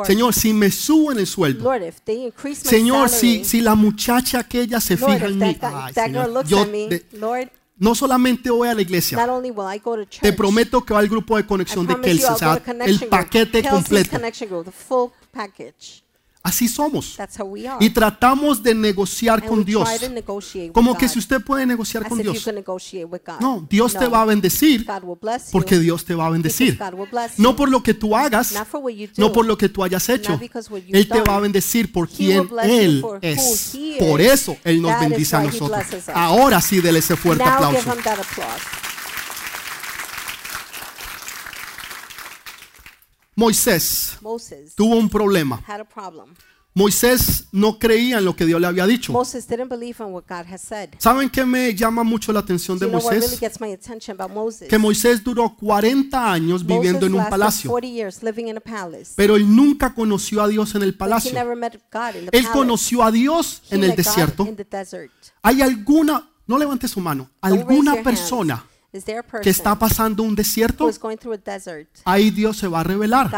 Señor, 0.06 0.34
si 0.34 0.54
me 0.54 0.72
suben 0.72 1.18
el 1.18 1.28
sueldo. 1.28 1.64
Lord, 1.64 1.84
if 1.84 2.02
they 2.04 2.26
increase 2.26 2.64
my 2.66 2.70
Señor, 2.70 3.10
salary, 3.10 3.38
si, 3.44 3.46
si 3.46 3.62
la 3.62 3.76
muchacha 3.76 4.40
aquella 4.40 4.80
se 4.80 4.98
Lord, 4.98 5.14
fija 5.14 5.26
en 5.28 5.38
mí, 5.38 5.58
ay, 5.62 5.94
Señor, 5.94 6.46
yo 6.48 6.66
de- 6.66 7.06
no 7.78 7.94
solamente 7.94 8.50
voy 8.50 8.70
a 8.70 8.74
la 8.74 8.82
iglesia, 8.82 9.18
te 10.22 10.34
prometo 10.34 10.84
que 10.84 10.94
va 10.94 11.00
al 11.00 11.10
grupo 11.10 11.36
de 11.38 11.46
conexión 11.46 11.86
de 11.86 12.00
Kelsey, 12.00 12.30
o 12.34 12.38
sea, 12.38 12.62
el 12.86 13.00
paquete 13.08 13.64
completo. 13.64 14.18
Así 16.46 16.68
somos. 16.68 17.18
Y 17.80 17.90
tratamos 17.90 18.62
de 18.62 18.76
negociar 18.76 19.40
and 19.40 19.48
con 19.48 19.66
Dios. 19.66 19.90
Como 20.72 20.96
que 20.96 21.10
si 21.10 21.18
usted 21.18 21.42
puede 21.42 21.66
negociar 21.66 22.08
con 22.08 22.20
Dios. 22.20 22.48
No, 23.40 23.66
Dios 23.68 23.94
te 23.94 24.06
va 24.08 24.22
a 24.22 24.26
bendecir 24.26 24.86
porque 25.52 25.80
Dios 25.80 26.06
te 26.06 26.14
va 26.14 26.28
a 26.28 26.30
bendecir. 26.30 26.80
No 27.38 27.56
por 27.56 27.68
lo 27.68 27.82
que 27.82 27.96
tú 27.96 28.16
hagas, 28.16 28.54
no 29.18 29.34
por 29.34 29.48
lo 29.48 29.58
que 29.58 29.70
tú 29.70 29.84
hayas 29.84 30.08
hecho. 30.08 30.40
Él 30.90 31.10
te 31.10 31.22
va 31.22 31.38
a 31.38 31.40
bendecir 31.40 31.92
por 31.92 32.08
quien 32.08 32.48
Él 32.62 33.04
es. 33.24 33.76
Por 33.98 34.22
eso 34.22 34.56
Él 34.64 34.84
nos 34.84 35.00
bendice 35.00 35.36
a 35.36 35.42
nosotros. 35.42 35.84
Ahora 36.14 36.62
sí, 36.62 36.80
dele 36.80 37.00
ese 37.00 37.16
fuerte 37.16 37.44
aplauso. 37.44 37.80
him 37.90 38.04
that 38.04 38.20
applause. 38.20 38.86
Moisés 43.36 44.18
Moses 44.22 44.76
tuvo 44.76 44.96
un 44.96 45.10
problema. 45.10 45.62
had 45.68 45.82
a 45.82 45.86
problem. 45.86 46.34
Moisés 46.78 47.48
no 47.54 47.80
creía 47.80 48.18
en 48.18 48.26
lo 48.26 48.36
que 48.36 48.46
Dios 48.46 48.60
le 48.60 48.68
había 48.68 48.86
dicho. 48.86 49.14
Moses 49.14 49.48
didn't 49.48 49.70
believe 49.70 49.96
in 50.04 50.12
what 50.12 50.24
God 50.28 50.46
has 50.52 50.62
said. 50.62 50.90
¿Saben 51.00 51.30
qué 51.30 51.46
me 51.46 51.74
llama 51.74 52.04
mucho 52.04 52.34
la 52.34 52.42
atención 52.42 52.78
de 52.78 52.86
you 52.86 52.92
know 52.92 53.00
what 53.02 53.12
really 53.14 53.26
Moisés? 53.28 53.40
gets 53.40 53.62
my 53.62 53.72
attention 53.72 54.20
about 54.20 54.36
Moses? 54.36 54.68
Que 54.68 54.78
Moisés 54.78 55.24
duró 55.24 55.56
40 55.58 56.34
años 56.34 56.66
viviendo 56.66 57.00
Moses 57.00 57.08
en 57.08 57.12
un 57.14 57.18
lasted 57.20 57.30
palacio, 57.32 57.70
40 57.72 57.88
years 57.88 58.24
living 58.24 58.48
in 58.50 58.58
a 58.58 58.60
palace. 58.60 59.14
pero 59.16 59.38
él 59.38 59.56
nunca 59.56 59.94
conoció 59.94 60.42
a 60.44 60.50
Dios 60.50 60.76
en 60.76 60.82
el 60.82 60.92
But 60.92 60.96
he 60.96 60.98
palacio. 61.00 61.34
never 61.34 61.56
met 61.56 61.76
God 61.94 62.16
in 62.16 62.26
the 62.26 62.38
Él 62.38 62.44
palace. 62.44 62.50
conoció 62.52 63.04
a 63.04 63.12
Dios 63.12 63.62
He 63.72 63.76
en 63.76 63.84
el 63.84 63.90
met 63.92 63.98
God 63.98 64.06
desierto. 64.06 64.46
in 64.46 64.56
the 64.58 64.66
desert. 64.66 65.12
¿Hay 65.44 65.62
alguna, 65.62 66.30
no 66.46 66.58
levante 66.58 66.90
su 66.90 67.00
mano, 67.00 67.30
Don't 67.42 67.54
raise 67.54 67.62
alguna 67.70 67.94
your 67.96 68.04
persona 68.04 68.54
hands. 68.56 68.75
Que 69.42 69.50
está 69.50 69.78
pasando 69.78 70.24
un 70.24 70.36
desierto, 70.36 70.86
who 70.86 70.90
is 70.90 71.00
going 71.00 71.18
through 71.18 71.36
a 71.36 71.38
desert? 71.38 71.90
ahí 72.06 72.32
Dios 72.32 72.58
se 72.58 72.68
va 72.68 72.82
a 72.82 72.84
revelar. 72.84 73.30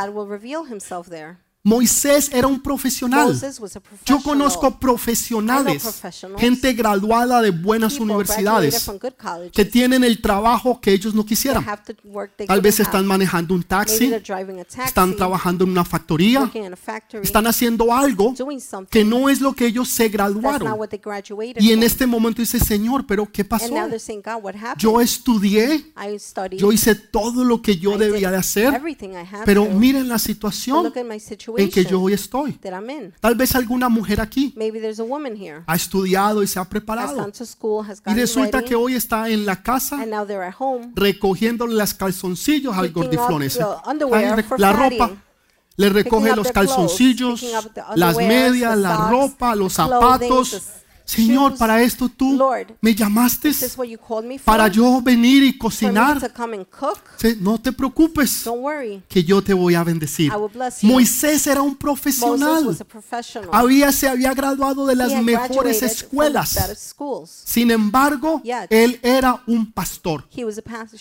Moisés 1.68 2.30
era 2.32 2.48
un 2.48 2.62
profesional. 2.62 3.38
Yo 4.06 4.22
conozco 4.24 4.80
profesionales, 4.80 6.02
gente 6.38 6.72
graduada 6.72 7.42
de 7.42 7.52
buenas 7.52 8.00
universidades, 8.00 8.90
que 9.52 9.66
tienen 9.66 10.06
el 10.06 10.22
trabajo 10.22 10.80
que 10.80 10.94
ellos 10.94 11.14
no 11.14 11.26
quisieran. 11.26 11.66
Tal 12.48 12.62
vez 12.62 12.80
están 12.80 13.06
manejando 13.06 13.54
un 13.54 13.64
taxi, 13.64 14.14
están 14.86 15.14
trabajando 15.18 15.66
en 15.66 15.72
una 15.72 15.84
factoría, 15.84 16.50
están 17.22 17.48
haciendo 17.48 17.94
algo 17.94 18.34
que 18.90 19.04
no 19.04 19.28
es 19.28 19.42
lo 19.42 19.52
que 19.52 19.66
ellos 19.66 19.90
se 19.90 20.08
graduaron. 20.08 20.74
Y 21.60 21.74
en 21.74 21.84
este 21.84 22.08
momento 22.08 22.42
dice, 22.42 22.62
Señor, 22.62 23.06
pero 23.06 23.30
¿qué 23.30 23.44
pasó? 23.44 23.76
Yo 24.78 25.02
estudié, 25.02 25.92
yo 26.52 26.72
hice 26.72 26.96
todo 26.96 27.44
lo 27.44 27.62
que 27.62 27.78
yo 27.78 27.98
debía 27.98 28.32
de 28.32 28.38
hacer, 28.38 28.74
everything 28.74 29.10
I 29.10 29.28
had 29.30 29.44
pero 29.44 29.66
miren 29.66 30.08
la 30.08 30.18
situación 30.18 30.94
en 31.58 31.70
que 31.70 31.84
yo 31.86 32.02
hoy 32.02 32.14
estoy. 32.14 32.60
Tal 33.20 33.36
vez 33.36 33.56
alguna 33.56 33.90
mujer 33.90 34.22
aquí 34.22 34.54
ha 35.66 35.76
estudiado 35.76 36.44
y 36.44 36.48
se 36.48 36.60
ha 36.60 36.66
preparado 36.66 37.30
y 38.06 38.14
resulta 38.14 38.64
que 38.64 38.76
hoy 38.76 38.96
está 38.96 39.30
en 39.30 39.46
la 39.46 39.62
casa 39.62 40.00
recogiéndole 40.96 41.74
las 41.74 41.94
calzoncillos 41.94 42.78
al 42.78 42.92
gordiflones. 42.92 43.60
Ay, 44.14 44.44
for 44.44 44.60
la 44.60 44.74
ropa. 44.74 45.12
Le 45.78 45.90
recoge 45.90 46.36
los 46.36 46.52
calzoncillos, 46.52 47.46
las 47.96 48.18
medias, 48.18 48.78
la 48.78 49.10
ropa, 49.10 49.56
los 49.56 49.74
zapatos. 49.74 50.62
Señor, 51.08 51.58
para 51.58 51.82
esto 51.82 52.10
tú 52.10 52.38
me 52.82 52.94
llamaste 52.94 53.52
para 54.44 54.68
yo 54.68 55.02
venir 55.02 55.42
y 55.42 55.58
cocinar. 55.58 56.20
No 57.40 57.60
te 57.60 57.72
preocupes, 57.72 58.44
que 59.08 59.24
yo 59.24 59.42
te 59.42 59.54
voy 59.54 59.76
a 59.76 59.84
bendecir. 59.86 60.32
Moisés 60.82 61.48
era 61.48 61.62
un 61.62 61.76
profesional. 61.78 62.78
Había, 63.54 63.92
se 63.94 64.10
había 64.10 64.34
graduado 64.34 64.86
de 64.86 64.96
las 64.96 65.24
mejores 65.24 65.82
escuelas. 65.82 66.58
Sin 67.46 67.72
embargo, 67.72 68.42
él 68.70 69.00
era 69.02 69.42
un 69.48 69.72
pastor. 69.72 70.28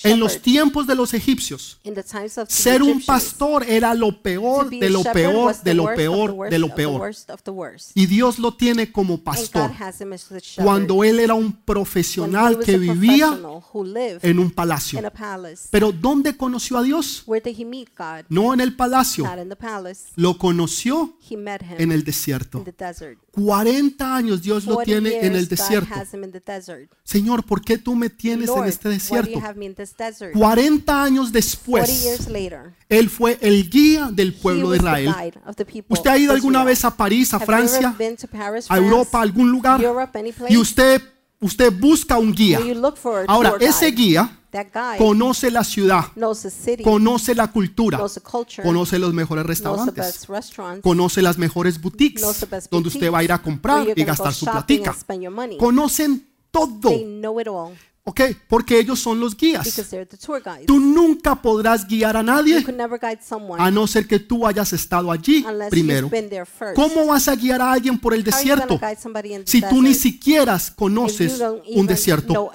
En 0.05 0.21
los 0.21 0.41
tiempos 0.41 0.87
de 0.87 0.95
los 0.95 1.15
egipcios, 1.15 1.81
ser 2.47 2.83
un 2.83 3.05
pastor 3.05 3.65
era 3.69 3.93
lo 3.93 4.23
peor 4.23 4.71
de 4.71 4.89
lo 4.89 5.03
peor, 5.03 5.57
de 5.63 5.75
lo 5.75 5.95
peor, 5.95 6.49
de 6.49 6.59
lo 6.61 6.75
peor. 6.75 7.13
Y 7.95 8.07
Dios 8.07 8.39
lo 8.39 8.55
tiene 8.55 8.93
como 8.93 9.19
pastor. 9.19 9.73
Cuando 10.63 11.05
él 11.05 11.21
era 11.21 11.35
un 11.35 11.53
profesional 11.53 12.59
que 12.59 12.79
vivía 12.79 13.39
en 14.23 14.39
un 14.39 14.51
palacio. 14.51 15.01
Pero 15.71 15.93
¿dónde 15.93 16.37
conoció 16.37 16.79
a 16.79 16.83
Dios? 16.83 17.23
Where 17.27 17.43
did 17.43 17.59
he 17.61 17.65
meet 17.65 17.91
God? 17.97 18.25
No 18.29 18.55
en 18.55 18.61
el 18.61 18.75
palacio. 18.75 19.25
Not 19.25 19.39
in 19.39 19.49
the 19.49 19.57
palace. 19.57 20.13
Lo 20.17 20.39
conoció 20.39 21.17
en 21.31 21.93
el 21.93 22.05
desierto. 22.05 22.63
the 22.65 22.73
desert. 22.73 23.19
40 23.33 24.17
años 24.17 24.43
Dios 24.43 24.65
lo 24.65 24.77
40 24.77 24.85
tiene 24.85 25.27
en 25.27 25.37
el 25.37 25.47
desierto. 25.47 25.95
Señor, 27.05 27.45
¿por 27.45 27.63
qué 27.63 27.79
tú 27.79 27.95
me 27.95 28.09
tienes 28.09 28.49
en 28.49 28.65
este 28.65 28.89
desierto? 28.89 29.31
you 29.31 29.41
have 29.45 29.57
me 29.57 29.67
in 29.67 29.75
this 29.75 29.95
desert? 29.97 30.33
40 30.33 31.03
años 31.03 31.17
40 31.31 31.33
después, 31.33 32.29
él 32.89 33.11
fue 33.11 33.39
el 33.41 33.69
guía 33.69 34.09
del 34.13 34.35
pueblo 34.35 34.71
de 34.71 34.79
Israel. 34.79 35.15
¿Usted 35.89 36.11
ha 36.11 36.19
ido 36.19 36.33
alguna 36.33 36.65
vez 36.65 36.85
a 36.85 36.97
París, 36.97 37.33
a 37.35 37.41
Francia, 37.41 37.95
a 38.69 38.79
Europa, 38.79 39.19
a 39.19 39.23
algún 39.23 39.51
lugar? 39.51 39.81
Europe, 39.87 40.19
any 40.19 40.33
place? 40.33 40.53
Y 40.53 40.57
usted, 40.57 41.03
usted 41.41 41.73
busca 41.73 42.19
un 42.19 42.33
guía. 42.33 42.61
Ahora, 43.27 43.55
ese 43.61 43.91
guía 43.91 44.39
conoce 44.99 45.51
la 45.51 45.65
ciudad, 45.65 46.05
conoce 46.83 47.35
la 47.35 47.51
cultura, 47.53 48.01
conoce 48.63 48.99
los 48.99 49.13
mejores 49.13 49.45
restaurantes, 49.45 50.27
conoce 50.83 51.23
las 51.23 51.39
mejores 51.39 51.81
boutiques 51.81 52.47
donde 52.71 52.89
usted 52.89 53.13
va 53.13 53.19
a 53.19 53.25
ir 53.25 53.33
a 53.33 53.39
comprar 53.43 53.87
y 53.95 54.05
gastar 54.05 54.33
su 54.33 54.47
platica. 54.47 54.97
Conocen 55.59 56.27
todo, 56.51 56.91
¿ok? 58.07 58.21
Porque 58.49 58.79
ellos 58.79 59.01
son 59.01 59.19
los 59.19 59.37
guías. 59.37 59.69
Tú 60.67 60.79
nunca 60.79 61.35
podrás 61.35 61.87
guiar 61.87 62.17
a 62.17 62.21
You 62.21 62.27
nadie 62.27 62.65
a 63.59 63.71
no 63.71 63.87
ser 63.87 64.07
que 64.07 64.21
tú 64.21 64.47
hayas 64.47 64.73
estado 64.73 65.11
allí 65.11 65.45
primero. 65.71 66.09
¿Cómo 66.75 67.07
vas 67.07 67.27
a 67.29 67.35
guiar 67.35 67.61
a 67.61 67.73
alguien 67.73 67.99
por 67.99 68.15
el 68.15 68.23
desierto 68.23 68.81
si 69.45 69.61
tú 69.61 69.83
ni 69.83 69.95
siquiera 69.95 70.59
conoces 70.77 71.43
un 71.75 71.87
desierto? 71.87 72.53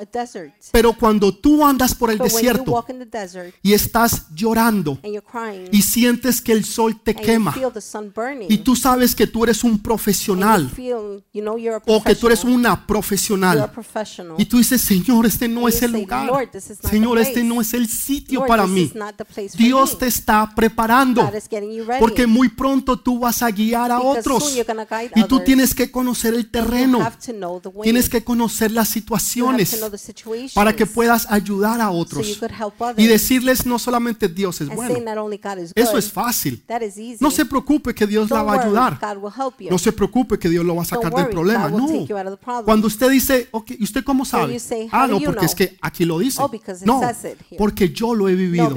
Pero 0.71 0.93
cuando 0.93 1.35
tú 1.35 1.65
andas 1.65 1.93
por 1.93 2.11
el 2.11 2.17
desierto 2.17 2.85
y 3.61 3.73
estás 3.73 4.27
llorando 4.33 4.99
y 5.71 5.81
sientes 5.81 6.41
que 6.41 6.53
el 6.53 6.63
sol 6.63 7.01
te 7.03 7.13
quema 7.13 7.53
y 8.47 8.57
tú 8.59 8.75
sabes 8.75 9.13
que 9.13 9.27
tú 9.27 9.43
eres 9.43 9.63
un 9.65 9.79
profesional 9.83 10.71
o 11.87 12.03
que 12.03 12.15
tú 12.15 12.27
eres 12.27 12.43
una 12.45 12.87
profesional 12.87 13.69
y 14.37 14.45
tú 14.45 14.57
dices, 14.57 14.81
Señor, 14.81 15.25
este 15.41 15.47
no 15.47 15.67
es 15.67 15.81
el 15.81 15.91
lugar. 15.91 16.27
"Lord, 16.27 16.49
this 16.51 16.65
is 16.65 16.69
not 16.69 16.81
the 16.81 16.89
Señor, 16.89 17.17
este 17.17 17.43
no 17.43 17.61
es 17.61 17.73
el 17.73 17.87
sitio 17.87 18.45
para 18.45 18.67
mí. 18.67 18.91
Dios 19.57 19.97
te 19.97 20.05
está 20.07 20.51
preparando 20.55 21.27
porque 21.99 22.27
muy 22.27 22.49
pronto 22.49 22.99
tú 22.99 23.19
vas 23.19 23.41
a 23.41 23.49
guiar 23.49 23.91
a 23.91 23.99
otros 23.99 24.55
y 25.15 25.23
tú 25.23 25.39
tienes 25.39 25.73
que 25.73 25.89
conocer 25.89 26.33
el 26.35 26.49
terreno, 26.51 26.99
tienes 27.81 28.09
que 28.09 28.23
conocer 28.23 28.71
las 28.71 28.89
situaciones 28.89 29.81
para 30.53 30.75
que 30.75 30.85
puedas 30.85 31.25
ayudar 31.31 31.81
a 31.81 31.89
otros 31.89 32.39
y 32.97 33.07
decirles 33.07 33.65
no 33.65 33.79
solamente 33.79 34.27
Dios 34.27 34.61
es 34.61 34.69
bueno, 34.75 34.95
eso 35.75 35.97
es 35.97 36.11
fácil. 36.11 36.63
No 37.19 37.31
se 37.31 37.45
preocupe 37.45 37.95
que 37.95 38.05
Dios 38.05 38.29
la 38.29 38.43
va 38.43 38.55
a 38.55 38.63
ayudar. 38.63 38.99
No 39.69 39.77
se 39.79 39.91
preocupe 39.91 40.37
que 40.37 40.49
Dios 40.49 40.63
lo 40.65 40.75
va 40.75 40.83
a 40.83 40.85
sacar 40.85 41.13
del 41.13 41.29
problema. 41.29 41.69
No. 41.69 41.87
Cuando 42.65 42.87
usted 42.87 43.09
dice, 43.09 43.47
ok, 43.51 43.71
¿y 43.79 43.83
usted 43.83 44.03
cómo 44.03 44.25
sabe? 44.25 44.57
Ah, 44.91 45.03
"How 45.05 45.07
do 45.07 45.19
no, 45.29 45.30
porque 45.33 45.45
know?" 45.45 45.49
es 45.49 45.55
que 45.55 45.77
aquí 45.81 46.05
lo 46.05 46.19
dice. 46.19 46.41
Oh, 46.41 46.51
No, 46.85 47.01
porque 47.57 47.89
yo 47.89 48.13
lo 48.13 48.29
he 48.29 48.35
vivido. 48.35 48.73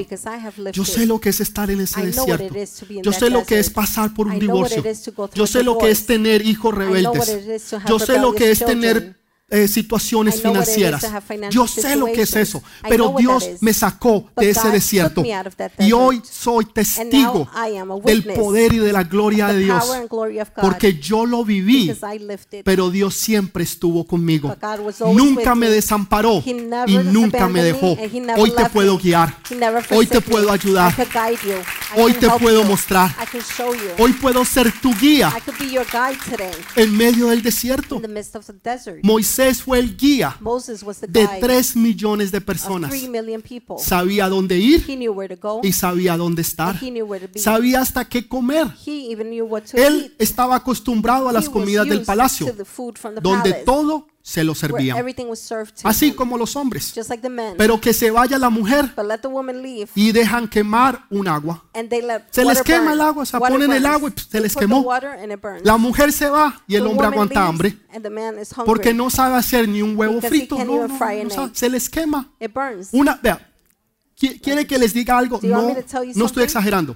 Yo 0.72 0.84
sé 0.84 1.06
lo 1.06 1.20
que 1.20 1.30
es 1.30 1.40
estar 1.40 1.70
en 1.70 1.80
ese 1.80 2.02
desierto. 2.02 2.54
Yo 3.02 3.12
sé 3.12 3.30
lo 3.30 3.44
que 3.44 3.58
es 3.58 3.70
pasar 3.70 4.14
por 4.14 4.26
un 4.28 4.38
divorcio. 4.38 4.82
Yo 5.34 5.46
sé 5.46 5.62
lo 5.62 5.78
que 5.78 5.90
es 5.90 6.06
tener 6.06 6.46
hijos 6.46 6.74
rebeldes. 6.74 7.70
Yo 7.88 7.98
sé 7.98 8.18
lo 8.18 8.34
que 8.34 8.50
es 8.50 8.64
tener. 8.64 9.23
Eh, 9.50 9.68
situaciones 9.68 10.40
financieras. 10.40 11.06
Yo 11.50 11.66
sé 11.66 11.96
lo 11.96 12.06
que 12.06 12.22
es 12.22 12.34
eso. 12.34 12.62
Pero 12.88 13.14
Dios 13.18 13.50
me 13.60 13.74
sacó 13.74 14.30
de 14.36 14.50
ese 14.50 14.70
desierto. 14.70 15.22
Y 15.78 15.92
hoy 15.92 16.22
soy 16.24 16.64
testigo 16.66 17.48
del 18.04 18.24
poder 18.24 18.72
y 18.72 18.78
de 18.78 18.92
la 18.92 19.04
gloria 19.04 19.48
de 19.48 19.58
Dios. 19.58 19.84
Porque 20.60 20.94
yo 20.98 21.26
lo 21.26 21.44
viví. 21.44 21.94
Pero 22.64 22.90
Dios 22.90 23.14
siempre 23.14 23.64
estuvo 23.64 24.06
conmigo. 24.06 24.54
Nunca 25.12 25.54
me 25.54 25.68
desamparó 25.68 26.42
y 26.44 26.98
nunca 26.98 27.48
me 27.48 27.62
dejó. 27.62 27.96
Hoy 28.36 28.50
te 28.50 28.70
puedo 28.70 28.98
guiar. 28.98 29.36
Hoy 29.90 30.06
te 30.06 30.20
puedo 30.20 30.50
ayudar. 30.50 30.94
Hoy 31.96 32.14
te 32.14 32.30
puedo 32.30 32.64
mostrar. 32.64 33.14
Hoy 33.98 34.12
puedo 34.14 34.44
ser 34.44 34.72
tu 34.80 34.94
guía 34.94 35.32
I 35.36 35.40
could 35.40 35.58
be 35.58 35.70
your 35.70 35.84
guide 35.86 36.18
today 36.30 36.52
en 36.76 36.96
medio 36.96 37.28
del 37.28 37.42
desierto. 37.42 38.00
in 38.04 39.43
Moisés 39.44 39.62
fue 39.62 39.78
el 39.78 39.96
guía 39.96 40.36
de 41.08 41.20
guide 41.20 41.40
tres 41.40 41.76
millones 41.76 42.30
de 42.30 42.40
personas. 42.40 42.92
Sabía 43.78 44.28
dónde 44.28 44.58
ir 44.58 44.84
y 45.62 45.72
sabía 45.72 46.16
dónde 46.16 46.42
estar. 46.42 46.78
Sabía 47.36 47.80
hasta 47.80 48.08
qué 48.08 48.26
comer. 48.28 48.68
Él 49.74 50.14
estaba 50.18 50.56
acostumbrado 50.56 51.28
a 51.28 51.32
las 51.32 51.48
comidas 51.48 51.86
del 51.86 52.02
palacio, 52.02 52.46
donde 53.20 53.52
todo 53.64 54.06
se 54.26 54.42
lo 54.42 54.54
servían. 54.54 54.96
Así 55.82 56.12
como 56.12 56.38
los 56.38 56.56
hombres. 56.56 56.92
just 56.96 57.10
like 57.10 57.20
the 57.20 57.28
men. 57.28 57.56
Pero 57.58 57.78
que 57.78 57.92
se 57.92 58.10
vaya 58.10 58.38
la 58.38 58.48
mujer 58.48 58.90
but 58.96 59.06
let 59.06 59.18
the 59.18 59.28
woman 59.28 59.60
leave, 59.60 59.90
y 59.94 60.12
dejan 60.12 60.48
quemar 60.48 61.04
un 61.10 61.28
agua. 61.28 61.62
and 61.74 61.90
they 61.90 62.00
let 62.00 62.22
Se 62.30 62.42
les 62.42 62.62
quema 62.62 62.94
el 62.94 63.02
agua, 63.02 63.26
se 63.26 63.38
ponen 63.38 63.70
el 63.70 63.84
agua 63.84 64.10
y 64.16 64.20
se 64.20 64.40
les 64.40 64.56
quemó. 64.56 64.82
La 65.62 65.76
mujer 65.76 66.10
se 66.10 66.30
va 66.30 66.58
y 66.66 66.74
el 66.76 66.86
hombre 66.86 67.06
aguanta 67.06 67.46
hambre 67.46 67.78
porque 68.64 68.94
no 68.94 69.10
sabe 69.10 69.36
hacer 69.36 69.68
ni 69.68 69.82
un 69.82 69.94
huevo 69.94 70.20
frito. 70.22 70.56
No, 70.64 70.88
no, 70.88 70.98
no 71.24 71.50
se 71.52 71.68
les 71.68 71.90
quema. 71.90 72.32
Una, 72.92 73.20
vea, 73.22 73.38
¿qui- 73.38 73.53
¿quiere 74.42 74.66
que 74.66 74.78
les 74.78 74.92
diga 74.94 75.18
algo? 75.18 75.40
No, 75.42 75.74
no 76.14 76.26
estoy 76.26 76.44
exagerando. 76.44 76.94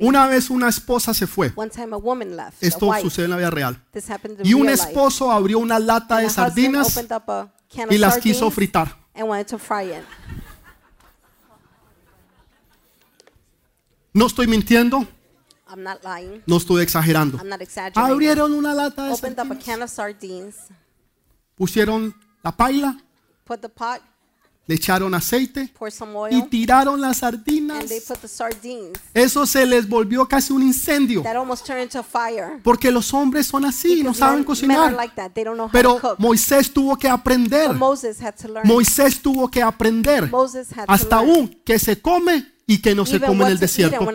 Una 0.00 0.26
vez 0.26 0.50
una 0.50 0.68
esposa 0.68 1.14
se 1.14 1.26
fue. 1.26 1.52
Esto 2.60 2.92
sucede 3.00 3.24
en 3.26 3.30
la 3.30 3.36
vida 3.36 3.50
real. 3.50 3.82
Y 4.44 4.54
un 4.54 4.68
esposo 4.68 5.30
abrió 5.30 5.58
una 5.58 5.78
lata 5.78 6.18
de 6.18 6.30
sardinas 6.30 6.98
y 7.90 7.98
las 7.98 8.18
quiso 8.18 8.50
fritar. 8.50 8.96
No 14.12 14.26
estoy 14.26 14.46
mintiendo, 14.46 15.06
I'm 15.68 15.82
not 15.82 16.02
lying. 16.02 16.42
no 16.46 16.56
estoy 16.56 16.82
exagerando. 16.82 17.36
I'm 17.36 17.50
not 17.50 17.60
exaggerating. 17.60 18.12
Abrieron 18.12 18.54
una 18.54 18.72
lata 18.72 19.08
de 19.08 19.16
sardinas, 19.88 20.68
pusieron 21.54 22.14
la 22.42 22.56
paila, 22.56 22.96
put 23.44 23.60
the 23.60 23.68
pot, 23.68 24.00
le 24.66 24.74
echaron 24.74 25.14
aceite 25.14 25.72
y 26.30 26.42
tiraron 26.48 27.00
las 27.00 27.18
sardinas. 27.18 27.78
and 27.80 27.88
they 27.88 28.00
put 28.00 28.18
the 28.18 28.28
sardines. 28.28 28.98
Eso 29.14 29.46
se 29.46 29.64
les 29.64 29.88
volvió 29.88 30.26
casi 30.26 30.52
un 30.52 30.62
incendio. 30.62 31.22
That 31.22 31.36
almost 31.36 31.64
turned 31.64 31.82
into 31.84 32.00
a 32.00 32.02
fire. 32.02 32.60
Porque 32.62 32.90
los 32.90 33.12
hombres 33.14 33.46
son 33.46 33.64
así, 33.64 34.02
no 34.02 34.12
saben 34.12 34.40
men, 34.40 34.68
men 34.68 34.76
are 34.78 34.90
cocinar. 34.90 34.92
like 34.92 35.14
that. 35.14 35.30
They 35.32 35.44
don't 35.44 35.56
know 35.56 35.66
how 35.66 35.72
Pero. 35.72 36.00
Moisés 36.18 36.72
tuvo 36.72 36.96
que 36.96 37.08
aprender. 37.08 37.68
But 37.68 37.76
Moses 37.76 38.20
had 38.20 38.34
to 38.42 38.48
learn. 38.48 38.66
Moisés 38.66 39.20
tuvo 39.22 39.48
que 39.48 39.62
aprender. 39.62 40.28
Moses 40.30 40.68
had 40.76 40.86
Hasta 40.88 41.20
to 41.20 41.24
learn. 41.24 41.36
aún 41.36 41.60
que 41.64 41.78
se 41.78 42.00
come 42.00 42.44
y 42.68 42.78
que 42.78 42.94
no 42.96 43.06
se 43.06 43.20
come 43.20 43.44
en 43.44 43.52
el 43.52 43.58
desierto. 43.58 44.08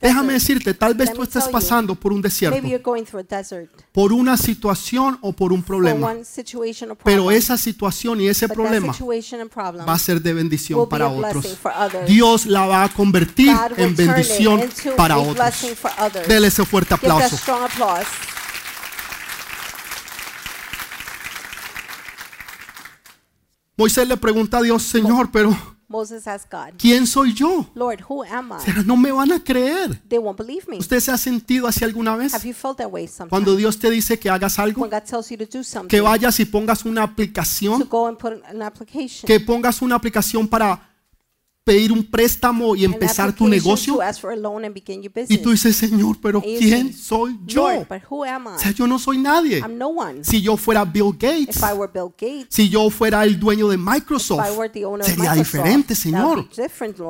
Déjame 0.00 0.32
decirte, 0.32 0.72
tal 0.72 0.94
vez 0.94 1.12
tú 1.12 1.22
estés 1.22 1.44
pasando 1.44 1.94
por 1.94 2.12
un 2.12 2.22
desierto, 2.22 2.58
por 3.92 4.12
una 4.14 4.36
situación 4.38 5.18
o 5.20 5.32
por 5.32 5.52
un 5.52 5.62
problema. 5.62 6.14
Pero 7.04 7.30
esa 7.30 7.58
situación 7.58 8.20
y 8.22 8.28
ese 8.28 8.48
problema 8.48 8.94
va 9.86 9.92
a 9.92 9.98
ser 9.98 10.22
de 10.22 10.32
bendición 10.32 10.88
para 10.88 11.08
otros. 11.08 11.58
Dios 12.06 12.46
la 12.46 12.66
va 12.66 12.84
a 12.84 12.88
convertir 12.88 13.54
en 13.76 13.94
bendición 13.94 14.62
para 14.96 15.18
otros. 15.18 15.36
Dele 16.26 16.48
ese 16.48 16.64
fuerte 16.64 16.94
aplauso. 16.94 17.36
Moisés 23.76 24.08
le 24.08 24.16
pregunta 24.16 24.56
a 24.56 24.62
Dios, 24.62 24.82
Señor, 24.82 25.30
pero 25.30 25.75
Moses 25.88 26.26
asked 26.26 26.50
God, 26.50 26.74
¿quién 26.78 27.06
soy 27.06 27.32
yo? 27.32 27.70
Lord, 27.74 28.02
who 28.08 28.24
am 28.24 28.52
I? 28.52 28.64
Sea, 28.64 28.82
no 28.84 28.96
me 28.96 29.12
van 29.12 29.30
a 29.30 29.38
creer. 29.38 30.00
They 30.08 30.18
won't 30.18 30.36
believe 30.36 30.66
me. 30.68 30.78
¿Usted 30.78 30.98
se 30.98 31.12
ha 31.12 31.16
sentido 31.16 31.68
así 31.68 31.84
alguna 31.84 32.16
vez? 32.16 32.34
Have 32.34 32.46
you 32.46 32.54
felt 32.54 32.78
that 32.78 32.88
way 32.90 33.06
sometimes? 33.06 33.30
Cuando 33.30 33.54
Dios 33.54 33.78
te 33.78 33.88
dice 33.90 34.18
que 34.18 34.28
hagas 34.28 34.58
algo, 34.58 34.82
When 34.82 34.90
God 34.90 35.04
tells 35.08 35.30
you 35.30 35.36
to 35.36 35.46
do 35.46 35.62
something, 35.62 35.88
que 35.88 36.00
vayas 36.00 36.40
y 36.40 36.44
pongas 36.44 36.84
una 36.84 37.06
to 37.06 37.12
aplicación, 37.12 37.88
go 37.88 38.08
and 38.08 38.18
put 38.18 38.32
an 38.48 38.62
application, 38.62 39.26
que 39.26 39.38
pongas 39.38 39.80
una 39.80 39.94
aplicación 39.94 40.48
para 40.48 40.95
pedir 41.66 41.90
un 41.90 42.04
préstamo 42.04 42.76
y 42.76 42.84
empezar 42.84 43.32
tu 43.34 43.48
negocio. 43.48 43.98
Y 45.28 45.38
tú 45.38 45.50
dices, 45.50 45.76
Señor, 45.76 46.16
pero 46.22 46.40
¿quién 46.40 46.94
soy 46.94 47.36
yo? 47.44 47.66
O 47.66 48.58
sea, 48.58 48.70
yo 48.70 48.86
no 48.86 49.00
soy 49.00 49.18
nadie. 49.18 49.60
Si 50.22 50.40
yo 50.40 50.56
fuera 50.56 50.84
Bill 50.84 51.10
Gates, 51.18 51.60
si 52.48 52.68
yo 52.68 52.88
fuera 52.88 53.24
el 53.24 53.40
dueño 53.40 53.66
de 53.66 53.76
Microsoft, 53.78 54.46
sería 55.02 55.34
diferente, 55.34 55.96
Señor. 55.96 56.48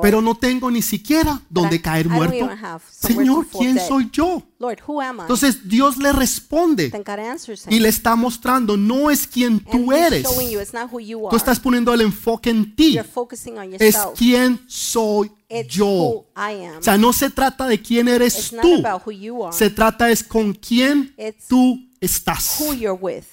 Pero 0.01 0.23
no 0.23 0.33
tengo 0.33 0.71
ni 0.71 0.81
siquiera 0.81 1.39
donde 1.47 1.79
caer 1.79 2.09
muerto. 2.09 2.49
Señor, 2.89 3.45
¿quién 3.55 3.77
soy 3.79 4.09
yo? 4.11 4.41
Lord, 4.59 4.79
who 4.87 4.99
am 5.01 5.19
I? 5.19 5.21
Entonces 5.21 5.69
Dios 5.69 5.97
le 5.97 6.11
responde 6.11 6.89
Then 6.89 7.03
God 7.03 7.19
answers 7.19 7.65
him. 7.67 7.73
y 7.73 7.79
le 7.79 7.89
está 7.89 8.15
mostrando, 8.15 8.75
no 8.75 9.11
es 9.11 9.27
quien 9.27 9.53
and 9.53 9.69
tú 9.69 9.91
he's 9.91 10.01
eres. 10.01 10.23
showing 10.23 10.49
you 10.49 10.59
it's 10.59 10.73
not 10.73 10.89
who 10.91 10.99
you 10.99 11.19
Tú 11.19 11.27
are. 11.27 11.37
estás 11.37 11.59
poniendo 11.59 11.93
el 11.93 12.01
enfoque 12.01 12.49
en 12.49 12.75
ti. 12.75 12.93
You're 12.93 13.03
focusing 13.07 13.57
on 13.59 13.71
Es 13.75 13.81
yourself. 13.81 14.17
quién 14.17 14.59
soy 14.67 15.31
It's 15.47 15.73
yo. 15.75 15.85
who 15.85 16.25
I 16.35 16.65
am. 16.65 16.77
O 16.79 16.81
sea, 16.83 16.97
no 16.97 17.13
se 17.13 17.29
trata 17.29 17.67
de 17.67 17.79
quién 17.81 18.07
eres 18.07 18.35
It's 18.35 18.51
not 18.53 18.63
tú. 18.63 18.75
about 18.85 19.03
who 19.05 19.11
you 19.11 19.43
are. 19.45 19.55
Se 19.55 19.69
trata 19.69 20.09
es 20.09 20.23
con 20.23 20.53
quién 20.53 21.13
It's 21.17 21.47
tú 21.47 21.77
estás. 22.01 22.57
who 22.59 22.73
you're 22.73 22.97
with. 22.99 23.25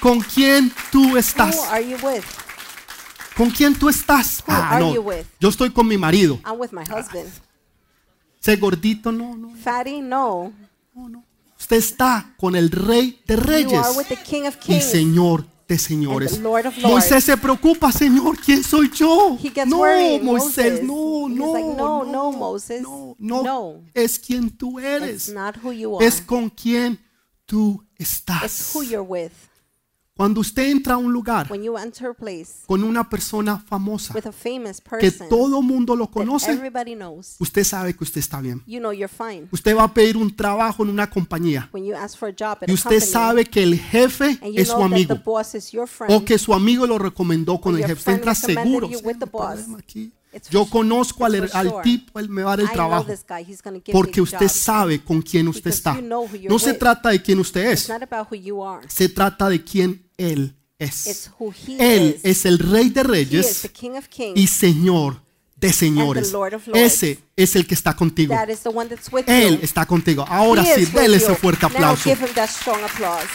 ¿Con 0.00 0.20
quién 0.20 0.72
tú 0.90 1.16
estás? 1.16 1.56
Who 1.56 1.62
are 1.70 1.88
you 1.88 1.96
with? 2.02 2.24
¿Con 3.36 3.50
quién 3.50 3.74
tú 3.74 3.88
estás? 3.88 4.42
Who 4.46 4.52
Ah, 4.52 4.70
are 4.72 4.80
no. 4.84 4.94
you 4.94 5.00
with? 5.00 5.24
Yo 5.40 5.48
estoy 5.48 5.70
con 5.70 5.86
mi 5.86 5.96
marido. 5.96 6.38
I'm 6.44 6.58
with 6.58 6.72
my 6.72 6.82
husband. 6.82 7.30
Ese 8.42 8.56
gordito, 8.56 9.12
no, 9.12 9.36
no, 9.36 9.54
Fatty, 9.56 10.00
no. 10.00 10.52
no, 10.94 11.08
no. 11.08 11.24
Usted 11.58 11.76
está 11.76 12.34
con 12.38 12.56
el 12.56 12.70
rey 12.72 13.20
de 13.24 13.36
You 13.36 13.40
reyes 13.40 13.72
are 13.74 13.96
with 13.96 14.06
the 14.08 14.16
King 14.16 14.42
of 14.48 14.56
y. 14.68 14.80
Señor 14.80 15.46
de 15.68 15.78
señores. 15.78 16.32
And 16.32 16.38
the 16.42 16.48
Lord 16.48 16.66
of 16.66 16.76
Lords. 16.78 16.90
Moisés 16.92 17.22
se 17.24 17.36
preocupa, 17.36 17.92
Señor, 17.92 18.36
¿quién 18.44 18.64
soy 18.64 18.90
yo? 18.90 19.38
He 19.40 19.50
gets 19.50 19.68
No, 19.68 19.78
worried, 19.78 20.22
Moisés, 20.22 20.82
Moses. 20.82 20.82
no, 20.82 21.28
He's 21.28 21.36
no, 21.38 21.52
like, 21.52 21.76
no, 21.76 22.04
no, 22.04 22.32
Moses. 22.32 22.82
no, 22.82 23.14
no. 23.20 23.42
No. 23.44 23.80
Es 23.94 24.18
quien 24.18 24.50
tú 24.50 24.80
It's 24.80 24.88
eres. 24.88 25.28
not 25.32 25.56
who 25.62 25.72
you 25.72 25.96
are. 25.96 26.04
Es 26.04 26.20
con 26.20 26.50
quien 26.50 26.98
tú 27.46 27.80
It's 27.96 28.10
estás. 28.18 28.72
who 28.74 28.82
you're 28.82 29.06
with. 29.06 29.30
Cuando 30.22 30.40
usted 30.40 30.70
entra 30.70 30.94
a 30.94 30.98
un 30.98 31.12
lugar 31.12 31.50
When 31.50 31.64
you 31.64 31.76
enter 31.76 32.06
a 32.10 32.14
place 32.14 32.62
con 32.68 32.84
una 32.84 33.08
persona 33.10 33.58
famosa 33.58 34.14
with 34.14 34.26
a 34.26 34.30
famous 34.30 34.80
que 34.80 35.10
person 35.10 35.28
todo 35.28 35.60
mundo 35.60 35.96
lo 35.96 36.06
that 36.06 36.12
conoce, 36.12 36.52
everybody 36.52 36.94
knows, 36.94 37.34
usted 37.40 37.64
sabe 37.64 37.92
que 37.96 38.04
usted 38.04 38.20
está 38.20 38.40
bien. 38.40 38.62
you 38.64 38.78
know 38.78 38.92
you're 38.92 39.08
fine. 39.12 39.48
Usted 39.50 39.76
va 39.76 39.82
a 39.82 39.92
pedir 39.92 40.16
un 40.16 40.32
trabajo 40.36 40.84
en 40.84 40.90
una 40.90 41.10
compañía 41.10 41.68
When 41.72 41.84
you 41.84 41.96
ask 41.96 42.16
for 42.16 42.28
a 42.28 42.32
job 42.38 42.58
at 42.62 42.68
y 42.68 42.70
a 42.70 42.74
usted 42.74 43.00
company, 43.00 43.10
sabe 43.12 43.44
que 43.46 43.64
el 43.64 43.76
jefe 43.76 44.38
and 44.40 44.54
you 44.54 44.60
es 44.62 44.68
su 44.68 44.74
know 44.76 44.88
that 44.88 44.92
amigo 44.94 45.14
the 45.16 45.22
boss 45.24 45.56
is 45.56 45.72
your 45.72 45.88
friend, 45.88 46.14
o 46.14 46.24
que 46.24 46.38
su 46.38 46.54
amigo 46.54 46.86
lo 46.86 46.98
recomendó 46.98 47.60
con 47.60 47.74
el 47.74 47.80
your 47.80 47.88
jefe. 47.88 47.98
Usted 47.98 48.04
friend 48.04 48.18
entra 48.20 48.32
recommended 48.34 48.64
seguro. 48.64 48.88
you 48.88 48.98
"Sí, 49.00 49.04
with 49.04 49.14
no 49.14 49.18
the 49.18 49.24
hay 49.24 49.30
boss." 49.32 49.54
problema 49.54 49.78
aquí. 49.80 50.12
Yo 50.50 50.66
conozco 50.66 51.24
al, 51.24 51.82
tipo, 51.82 52.18
él 52.18 52.28
me 52.28 52.42
va 52.42 52.54
a 52.54 52.56
dar 52.56 52.66
el 52.66 52.72
trabajo. 52.72 53.06
Porque 53.92 54.20
usted 54.20 54.48
sabe 54.48 55.02
con 55.02 55.22
quién 55.22 55.48
usted 55.48 55.70
está. 55.70 56.00
No 56.00 56.58
se 56.58 56.74
trata 56.74 57.10
de 57.10 57.22
quién 57.22 57.38
usted 57.38 57.70
es, 57.70 57.88
se 58.88 59.08
trata 59.08 59.48
de 59.48 59.62
quién 59.62 60.08
Él 60.16 60.56
es. 60.78 61.30
Él 61.78 62.20
es 62.22 62.44
el 62.44 62.58
Rey 62.58 62.90
de 62.90 63.02
Reyes 63.02 63.70
y 64.34 64.46
Señor 64.46 65.22
de 65.62 65.72
señores. 65.72 66.32
Ese 66.74 67.20
es 67.36 67.54
el 67.54 67.66
que 67.66 67.74
está 67.74 67.94
contigo. 67.94 68.34
Él 69.26 69.60
está 69.62 69.86
contigo. 69.86 70.24
Ahora 70.28 70.64
sí, 70.64 70.84
déle 70.86 71.18
ese 71.18 71.34
fuerte 71.36 71.66
aplauso. 71.66 72.02
give 72.02 72.26
him 72.26 72.34
that 72.34 72.48
strong 72.48 72.82
applause. 72.82 73.28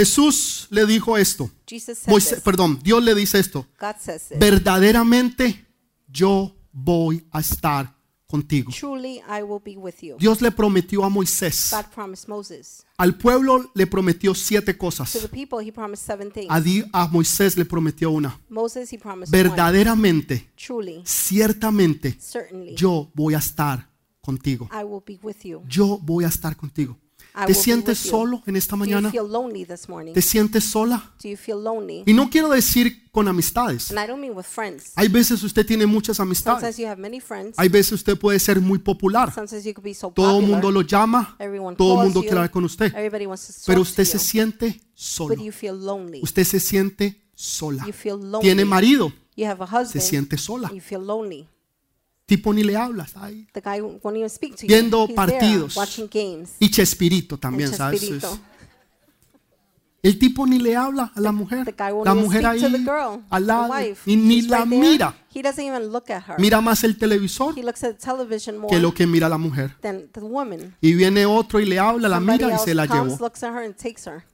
Jesús 0.00 0.66
le 0.70 0.86
dijo 0.86 1.18
esto. 1.18 1.50
Moisés, 2.06 2.40
perdón, 2.40 2.80
Dios 2.82 3.04
le 3.04 3.14
dice 3.14 3.38
esto. 3.38 3.66
Verdaderamente 4.38 5.66
yo 6.08 6.56
voy 6.72 7.26
a 7.30 7.40
estar 7.40 7.94
contigo. 8.26 8.72
Truly 8.72 9.20
I 9.28 9.42
will 9.42 9.60
be 9.62 9.76
with 9.76 9.96
you. 10.00 10.16
Dios 10.18 10.40
le 10.40 10.50
prometió 10.52 11.04
a 11.04 11.10
Moisés. 11.10 11.74
Al 12.96 13.14
pueblo 13.18 13.70
le 13.74 13.86
prometió 13.86 14.34
siete 14.34 14.78
cosas. 14.78 15.18
A, 16.48 17.02
a 17.02 17.08
Moisés 17.08 17.58
le 17.58 17.64
prometió 17.66 18.10
una. 18.10 18.40
Verdaderamente, 19.28 20.50
ciertamente, 21.04 22.18
yo 22.74 23.10
voy 23.14 23.34
a 23.34 23.38
estar 23.38 23.86
contigo. 24.22 24.66
Yo 25.68 25.98
voy 25.98 26.24
a 26.24 26.28
estar 26.28 26.56
contigo. 26.56 26.96
¿Te 27.46 27.54
sientes 27.54 27.98
solo 27.98 28.42
en 28.46 28.56
esta 28.56 28.76
mañana? 28.76 29.12
¿Te 30.14 30.22
sientes 30.22 30.64
sola? 30.64 31.12
Y 32.06 32.12
no 32.12 32.28
quiero 32.30 32.48
decir 32.50 33.08
con 33.10 33.28
amistades. 33.28 33.92
Hay 34.96 35.08
veces 35.08 35.42
usted 35.42 35.66
tiene 35.66 35.86
muchas 35.86 36.20
amistades. 36.20 36.76
Hay 37.56 37.68
veces 37.68 37.92
usted 37.92 38.16
puede 38.18 38.38
ser 38.38 38.60
muy 38.60 38.78
popular. 38.78 39.32
Todo 40.14 40.40
el 40.40 40.46
mundo 40.46 40.70
lo 40.70 40.82
llama. 40.82 41.36
Todo 41.76 41.94
el 41.94 42.04
mundo 42.04 42.20
quiere 42.20 42.36
hablar 42.36 42.50
con 42.50 42.64
usted. 42.64 42.92
Pero 43.66 43.80
usted 43.80 44.04
se 44.04 44.18
siente 44.18 44.80
solo. 44.94 45.34
Usted 46.22 46.44
se 46.44 46.60
siente 46.60 47.22
sola. 47.34 47.86
Tiene 48.40 48.64
marido. 48.64 49.12
Se 49.86 50.00
siente 50.00 50.36
sola. 50.36 50.70
You. 52.30 52.36
Tipo 52.36 52.54
ni 52.54 52.62
le 52.62 52.76
hablas. 52.76 53.12
Ay. 53.16 53.46
The 53.52 53.60
guy 53.60 53.80
won't 53.80 54.16
even 54.16 54.30
speak 54.30 54.56
to 54.56 54.62
you. 54.62 54.68
Viendo 54.68 55.06
He's 55.06 55.16
partidos. 55.16 55.74
there 55.74 55.80
watching 55.80 56.08
games. 56.12 56.50
Y 56.58 56.70
Chespirito 56.70 57.38
también, 57.38 57.72
¿sabes? 57.74 58.00
Chespirito. 58.00 58.38
El 60.02 60.18
tipo 60.18 60.46
ni 60.46 60.58
le 60.58 60.76
habla 60.76 61.12
a 61.14 61.20
la 61.20 61.30
mujer. 61.30 61.66
The 61.66 61.74
La 62.04 62.14
mujer 62.14 62.46
ahí 62.46 62.60
girl, 62.60 63.22
al 63.28 63.46
lado 63.46 63.74
y 64.06 64.16
ni 64.16 64.40
la 64.42 64.64
right 64.64 64.68
mira. 64.68 65.14
He 65.34 65.42
doesn't 65.42 65.62
even 65.62 65.92
look 65.92 66.10
at 66.10 66.22
her. 66.26 66.36
Mira 66.38 66.62
más 66.62 66.84
el 66.84 66.96
televisor 66.96 67.52
He 67.58 67.62
looks 67.62 67.84
at 67.84 67.96
television 67.98 68.56
more 68.56 68.74
que 68.74 68.80
lo 68.80 68.94
que 68.94 69.06
mira 69.06 69.28
la 69.28 69.36
mujer. 69.36 69.76
than 69.82 70.08
the 70.12 70.20
woman. 70.20 70.74
Y 70.80 70.94
viene 70.94 71.26
otro 71.26 71.60
y 71.60 71.66
le 71.66 71.78
habla, 71.78 72.08
la 72.08 72.16
Somebody 72.16 72.44
mira 72.44 72.56
y 72.56 72.58
se 72.64 72.74
la 72.74 72.86
comes, 72.88 73.12
llevó. 73.12 73.24
looks 73.26 73.42
at 73.42 73.52
her 73.52 73.62
and 73.62 73.76
takes 73.76 74.06
her. 74.06 74.24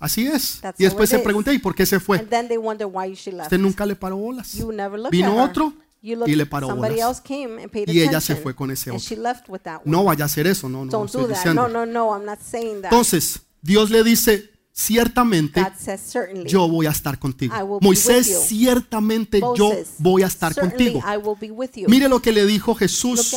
Así 0.00 0.26
es. 0.26 0.60
That's 0.62 0.80
Y 0.80 0.84
después 0.84 1.10
se 1.10 1.18
pregunta, 1.18 1.52
¿y 1.52 1.58
por 1.58 1.74
qué 1.74 1.84
se 1.84 2.00
fue? 2.00 2.18
And 2.18 2.28
then 2.30 2.48
they 2.48 2.56
wonder 2.56 2.86
why 2.86 3.12
she 3.14 3.32
left. 3.32 3.44
Usted 3.52 3.58
nunca 3.58 3.84
le 3.84 3.96
paró 3.96 4.16
bolas. 4.16 4.54
You 4.54 4.68
Vino 5.10 5.32
at 5.32 5.36
her. 5.36 5.50
otro 5.50 5.72
You 5.74 5.82
y 6.06 6.36
le 6.36 6.46
paró 6.46 6.68
somebody 6.68 6.94
bolas. 6.94 7.08
else 7.08 7.22
came 7.22 7.62
and 7.62 7.70
paid 7.70 7.88
Y 7.88 8.00
ella 8.00 8.20
se 8.20 8.36
fue 8.36 8.54
con 8.54 8.70
ese 8.70 8.90
and 8.90 8.98
otro. 8.98 9.08
she 9.08 9.16
left 9.16 9.48
with 9.48 9.60
that 9.60 9.80
one. 9.84 9.90
No 9.90 10.04
vaya 10.04 10.24
a 10.24 10.26
hacer 10.26 10.46
eso, 10.46 10.68
no, 10.68 10.78
no, 10.78 10.84
no 10.86 10.90
Don't 10.90 11.12
do 11.12 11.18
estoy 11.20 11.28
that. 11.28 11.36
diciendo. 11.38 11.68
No, 11.68 11.86
no, 11.86 11.86
no, 11.86 12.14
I'm 12.14 12.24
not 12.24 12.38
saying 12.40 12.82
that. 12.82 12.92
Entonces, 12.92 13.40
Dios 13.62 13.90
le 13.90 14.02
dice, 14.04 14.50
ciertamente 14.72 15.60
yo 16.46 16.68
voy 16.68 16.86
a 16.86 16.90
estar 16.90 17.18
contigo. 17.18 17.54
I 17.54 17.62
will 17.62 17.80
be 17.80 17.86
Moisés, 17.86 18.28
with 18.28 18.34
you. 18.34 18.40
ciertamente 18.46 19.40
yo 19.56 19.72
voy 19.98 20.22
a 20.22 20.26
estar 20.26 20.54
contigo. 20.54 21.00
I 21.00 21.16
will 21.16 21.36
be 21.40 21.50
with 21.50 21.70
you. 21.74 21.88
Mire 21.88 22.08
lo 22.08 22.20
que 22.20 22.30
le 22.32 22.44
dijo 22.46 22.74
Jesús 22.74 23.34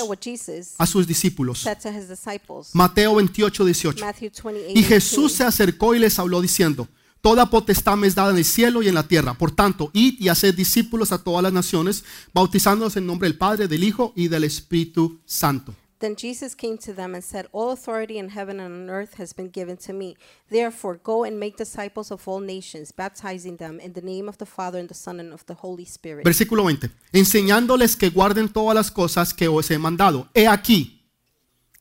a 0.78 0.86
sus 0.86 1.08
discípulos. 1.08 1.60
said 1.60 1.80
to 1.80 1.90
his 1.90 2.08
disciples. 2.10 2.70
Mateo 2.74 3.16
28, 3.16 3.66
18. 3.66 4.06
Matthew 4.06 4.32
28. 4.44 4.80
Y 4.80 4.84
Jesús 4.84 5.32
18. 5.32 5.38
se 5.38 5.44
acercó 5.46 5.96
y 5.96 6.00
les 6.00 6.20
habló 6.20 6.42
diciendo, 6.42 6.88
Toda 7.22 7.50
potestad 7.50 7.98
me 7.98 8.08
es 8.08 8.16
dada 8.16 8.32
en 8.32 8.38
el 8.38 8.46
cielo 8.46 8.82
y 8.82 8.88
en 8.88 8.96
la 8.96 9.08
tierra. 9.08 9.34
Por 9.34 9.52
tanto, 9.52 9.92
id 9.94 10.20
y 10.20 10.30
haced 10.30 10.56
discípulos 10.56 11.12
a 11.12 11.22
todas 11.22 11.44
las 11.44 11.52
naciones, 11.52 12.04
bautizándolos 12.34 12.96
en 12.96 13.06
nombre 13.06 13.28
del 13.28 13.38
Padre, 13.38 13.68
del 13.68 13.84
Hijo 13.84 14.14
y 14.16 14.30
del 14.30 14.46
Espíritu 14.46 15.20
Santo. 15.26 15.76
Then 16.00 16.16
Jesus 16.16 16.56
came 16.56 16.78
to 16.78 16.94
them 16.94 17.14
and 17.14 17.22
said, 17.22 17.48
All 17.52 17.72
authority 17.72 18.18
in 18.18 18.30
heaven 18.30 18.62
and 18.62 18.90
on 18.90 18.90
earth 18.90 19.16
has 19.16 19.34
been 19.34 19.50
given 19.52 19.76
to 19.86 19.92
me. 19.92 20.16
Therefore, 20.50 20.98
go 21.04 21.26
and 21.26 21.38
make 21.38 21.58
disciples 21.58 22.10
of 22.10 22.26
all 22.26 22.40
nations, 22.40 22.94
baptizing 22.94 23.58
them 23.58 23.82
in 23.82 23.92
the 23.92 24.02
name 24.02 24.30
of 24.30 24.38
the 24.38 24.46
Father 24.46 24.80
and 24.80 24.88
the 24.88 24.96
Son 24.96 25.20
and 25.20 25.34
of 25.34 25.46
the 25.46 25.56
Holy 25.56 25.86
Spirit. 25.86 26.24
Versículo 26.24 26.64
20. 26.64 26.90
Enseñándoles 27.12 27.98
que 27.98 28.10
guarden 28.10 28.48
todas 28.48 28.76
las 28.76 28.92
cosas 28.92 29.34
que 29.34 29.50
os 29.50 29.70
he 29.72 29.78
mandado. 29.78 30.30
He 30.34 30.48
aquí, 30.48 31.04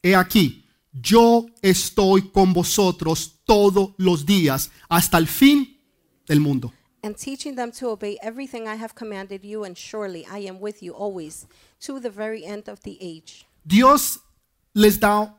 he 0.02 0.16
aquí, 0.16 0.64
yo 0.92 1.46
estoy 1.62 2.30
con 2.30 2.52
vosotros 2.52 3.40
todos 3.44 3.94
los 3.96 4.24
días 4.24 4.70
hasta 4.88 5.18
el 5.18 5.26
fin 5.26 5.78
del 6.26 6.40
mundo. 6.40 6.72
and 7.02 7.16
teaching 7.16 7.54
them 7.54 7.70
to 7.70 7.90
obey 7.90 8.18
everything 8.22 8.66
I 8.66 8.74
have 8.74 8.94
commanded 8.94 9.44
you, 9.44 9.64
and 9.64 9.76
surely 9.78 10.26
I 10.26 10.38
am 10.38 10.60
with 10.60 10.82
you 10.82 10.92
always, 10.92 11.46
to 11.80 12.00
the 12.00 12.10
very 12.10 12.44
end 12.44 12.68
of 12.68 12.82
the 12.82 12.98
age. 13.00 13.46
Dios 13.64 14.18
les 14.74 14.98
da 14.98 15.32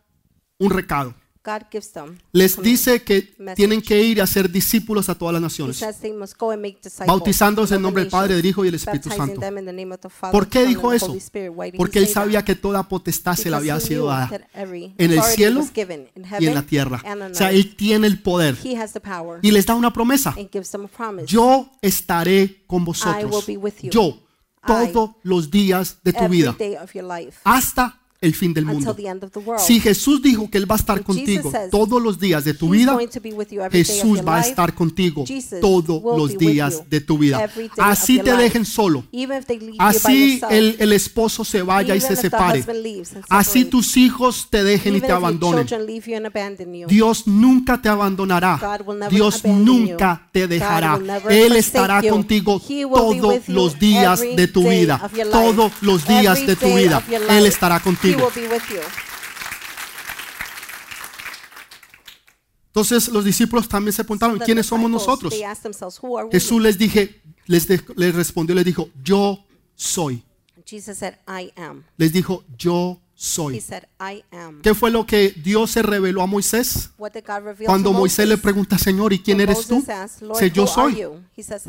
un 0.59 0.69
recado. 0.69 1.13
God 1.45 1.63
gives 1.71 1.91
them. 1.93 2.17
Les 2.33 2.61
dice 2.61 3.01
que 3.01 3.33
Message. 3.37 3.55
tienen 3.55 3.81
que 3.81 4.03
ir 4.03 4.21
a 4.21 4.27
ser 4.27 4.51
discípulos 4.51 5.07
a 5.07 5.15
todas 5.15 5.33
las 5.33 5.39
He 5.41 5.45
naciones. 5.45 5.77
says 5.77 5.97
they 5.99 6.11
must 6.11 6.37
go 6.37 6.51
and 6.51 6.61
make 6.61 6.79
disciples. 6.83 7.07
Bautizándose 7.07 7.75
en 7.75 7.81
nombre 7.81 8.03
del 8.03 8.11
Padre, 8.11 8.35
del 8.35 8.45
Hijo 8.45 8.63
y 8.63 8.67
del 8.67 8.75
Espíritu 8.75 9.09
baptizing 9.09 9.35
Santo. 9.35 9.39
them 9.41 9.57
in 9.57 9.65
the 9.65 9.71
name 9.73 9.93
of 9.93 10.01
the 10.01 10.09
Father, 10.09 10.31
¿Por 10.33 10.47
qué 10.49 10.59
Son, 10.59 10.67
and 10.67 10.75
dijo 10.75 10.89
the 10.89 10.95
eso? 10.97 11.05
Holy 11.07 11.17
Spirit. 11.19 11.51
Why 11.55 11.65
did 11.71 11.75
he 11.75 11.77
Porque 11.77 11.99
él 11.99 12.05
say 12.05 12.13
that? 12.13 12.21
sabía 12.23 12.43
que 12.45 12.55
toda 12.55 12.83
potestad 12.89 13.35
se 13.35 13.43
le 13.49 13.55
Because 13.55 13.57
había 13.71 13.77
he 13.77 13.81
sido 13.87 14.01
knew 14.03 14.09
dada 14.09 14.27
that 14.29 14.41
every 14.53 14.93
en 14.97 15.11
el 15.11 15.19
authority 15.19 15.35
cielo 15.37 15.59
was 15.61 15.71
given 15.73 16.09
in 16.15 16.25
y 16.39 16.47
en 16.47 16.53
la 16.55 16.61
tierra. 16.63 17.01
and 17.05 17.21
on 17.21 17.31
O 17.31 17.35
sea, 17.35 17.47
earth. 17.51 17.55
él 17.65 17.75
tiene 17.77 18.07
el 18.07 18.21
poder 18.21 18.57
He 18.63 18.75
has 18.75 18.91
the 18.93 18.99
power 18.99 19.39
y 19.41 19.51
les 19.51 19.65
da 19.65 19.75
una 19.75 19.93
promesa. 19.93 20.35
and 20.37 20.49
gives 20.51 20.69
them 20.71 20.85
a 20.85 20.87
promise. 20.89 21.25
Yo 21.27 21.69
estaré 21.81 22.63
con 22.67 22.81
I 22.81 22.85
vosotros. 22.85 23.47
will 23.47 23.55
be 23.55 23.57
with 23.57 23.73
you. 23.81 23.89
Yo, 23.91 24.19
todos 24.67 25.11
los 25.23 25.49
días 25.49 25.99
de 26.03 26.11
tu 26.11 26.19
every 26.25 26.37
vida, 26.39 26.55
day 26.59 26.75
of 26.75 26.91
your 26.93 27.05
life 27.05 27.39
hasta 27.45 27.98
el 28.21 28.35
fin 28.35 28.53
del 28.53 28.65
mundo. 28.65 28.95
Si 29.57 29.79
Jesús 29.79 30.21
dijo 30.21 30.49
que 30.49 30.57
Él 30.57 30.69
va 30.69 30.75
a 30.75 30.79
estar 30.79 31.03
contigo 31.03 31.51
todos 31.71 32.01
los 32.01 32.19
días 32.19 32.43
de 32.43 32.53
tu 32.53 32.69
vida, 32.69 32.97
Jesús 33.71 34.21
va 34.27 34.37
a 34.37 34.41
estar 34.41 34.73
contigo 34.73 35.23
todos 35.61 36.01
los 36.17 36.37
días 36.37 36.89
de 36.89 36.99
tu 36.99 37.17
vida. 37.17 37.49
Así 37.77 38.19
te 38.19 38.35
dejen 38.35 38.65
solo. 38.65 39.05
Así 39.77 40.41
el, 40.49 40.75
el 40.79 40.93
esposo 40.93 41.45
se 41.45 41.61
vaya 41.61 41.95
y 41.95 42.01
se 42.01 42.15
separe. 42.15 42.65
Así 43.29 43.65
tus 43.65 43.95
hijos 43.95 44.47
te 44.49 44.63
dejen 44.63 44.97
y 44.97 45.01
te 45.01 45.11
abandonen. 45.11 45.67
Dios 46.87 47.25
nunca 47.27 47.81
te 47.81 47.87
abandonará. 47.87 48.59
Dios 49.09 49.45
nunca 49.45 50.27
te 50.33 50.47
dejará. 50.47 50.99
Él 51.29 51.55
estará 51.55 52.01
contigo 52.03 52.61
todos 52.93 53.47
los 53.47 53.79
días 53.79 54.19
de 54.19 54.47
tu 54.47 54.67
vida. 54.67 55.09
Todos 55.31 55.71
los 55.81 56.05
días 56.05 56.45
de 56.45 56.55
tu 56.57 56.75
vida. 56.75 57.01
Él 57.29 57.45
estará 57.45 57.79
He 58.08 58.08
contigo. 58.13 58.29
will 58.35 58.47
be 58.49 58.53
with 58.53 58.63
you. 58.69 58.81
Entonces 62.67 63.07
los 63.09 63.25
discípulos 63.25 63.67
también 63.67 63.93
se 63.93 64.03
preguntaron, 64.03 64.39
¿quiénes 64.39 64.65
somos 64.67 64.89
nosotros? 64.89 65.33
Jesús 66.31 66.61
les 66.61 66.77
dije, 66.77 67.21
les, 67.45 67.67
de- 67.67 67.83
les 67.95 68.13
respondió, 68.15 68.55
les 68.55 68.63
dijo, 68.65 68.89
yo 69.03 69.43
soy. 69.75 70.23
Les 71.97 72.13
dijo, 72.13 72.43
yo 72.57 73.01
He 73.15 73.21
soy. 73.21 73.59
said, 73.59 73.83
I 73.99 74.23
am. 74.31 74.61
¿Qué 74.61 74.73
fue 74.73 74.91
lo 74.91 75.05
que 75.05 75.31
Dios 75.31 75.71
se 75.71 75.81
reveló 75.81 76.21
a 76.21 76.25
Moisés? 76.25 76.91
Cuando 77.65 77.91
Moisés 77.91 78.27
le 78.29 78.37
pregunta, 78.37 78.77
Señor, 78.77 79.11
¿y 79.11 79.19
quién 79.19 79.41
eres 79.41 79.67
tú? 79.67 79.83
Dice, 80.33 80.51
yo 80.51 80.65
soy. 80.67 81.03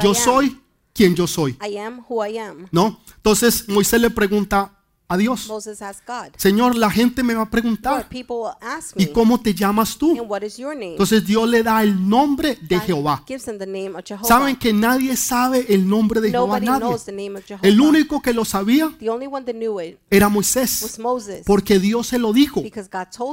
Yo 0.03 0.15
soy 0.15 0.61
quien 0.93 1.15
yo 1.17 1.27
soy. 1.27 1.57
I 1.67 1.79
am 1.79 2.05
who 2.09 2.25
I 2.25 2.39
am. 2.39 2.69
¿No? 2.71 3.01
Entonces 3.17 3.69
Moisés 3.69 4.01
le 4.01 4.11
pregunta 4.11 4.77
a 5.11 5.17
Dios, 5.17 5.49
Moses 5.49 5.83
asked 5.83 6.05
God. 6.07 6.33
Señor, 6.37 6.77
la 6.77 6.89
gente 6.89 7.25
me 7.25 7.35
va 7.35 7.43
a 7.43 7.51
preguntar, 7.51 8.07
¿y 8.95 9.07
cómo 9.09 9.41
te 9.41 9.53
llamas 9.53 9.99
tú? 9.99 10.17
and 10.17 10.31
what 10.31 10.43
is 10.43 10.57
your 10.57 10.73
name? 10.73 10.93
Entonces 10.93 11.27
Dios 11.27 11.49
le 11.49 11.65
da 11.65 11.83
el 11.83 12.09
nombre 12.09 12.57
de 12.63 12.79
Jehová. 12.79 13.25
Saben 14.23 14.55
que 14.55 14.73
nadie 14.73 15.17
sabe 15.17 15.67
el 15.69 15.89
nombre 15.89 16.21
de 16.21 16.31
Jehová, 16.31 16.61
nadie. 16.61 16.97
El 17.63 17.81
único 17.81 18.23
que 18.23 18.33
lo 18.33 18.45
sabía 18.45 18.95
era 20.09 20.29
Moisés, 20.29 21.01
porque 21.45 21.81
Dios 21.81 22.07
se 22.07 22.19
lo 22.21 22.33
dijo, 22.33 22.63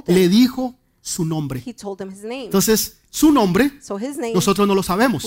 le 0.08 0.30
dijo 0.30 0.74
su 1.00 1.26
nombre. 1.26 1.64
Entonces, 1.64 2.98
su 3.12 3.32
nombre 3.32 3.72
So 3.82 3.98
his 4.00 4.18
name, 4.18 4.34
nosotros 4.34 4.68
no 4.68 4.74
lo 4.74 4.82
sabemos. 4.82 5.24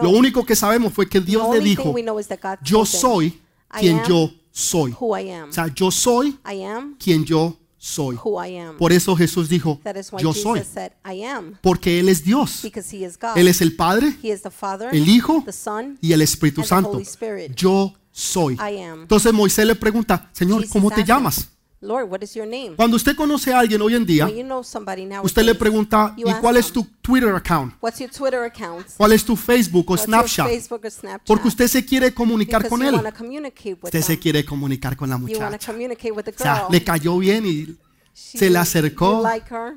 Lo 0.00 0.10
único 0.10 0.46
que 0.46 0.54
sabemos 0.54 0.92
fue 0.92 1.08
que 1.08 1.18
the 1.18 1.26
Dios 1.26 1.42
le 1.50 1.58
only 1.58 1.70
dijo, 1.70 1.82
thing 1.82 1.94
we 1.94 2.02
know 2.02 2.20
is 2.20 2.28
that 2.28 2.38
God 2.40 2.58
yo 2.62 2.86
soy 2.86 3.40
quien 3.80 4.00
yo 4.08 4.30
soy. 4.58 4.94
who 5.00 5.16
I 5.16 5.30
am. 5.30 5.50
O 5.50 5.52
sea, 5.52 5.68
yo 5.74 5.90
soy 5.90 6.38
I 6.50 6.62
am 6.64 6.96
quien 6.98 7.24
yo 7.24 7.56
soy. 7.78 8.16
who 8.22 8.42
I 8.44 8.56
am. 8.58 8.76
Por 8.76 8.92
eso 8.92 9.14
Jesús 9.16 9.48
dijo, 9.48 9.80
That 9.84 9.96
is 9.96 10.12
why 10.12 10.20
yo 10.22 10.32
Jesus 10.32 10.42
soy. 10.42 10.60
said, 10.64 10.92
I 11.04 11.22
am, 11.24 11.58
Porque 11.62 12.00
Él 12.00 12.08
es 12.08 12.24
Dios. 12.24 12.60
because 12.62 12.90
he 12.94 13.04
is 13.04 13.16
God. 13.18 13.36
Él 13.36 13.46
es 13.48 13.60
el 13.60 13.76
Padre, 13.76 14.16
he 14.22 14.30
is 14.32 14.42
the 14.42 14.50
Father, 14.50 14.88
el 14.92 15.08
Hijo 15.08 15.42
the 15.44 15.52
Son, 15.52 15.96
y 16.00 16.12
el 16.12 16.22
Espíritu 16.22 16.60
and 16.60 16.64
the 16.64 16.68
Santo. 16.68 16.90
Holy 16.92 17.04
Spirit. 17.04 17.54
Yo 17.54 17.94
soy. 18.10 18.54
I 18.54 18.82
am. 18.82 19.02
Entonces 19.02 19.32
Moisés 19.32 19.64
le 19.66 19.74
pregunta, 19.76 20.28
Señor, 20.32 20.60
Jesus 20.62 20.72
¿cómo 20.72 20.88
te 20.90 20.96
asked 20.96 21.04
him, 21.04 21.06
llamas? 21.16 21.48
Lord, 21.80 22.10
what 22.10 22.22
is 22.24 22.34
your 22.34 22.46
name? 22.46 22.74
Cuando 22.74 22.96
usted 22.96 23.14
conoce 23.14 23.52
a 23.52 23.60
alguien 23.60 23.80
hoy 23.80 23.94
en 23.94 24.04
día, 24.04 24.24
When 24.26 24.36
you 24.36 24.42
know 24.42 24.64
somebody 24.64 25.04
now, 25.04 25.22
usted 25.24 25.42
le 25.44 25.54
pregunta, 25.54 26.12
you 26.16 26.26
¿y 26.26 26.30
ask 26.30 26.40
cuál 26.40 26.56
es 26.56 26.72
them, 26.72 26.82
tu 26.84 26.90
Twitter 27.02 27.32
account? 27.36 27.74
What's 27.80 28.00
your 28.00 28.10
Twitter 28.10 28.40
account? 28.42 28.84
¿Cuál 28.96 29.12
es 29.12 29.24
tu 29.24 29.36
Facebook 29.36 29.88
o 29.88 29.92
What's 29.92 30.04
Snapchat? 30.06 30.46
your 30.46 30.54
Facebook 30.56 30.84
or 30.84 30.90
Snapchat? 30.90 31.26
Porque 31.26 31.46
usted 31.46 31.68
se 31.68 31.84
quiere 31.84 32.12
comunicar 32.12 32.62
because 32.62 32.70
con 32.70 32.80
you 32.80 32.88
él. 32.88 32.94
want 32.96 33.06
to 33.06 33.14
communicate 33.14 33.74
with 33.74 33.84
Usted 33.84 34.00
se 34.02 34.14
them. 34.14 34.20
quiere 34.22 34.44
comunicar 34.44 34.96
con 34.96 35.08
la 35.08 35.16
You 35.16 35.22
muchacha. 35.28 35.58
communicate 35.72 36.10
with 36.10 36.24
the 36.24 36.32
O 36.32 36.38
sea, 36.42 36.54
girl. 36.62 36.66
le 36.72 36.82
cayó 36.82 37.16
bien 37.18 37.46
y, 37.46 37.76
She- 38.12 38.38
se 38.38 38.50
le 38.50 38.58
acercó. 38.58 39.18
You 39.18 39.22
like 39.22 39.46
her, 39.54 39.74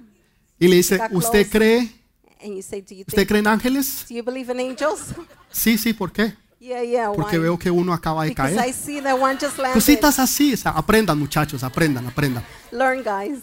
y 0.59 0.67
le 0.69 0.77
dice, 0.77 0.97
Got 0.97 1.11
¿usted 1.13 1.47
close. 1.47 1.51
cree? 1.51 1.91
and 2.43 2.55
you 2.55 2.63
say, 2.63 2.81
"Do 2.81 2.95
you 2.95 3.01
¿Usted 3.01 3.15
think? 3.17 3.27
cree 3.27 3.39
en 3.41 3.45
ángeles? 3.47 4.05
Do 4.09 4.15
you 4.15 4.23
believe 4.23 4.51
in 4.51 4.59
angels?" 4.59 5.13
Sí, 5.51 5.77
sí, 5.77 5.93
¿por 5.93 6.11
qué? 6.11 6.33
Yeah, 6.61 6.81
yeah. 6.83 7.11
Porque 7.11 7.37
why? 7.37 7.43
veo 7.43 7.57
que 7.59 7.69
uno 7.71 7.91
acaba 7.93 8.23
de 8.23 8.29
Because 8.29 8.53
I 8.53 8.57
caer. 8.57 8.73
see 8.73 9.01
that 9.01 9.19
one 9.19 9.37
just. 9.39 9.57
Cositas 9.73 10.19
así, 10.19 10.53
o 10.53 10.57
sea, 10.57 10.71
aprendan 10.71 11.19
muchachos, 11.19 11.63
aprendan, 11.63 12.05
aprendan. 12.07 12.43
Learn, 12.71 13.03
guys. 13.03 13.39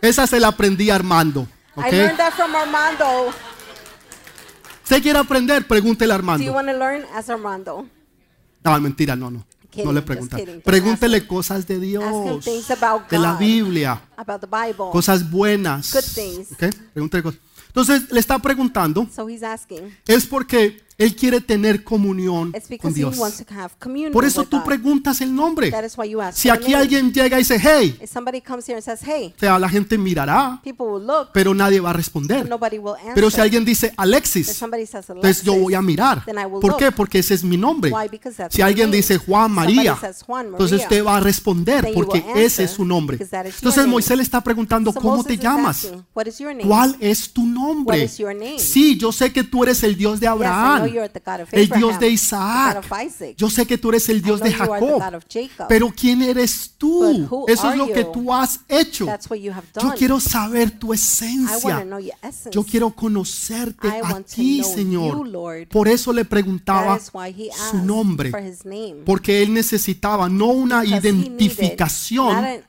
Esa 0.00 0.26
se 0.26 0.38
la 0.38 0.48
aprendí 0.48 0.90
a 0.90 0.94
Armando. 0.94 1.48
I 1.76 1.80
¿ok? 1.80 1.92
learned 1.92 2.16
that 2.18 2.32
from 2.34 2.54
Armando. 2.54 3.32
¿Usted 4.84 5.02
quiere 5.02 5.18
aprender? 5.18 5.66
Pregúntele 5.66 6.12
a 6.12 6.16
Do 6.18 6.22
you 6.22 6.28
Armando. 6.30 6.52
want 6.52 6.68
to 6.68 6.74
learn 6.78 7.04
as 7.14 7.28
Armando? 7.28 7.86
No, 8.64 8.80
mentira, 8.80 9.16
no, 9.16 9.30
no. 9.30 9.44
Kidding, 9.70 9.84
No 9.86 9.92
le 9.92 10.00
just 10.00 10.06
pregunta. 10.08 10.36
kidding, 10.36 10.54
just 10.56 10.64
Pregúntele 10.66 11.26
cosas 11.26 11.66
de 11.66 11.78
Dios, 11.78 12.44
things 12.44 12.70
about 12.70 13.08
de 13.10 13.18
la 13.18 13.32
God, 13.32 13.38
Biblia, 13.40 14.00
about 14.16 14.40
the 14.40 14.46
Bible. 14.46 14.86
cosas 14.92 15.28
buenas. 15.30 15.92
Good 15.92 16.14
things. 16.14 16.52
¿ok? 16.52 16.74
Pregúntele 16.94 17.22
cosas. 17.22 17.40
Entonces 17.66 18.10
le 18.10 18.18
está 18.20 18.38
preguntando, 18.38 19.06
So 19.14 19.28
he's 19.28 19.42
asking. 19.42 19.94
es 20.06 20.26
porque 20.26 20.82
él 20.98 21.14
quiere 21.14 21.40
tener 21.40 21.84
comunión 21.84 22.52
con 22.80 22.92
Dios. 22.92 23.16
wants 23.18 23.44
to 23.44 23.54
have 23.54 23.70
communion 23.78 24.12
Por 24.12 24.24
eso 24.24 24.44
tú 24.44 24.62
preguntas 24.64 25.20
el 25.20 25.34
nombre. 25.34 25.72
Si 26.32 26.50
aquí 26.50 26.74
alguien 26.74 27.12
llega 27.12 27.36
y 27.36 27.40
dice, 27.40 27.58
hey, 27.60 27.98
o 28.02 29.38
sea, 29.38 29.58
la 29.58 29.68
gente 29.68 29.96
mirará, 29.96 30.60
pero 31.32 31.54
nadie 31.54 31.80
va 31.80 31.90
a 31.90 31.92
responder. 31.92 32.48
Pero 33.14 33.30
si 33.30 33.40
alguien 33.40 33.64
dice 33.64 33.92
Alexis, 33.96 34.60
entonces 34.60 35.42
yo 35.42 35.54
voy 35.54 35.74
a 35.74 35.82
mirar. 35.82 36.24
¿Por 36.60 36.76
qué? 36.76 36.90
Porque 36.90 37.20
ese 37.20 37.34
es 37.34 37.44
mi 37.44 37.56
nombre. 37.56 37.92
Si 38.50 38.60
alguien 38.60 38.90
dice 38.90 39.18
Juan 39.18 39.52
María, 39.52 39.96
entonces 40.44 40.82
usted 40.82 41.04
va 41.04 41.18
a 41.18 41.20
responder 41.20 41.90
porque 41.94 42.24
ese 42.34 42.64
es 42.64 42.72
su 42.72 42.84
nombre. 42.84 43.18
Entonces. 43.20 43.86
Moisés 43.88 44.16
le 44.16 44.22
está 44.22 44.42
preguntando, 44.42 44.92
¿cómo 44.92 45.24
te 45.24 45.38
llamas? 45.38 45.92
¿Cuál 46.12 46.96
es 47.00 47.32
tu 47.32 47.46
nombre? 47.46 48.08
Sí, 48.58 48.98
yo 48.98 49.12
sé 49.12 49.32
que 49.32 49.44
tú 49.44 49.62
eres 49.62 49.82
el 49.82 49.96
Dios 49.96 50.20
de 50.20 50.26
Abraham, 50.26 50.87
el 51.52 51.68
Dios 51.68 52.00
de 52.00 52.08
Isaac. 52.08 52.84
Yo 53.36 53.50
sé 53.50 53.66
que 53.66 53.78
tú 53.78 53.90
eres 53.90 54.08
el 54.08 54.22
Dios 54.22 54.40
de 54.40 54.52
Jacob. 54.52 55.02
Pero 55.68 55.92
¿quién 55.94 56.22
eres 56.22 56.72
tú? 56.76 57.44
Eso 57.46 57.70
es 57.70 57.76
lo 57.76 57.86
que 57.92 58.04
tú 58.04 58.32
has 58.32 58.60
hecho. 58.68 59.06
Yo 59.80 59.94
quiero 59.96 60.20
saber 60.20 60.70
tu 60.70 60.92
esencia. 60.92 61.86
Yo 62.50 62.64
quiero 62.64 62.90
conocerte 62.90 63.88
a 63.88 64.20
ti, 64.22 64.62
Señor. 64.62 65.68
Por 65.68 65.88
eso 65.88 66.12
le 66.12 66.24
preguntaba 66.24 66.98
su 66.98 67.78
nombre. 67.78 68.32
Porque 69.04 69.42
él 69.42 69.52
necesitaba 69.52 70.28
no 70.28 70.46
una 70.46 70.84
identificación, 70.84 72.62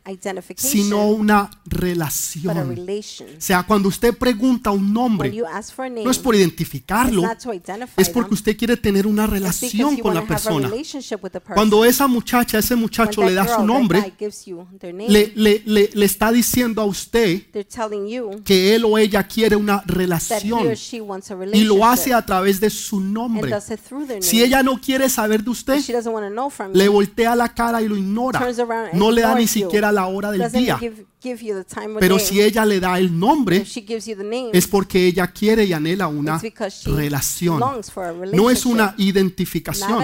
sino 0.55 1.07
una 1.07 1.49
relación. 1.65 2.57
O 2.59 3.41
sea, 3.41 3.63
cuando 3.63 3.89
usted 3.89 4.17
pregunta 4.17 4.71
un 4.71 4.93
nombre, 4.93 5.33
you 5.33 5.45
ask 5.45 5.73
for 5.73 5.85
a 5.85 5.89
name, 5.89 6.03
no 6.03 6.11
es 6.11 6.17
por 6.17 6.35
identificarlo, 6.35 7.23
es 7.97 8.08
es 8.09 8.13
porque 8.13 8.33
usted 8.33 8.57
quiere 8.57 8.75
tener 8.77 9.05
una 9.07 9.27
relación 9.27 9.97
con 9.97 10.13
la 10.13 10.21
persona. 10.25 10.69
Cuando 11.53 11.85
esa 11.85 12.07
muchacha, 12.07 12.59
ese 12.59 12.75
muchacho 12.75 13.21
le 13.23 13.33
da 13.33 13.45
su 13.47 13.63
nombre, 13.65 14.13
le, 15.07 15.31
le, 15.35 15.61
le, 15.65 15.89
le 15.93 16.05
está 16.05 16.31
diciendo 16.31 16.81
a 16.81 16.85
usted 16.85 17.43
que 18.43 18.75
él 18.75 18.85
o 18.85 18.97
ella 18.97 19.23
quiere 19.23 19.55
una 19.55 19.83
relación 19.85 20.59
y 21.53 21.63
lo 21.63 21.85
hace 21.85 22.13
a 22.13 22.25
través 22.25 22.59
de 22.59 22.69
su 22.69 22.99
nombre. 22.99 23.51
Si 24.21 24.41
ella 24.43 24.63
no 24.63 24.79
quiere 24.79 25.09
saber 25.09 25.43
de 25.43 25.49
usted, 25.49 25.79
le 26.73 26.87
voltea 26.87 27.35
la 27.35 27.53
cara 27.53 27.81
y 27.81 27.87
lo 27.87 27.95
ignora. 27.97 28.39
No 28.93 29.11
le 29.11 29.21
da 29.21 29.35
ni 29.35 29.47
siquiera 29.47 29.91
la 29.91 30.05
hora 30.07 30.31
del 30.31 30.41
día. 30.51 30.79
Give, 31.21 31.37
give 31.39 31.43
you 31.45 31.55
the 31.55 31.63
time 31.63 31.95
of 31.95 31.99
Pero 31.99 32.17
day. 32.17 32.25
si 32.25 32.41
ella 32.41 32.65
le 32.65 32.79
da 32.79 32.97
el 32.97 33.17
nombre, 33.17 33.57
if 33.57 33.67
she 33.67 33.81
gives 33.81 34.05
you 34.05 34.15
the 34.15 34.23
name, 34.23 34.49
es 34.53 34.67
porque 34.67 35.05
ella 35.05 35.27
quiere 35.27 35.65
y 35.65 35.73
anhela 35.73 36.07
una 36.07 36.33
it's 36.35 36.43
because 36.43 36.81
she 36.83 36.91
relación. 36.91 37.59
longs 37.59 37.91
for 37.91 38.03
a 38.05 38.11
relationship. 38.11 38.35
No 38.41 38.49
es 38.49 38.65
una 38.65 38.85
not 38.85 38.93
an 38.95 39.01
identificación, 39.01 40.01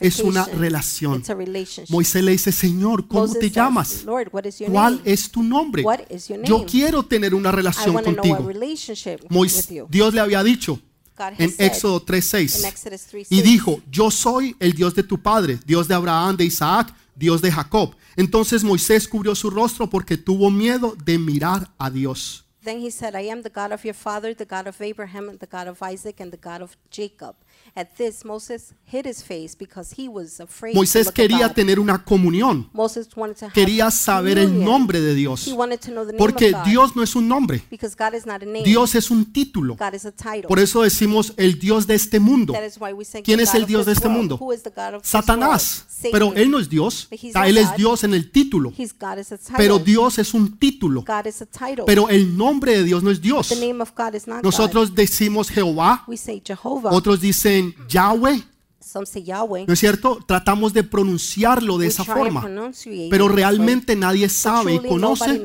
es 0.00 0.20
una 0.20 0.42
identification. 0.42 0.58
relación. 0.60 1.18
It's 1.20 1.30
a 1.30 1.34
relationship. 1.34 1.92
Moisés 1.92 2.22
le 2.24 2.32
dice, 2.32 2.52
Señor, 2.52 3.06
¿cómo 3.08 3.20
Moses 3.22 3.38
te 3.38 3.46
says, 3.46 3.52
llamas? 3.56 4.04
Lord, 4.04 4.28
what 4.32 4.44
is 4.44 4.58
your 4.58 4.70
¿Cuál 4.70 4.96
name? 4.98 5.10
es 5.12 5.30
tu 5.30 5.42
nombre? 5.42 5.82
What 5.82 6.00
is 6.10 6.28
your 6.28 6.42
Yo 6.44 6.58
name? 6.58 6.66
quiero 6.70 7.02
tener 7.04 7.34
una 7.34 7.50
I 7.50 7.52
relación 7.52 7.94
want 7.94 8.06
to 8.06 8.12
know 8.12 8.24
a 8.34 8.36
contigo. 8.38 8.48
relationship 8.48 9.20
Mois- 9.28 9.54
with 9.68 9.76
you. 9.76 9.86
Dios 9.90 10.14
le 10.14 10.20
había 10.20 10.42
dicho 10.42 10.80
God 11.16 11.32
has 11.34 11.40
en 11.40 11.50
said 11.50 11.66
Éxodo 11.66 11.98
in 12.00 12.06
3:6 12.06 12.64
Exodus 12.64 13.02
3 13.10 13.26
y 13.30 13.42
dijo, 13.42 13.80
yo 13.90 14.10
soy 14.10 14.56
el 14.58 14.72
Dios 14.72 14.94
de 14.94 15.02
tu 15.02 15.18
padre, 15.20 15.58
Dios 15.66 15.86
de 15.86 15.94
Abraham, 15.94 16.36
de 16.36 16.44
Isaac, 16.46 16.94
Dios 17.20 17.42
de 17.42 17.52
Jacob. 17.52 17.94
Entonces 18.16 18.64
Moisés 18.64 19.06
cubrió 19.06 19.34
su 19.36 19.50
rostro 19.50 19.88
porque 19.88 20.16
tuvo 20.16 20.50
miedo 20.50 20.96
de 21.04 21.18
mirar 21.18 21.70
a 21.78 21.90
Dios. 21.90 22.44
Then 22.64 22.80
he 22.80 22.90
said, 22.90 23.14
I 23.14 23.30
am 23.30 23.42
the 23.42 23.50
God 23.50 23.72
of 23.72 23.84
your 23.84 23.94
father, 23.94 24.34
the 24.34 24.44
God 24.44 24.66
of 24.66 24.80
Abraham, 24.80 25.28
and 25.28 25.38
the 25.38 25.46
God 25.46 25.68
of 25.68 25.82
Isaac, 25.82 26.20
and 26.20 26.30
the 26.30 26.38
God 26.38 26.60
of 26.60 26.76
Jacob. 26.90 27.36
At 27.76 27.88
this, 27.96 28.24
Moses 28.24 28.74
hid 28.84 29.06
his 29.06 29.22
face 29.22 29.56
because 29.56 29.94
he 29.96 30.08
was 30.08 30.40
afraid 30.40 30.74
Moisés 30.74 31.04
to 31.04 31.08
look 31.10 31.14
quería 31.14 31.54
tener 31.54 31.78
una 31.78 32.04
comunión, 32.04 32.68
Moses 32.72 33.08
wanted 33.16 33.36
to 33.36 33.44
have 33.46 33.52
quería 33.54 33.90
saber 33.90 34.38
el 34.38 34.46
communion. 34.46 34.70
nombre 34.70 35.00
de 35.00 35.14
Dios, 35.14 35.46
He 35.46 35.52
wanted 35.52 35.78
to 35.80 35.90
know 35.92 36.04
the 36.04 36.12
name 36.12 36.18
porque 36.18 36.46
of 36.48 36.52
God. 36.62 36.64
Dios 36.64 36.96
no 36.96 37.02
es 37.02 37.14
un 37.14 37.28
nombre, 37.28 37.62
because 37.70 37.94
God 37.96 38.14
is 38.14 38.26
not 38.26 38.42
a 38.42 38.46
name. 38.46 38.64
Dios 38.64 38.94
es 38.94 39.10
un 39.10 39.24
título. 39.32 39.76
God 39.76 39.94
is 39.94 40.04
a 40.04 40.10
title. 40.12 40.48
Por 40.48 40.58
eso 40.58 40.82
decimos 40.82 41.32
el 41.36 41.58
Dios 41.58 41.86
de 41.86 41.94
este 41.94 42.18
mundo. 42.18 42.52
That 42.52 42.64
is 42.66 42.76
why 42.80 42.92
we 42.92 43.04
say 43.04 43.22
¿Quién 43.22 43.40
es 43.40 43.54
el 43.54 43.66
Dios 43.66 43.86
de 43.86 43.92
este 43.92 44.08
mundo? 44.08 44.36
Who 44.40 44.52
is 44.52 44.62
the 44.62 44.70
God 44.70 44.94
of 44.96 45.02
this 45.02 45.10
Satanás. 45.10 45.84
world? 45.86 45.90
Satan. 45.90 46.10
Pero 46.12 46.34
él 46.34 46.50
no 46.50 46.58
es 46.58 46.68
Dios. 46.68 47.06
But 47.10 47.20
he's 47.20 47.30
O 47.30 47.32
sea, 47.34 47.42
not 47.42 47.48
él 47.50 47.56
es 47.58 47.68
God. 47.70 47.76
Dios 47.76 48.04
en 48.04 48.14
el 48.14 48.30
título. 48.32 48.72
He's 48.76 48.92
God 48.98 49.18
is 49.18 49.30
a 49.32 49.38
title. 49.38 49.56
Pero 49.58 49.78
Dios 49.78 50.18
es 50.18 50.34
un 50.34 50.58
título. 50.58 51.04
God 51.06 51.26
is 51.26 51.40
a 51.42 51.46
title. 51.46 51.84
Pero 51.86 52.08
el 52.08 52.36
nombre 52.36 52.72
de 52.76 52.84
Dios 52.84 53.02
no 53.02 53.10
es 53.10 53.20
Dios. 53.20 53.48
the 53.48 53.56
name 53.56 53.80
of 53.82 53.92
God 53.96 54.14
is 54.14 54.26
not 54.26 54.38
God. 54.38 54.44
Nosotros 54.44 54.94
decimos 54.94 55.50
Jehová, 55.50 56.04
We 56.08 56.16
say 56.16 56.42
Jehovah. 56.44 56.90
otros 56.92 57.20
dicen 57.20 57.59
Yahweh. 57.88 58.44
¿no 59.66 59.72
es 59.72 59.78
cierto? 59.78 60.18
Tratamos 60.26 60.72
de 60.72 60.82
pronunciarlo 60.82 61.78
de 61.78 61.86
esa 61.86 62.04
forma. 62.04 62.44
Pero 63.10 63.28
realmente 63.28 63.94
nadie 63.96 64.28
sabe 64.28 64.74
y 64.74 64.78
conoce 64.78 65.42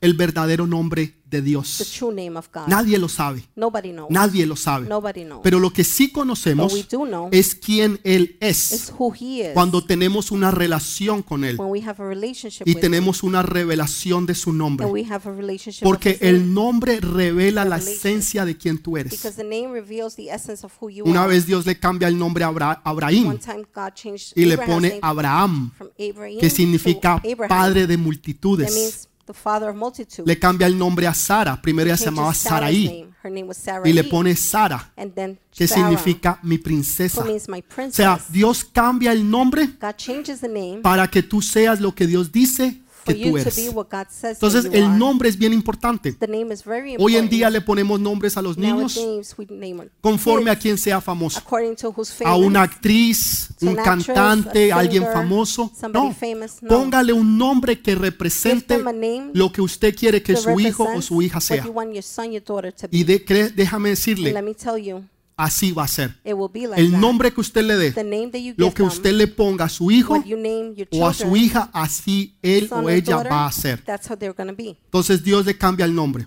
el 0.00 0.14
verdadero 0.14 0.66
nombre 0.66 1.14
de 1.36 1.42
the 1.42 1.48
Dios. 1.48 1.94
true 1.98 2.12
name 2.14 2.36
of 2.38 2.48
God. 2.52 2.66
Nadie 2.68 2.98
lo 2.98 3.08
sabe. 3.08 3.42
Nobody 3.56 3.90
knows. 3.92 4.10
Nadie 4.10 4.46
lo 4.46 4.56
sabe. 4.56 4.86
Nobody 4.88 5.24
knows. 5.24 5.40
Pero 5.42 5.58
lo 5.60 5.70
que 5.72 5.84
sí 5.84 6.06
we 6.06 6.12
conocemos 6.12 6.88
do 6.88 7.04
know 7.06 7.28
es 7.32 7.54
quién 7.54 8.00
Él 8.04 8.36
es 8.40 8.92
who 8.98 9.12
He 9.14 9.42
is. 9.48 9.54
cuando 9.54 9.84
tenemos 9.84 10.30
una 10.30 10.50
relación 10.50 11.22
con 11.22 11.44
Él 11.44 11.56
when 11.58 11.70
we 11.70 11.80
have 11.80 12.02
a 12.02 12.06
relationship 12.08 12.66
y 12.66 12.74
with 12.74 12.80
tenemos 12.80 13.22
una 13.22 13.42
revelación 13.42 14.26
de 14.26 14.34
su 14.34 14.52
nombre. 14.52 14.84
and 14.86 14.92
we 14.92 15.04
have 15.04 15.28
a 15.28 15.32
relationship 15.32 15.84
Porque 15.84 16.18
el 16.20 16.52
nombre 16.52 17.00
revela 17.00 17.64
la 17.64 17.76
esencia 17.78 18.44
de 18.44 18.56
quien 18.56 18.78
tú 18.78 18.96
eres. 18.96 19.12
because 19.12 19.36
the 19.36 19.44
name 19.44 19.72
reveals 19.72 20.14
the 20.16 20.28
essence 20.30 20.64
of 20.64 20.72
who 20.80 20.90
you 20.90 21.04
Una 21.04 21.22
are. 21.24 21.28
vez 21.32 21.46
Dios 21.46 21.66
le 21.66 21.78
cambia 21.78 22.08
el 22.08 22.18
nombre 22.18 22.44
a 22.44 22.48
Abra- 22.48 22.82
One 22.84 22.96
Abraham 22.96 23.38
time 23.38 23.64
God 23.74 23.92
changed 23.94 24.32
y 24.36 24.44
le 24.44 24.58
pone 24.58 24.98
Abraham, 25.02 25.72
from 25.76 25.88
Abraham 25.98 26.38
que 26.40 26.50
significa 26.50 27.14
Abraham. 27.14 27.48
padre 27.48 27.86
de 27.86 27.96
multitudes. 27.96 29.08
Means 29.26 29.34
the 29.34 29.34
father 29.34 29.68
of 29.68 29.76
multitudes. 29.76 30.26
Le 30.26 30.38
cambia 30.38 30.66
el 30.66 30.78
nombre 30.78 31.06
a 31.06 31.14
Sara. 31.14 31.60
Primero 31.60 31.88
ella 31.88 31.96
se 31.96 32.06
llamaba 32.06 32.32
Saraí 32.34 33.08
y 33.84 33.92
le 33.92 34.04
pone 34.04 34.34
Sara, 34.36 34.92
que 35.50 35.66
significa 35.66 36.38
mi 36.42 36.58
princesa. 36.58 37.22
O 37.22 37.90
sea, 37.90 38.20
Dios 38.28 38.64
cambia 38.64 39.12
el 39.12 39.28
nombre 39.28 39.68
para 40.82 41.08
que 41.08 41.22
tú 41.22 41.42
seas 41.42 41.80
lo 41.80 41.94
que 41.94 42.06
Dios 42.06 42.30
dice 42.30 42.82
que 43.06 43.14
tú 43.30 43.36
eres. 43.42 43.54
Entonces 44.34 44.64
el 44.72 44.98
nombre 44.98 45.28
es 45.28 45.36
bien 45.38 45.52
importante. 45.52 46.12
Hoy 47.04 47.16
en 47.16 47.28
día 47.30 47.50
le 47.50 47.60
ponemos 47.60 47.98
nombres 48.00 48.36
a 48.36 48.42
los 48.42 48.56
niños 48.58 48.96
conforme 50.00 50.50
a 50.50 50.58
quien 50.58 50.76
sea 50.78 51.00
famoso. 51.00 51.38
A 52.26 52.36
una 52.36 52.62
actriz, 52.62 53.48
un 53.62 53.74
cantante, 53.84 54.72
a 54.72 54.76
alguien 54.80 55.02
famoso. 55.14 55.70
No, 56.02 56.08
póngale 56.68 57.12
un 57.12 57.38
nombre 57.38 57.80
que 57.80 57.94
represente 57.94 58.74
lo 59.34 59.50
que 59.52 59.60
usted 59.62 59.94
quiere 59.96 60.22
que 60.22 60.32
su 60.36 60.48
hijo 60.68 60.84
o 60.98 61.02
su 61.02 61.22
hija 61.22 61.40
sea. 61.40 61.62
Y 62.92 63.04
de- 63.04 63.52
déjame 63.54 63.90
decirle, 63.90 64.32
así 65.36 65.72
va 65.72 65.84
a 65.84 65.88
ser. 65.88 66.18
El 66.24 66.98
nombre 66.98 67.32
que 67.32 67.40
usted 67.40 67.62
le 67.62 67.76
dé, 67.76 68.54
lo 68.56 68.72
que 68.72 68.82
usted 68.82 69.12
le 69.12 69.26
ponga 69.26 69.66
a 69.66 69.68
su 69.68 69.90
hijo 69.90 70.22
o 70.92 71.06
a 71.06 71.14
su 71.14 71.36
hija, 71.36 71.70
así 71.72 72.36
él 72.42 72.68
o 72.70 72.88
ella 72.88 73.22
va 73.22 73.46
a 73.46 73.52
ser. 73.52 73.82
Entonces 73.86 75.22
Dios 75.22 75.44
le 75.44 75.56
cambia 75.56 75.84
el 75.84 75.94
nombre. 75.94 76.26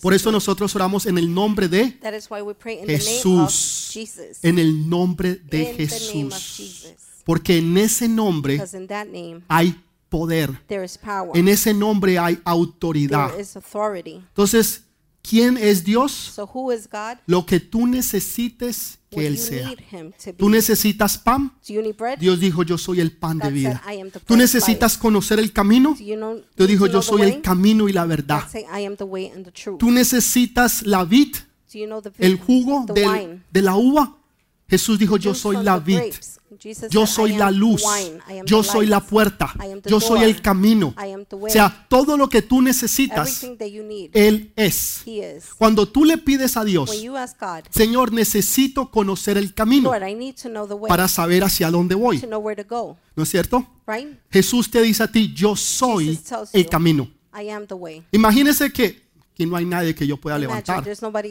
Por 0.00 0.14
eso 0.14 0.32
nosotros 0.32 0.74
oramos 0.74 1.06
en 1.06 1.18
el 1.18 1.32
nombre 1.32 1.68
de 1.68 1.98
Jesús. 2.86 3.96
En 4.42 4.58
el 4.58 4.88
nombre 4.88 5.36
de 5.36 5.66
Jesús. 5.66 6.94
Porque 7.24 7.58
en 7.58 7.76
ese 7.76 8.08
nombre 8.08 8.62
hay 9.48 9.84
poder. 10.08 10.50
En 11.34 11.48
ese 11.48 11.74
nombre 11.74 12.18
hay 12.18 12.38
autoridad. 12.44 13.30
Entonces, 13.36 14.84
¿quién 15.28 15.56
es 15.56 15.84
Dios? 15.84 16.12
So 16.12 16.48
who 16.52 16.72
is 16.72 16.88
God? 16.90 17.18
Lo 17.26 17.44
que 17.44 17.60
tú 17.60 17.86
necesites 17.86 18.98
que 19.10 19.26
Él 19.26 19.38
sea. 19.38 19.72
¿Tú 20.36 20.48
necesitas 20.50 21.16
pan? 21.18 21.52
Dios 22.18 22.40
dijo, 22.40 22.62
yo 22.62 22.76
soy 22.78 23.00
el 23.00 23.12
pan 23.12 23.38
de 23.38 23.50
vida. 23.50 23.82
said, 23.84 23.96
"I 23.96 24.00
am 24.00 24.10
the 24.10 24.20
¿Tú 24.20 24.36
necesitas 24.36 24.98
conocer 24.98 25.38
el 25.38 25.52
camino? 25.52 25.94
Dios 25.96 26.68
dijo, 26.68 26.86
yo 26.86 27.02
soy 27.02 27.22
el 27.22 27.40
camino 27.42 27.88
y 27.88 27.92
la 27.92 28.04
verdad. 28.04 28.44
¿Tú 29.78 29.90
necesitas 29.90 30.86
la 30.86 31.04
vid, 31.04 31.34
el 32.18 32.36
jugo 32.36 32.84
del- 32.94 33.42
de 33.50 33.62
la 33.62 33.76
uva? 33.76 34.17
Jesús 34.68 34.98
dijo, 34.98 35.16
yo 35.16 35.34
soy 35.34 35.56
la 35.62 35.78
vid. 35.78 36.00
Yo 36.90 37.06
soy 37.06 37.36
la 37.36 37.50
luz. 37.50 37.84
Yo 38.44 38.62
soy 38.62 38.86
la 38.86 39.00
puerta. 39.00 39.54
Yo 39.86 40.00
soy 40.00 40.22
el 40.22 40.42
camino. 40.42 40.94
O 41.30 41.48
sea, 41.48 41.86
todo 41.88 42.16
lo 42.16 42.28
que 42.28 42.42
tú 42.42 42.60
necesitas, 42.60 43.46
Él 44.12 44.52
es. 44.56 45.04
Cuando 45.56 45.86
tú 45.86 46.04
le 46.04 46.18
pides 46.18 46.56
a 46.56 46.64
Dios, 46.64 46.90
Señor, 47.70 48.12
necesito 48.12 48.90
conocer 48.90 49.38
el 49.38 49.54
camino 49.54 49.90
para 50.86 51.08
saber 51.08 51.44
hacia 51.44 51.70
dónde 51.70 51.94
voy. 51.94 52.22
¿No 52.28 53.22
es 53.22 53.28
cierto? 53.28 53.66
Jesús 54.30 54.70
te 54.70 54.82
dice 54.82 55.02
a 55.02 55.10
ti, 55.10 55.32
yo 55.34 55.56
soy 55.56 56.18
el 56.52 56.68
camino. 56.68 57.10
Imagínese 58.12 58.72
que 58.72 59.02
aquí 59.32 59.46
no 59.46 59.56
hay 59.56 59.64
nadie 59.64 59.94
que 59.94 60.06
yo 60.06 60.16
pueda 60.16 60.38
levantar. 60.38 60.84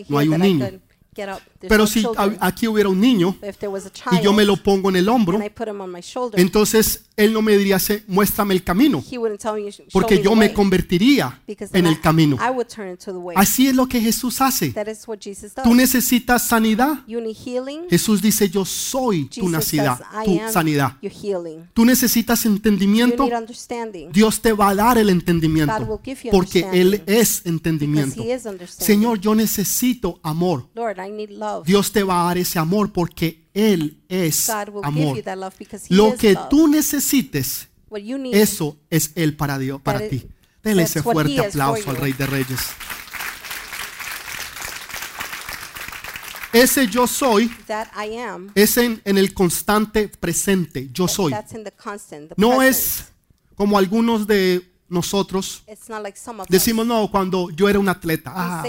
No 0.07 0.17
hay 0.17 0.27
un 0.27 0.39
niño. 0.39 0.69
Could 1.17 1.25
get 1.25 1.29
up. 1.35 1.41
There's 1.59 1.69
Pero 1.69 1.83
no 1.83 1.87
si 1.87 2.01
children. 2.01 2.37
a- 2.39 2.47
aquí 2.47 2.67
hubiera 2.67 2.87
un 2.89 2.99
niño 3.01 3.35
if 3.41 3.57
there 3.57 3.67
was 3.67 3.85
a 3.87 4.15
y 4.15 4.21
yo 4.23 4.31
me 4.31 4.45
lo 4.45 4.57
pongo 4.57 4.89
en 4.89 4.95
el 4.97 5.09
hombro, 5.09 5.37
and 5.37 5.45
I 5.45 5.49
put 5.49 5.67
him 5.67 5.81
on 5.81 5.91
my 5.91 6.01
shoulder, 6.01 6.39
entonces 6.39 7.05
él 7.15 7.33
no 7.33 7.41
me 7.41 7.57
diría, 7.57 7.79
"Se- 7.79 8.03
muéstrame 8.07 8.53
el 8.53 8.63
camino, 8.63 9.03
he 9.11 9.17
wouldn't 9.17 9.41
tell 9.41 9.53
me, 9.55 9.71
show 9.71 9.83
porque 9.91 10.17
me 10.17 10.21
yo 10.23 10.29
the 10.31 10.35
me 10.35 10.45
way, 10.45 10.53
convertiría 10.53 11.41
because 11.47 11.75
en 11.77 11.87
el 11.87 11.99
camino. 11.99 12.35
I, 12.39 12.47
I 12.47 12.51
would 12.51 12.67
turn 12.67 12.89
into 12.89 13.11
the 13.11 13.17
way. 13.17 13.35
Así 13.35 13.67
es 13.67 13.75
lo 13.75 13.87
que 13.87 13.99
Jesús 13.99 14.39
hace. 14.39 14.71
That 14.71 14.87
is 14.87 15.07
what 15.07 15.17
Jesus 15.19 15.53
does. 15.55 15.63
Tú 15.63 15.73
necesitas 15.73 16.47
sanidad. 16.47 16.99
you 17.07 17.19
need 17.19 17.35
healing. 17.43 17.87
Jesús 17.89 18.21
dice, 18.21 18.49
yo 18.49 18.63
soy 18.65 19.25
tu 19.25 19.47
Jesus 19.47 19.65
sanidad, 19.65 19.97
says, 19.97 20.07
I 20.13 20.25
tu 20.25 20.41
am 20.43 20.51
sanidad. 20.53 20.91
your 21.01 21.11
healing. 21.11 21.67
Tú 21.73 21.85
necesitas 21.85 22.43
You 22.45 22.51
entendimiento. 22.51 23.23
need 23.23 23.33
understanding. 23.33 24.11
Dios 24.11 24.39
te 24.41 24.53
va 24.53 24.69
a 24.69 24.75
dar 24.75 24.97
el 24.99 25.07
God 25.07 25.13
entendimiento, 25.13 25.73
will 25.85 25.99
give 26.03 26.19
you 26.23 26.31
porque 26.31 26.59
Él 26.71 26.87
understanding. 26.93 27.15
es 27.19 27.29
Because 27.37 27.49
entendimiento. 27.49 28.21
he 28.21 28.33
is 28.33 28.45
understanding. 28.45 28.85
Señor, 28.85 29.19
yo 29.19 29.33
necesito 29.33 30.19
amor. 30.23 30.67
Lord, 30.75 30.97
I 30.99 31.06
need 31.15 31.29
love. 31.29 31.65
Dios 31.65 31.91
te 31.91 32.03
va 32.03 32.21
a 32.21 32.25
dar 32.25 32.37
ese 32.37 32.59
amor 32.59 32.91
porque 32.91 33.45
Él 33.53 33.99
es 34.09 34.49
amor. 34.49 35.23
Lo 35.89 36.15
que 36.15 36.33
love. 36.33 36.49
tú 36.49 36.67
necesites, 36.67 37.67
eso 38.33 38.77
es 38.89 39.11
Él 39.15 39.35
para 39.35 39.57
Dios, 39.57 39.81
para 39.81 39.99
That 39.99 40.09
ti. 40.09 40.27
Dele 40.63 40.83
ese 40.83 41.01
fuerte 41.01 41.39
aplauso 41.39 41.89
al. 41.89 41.97
Rey 41.97 42.13
de 42.13 42.25
Reyes. 42.25 42.59
Ese 46.53 46.87
yo 46.87 47.07
soy 47.07 47.51
I 47.69 48.17
am. 48.17 48.51
es 48.55 48.77
en, 48.77 49.01
en 49.05 49.17
el 49.17 49.33
constante 49.33 50.07
presente. 50.07 50.89
Yo 50.91 51.07
soy. 51.07 51.33
Constant. 51.81 52.33
No 52.35 52.61
es 52.61 53.05
como 53.55 53.77
algunos 53.77 54.27
de 54.27 54.67
nosotros 54.89 55.63
decimos, 56.49 56.85
no, 56.85 57.09
cuando 57.11 57.49
yo 57.49 57.69
era 57.69 57.79
un 57.79 57.89
atleta, 57.89 58.31
ah, 58.35 58.63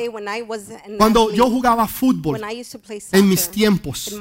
cuando 0.96 1.32
yo 1.32 1.48
jugaba 1.48 1.86
fútbol 1.86 2.40
en 3.12 3.28
mis 3.28 3.48
tiempos, 3.48 4.14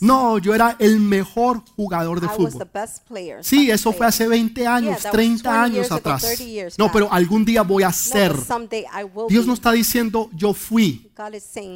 no, 0.00 0.38
yo 0.38 0.54
era 0.54 0.76
el 0.78 1.00
mejor 1.00 1.62
jugador 1.76 2.20
de 2.20 2.28
fútbol. 2.28 2.68
Sí, 3.42 3.70
eso 3.70 3.92
fue 3.92 4.06
hace 4.06 4.28
20 4.28 4.66
años, 4.66 5.02
that 5.02 5.06
was 5.06 5.12
30 5.12 5.50
20 5.50 5.76
años 5.76 5.92
atrás. 5.92 6.22
30 6.22 6.44
years 6.44 6.78
No, 6.78 6.90
pero 6.90 7.12
algún 7.12 7.44
día 7.44 7.62
voy 7.62 7.82
a 7.82 7.92
ser. 7.92 8.34
Dios 9.28 9.46
no 9.46 9.54
está 9.54 9.72
diciendo 9.72 10.30
yo 10.32 10.54
fui. 10.54 11.10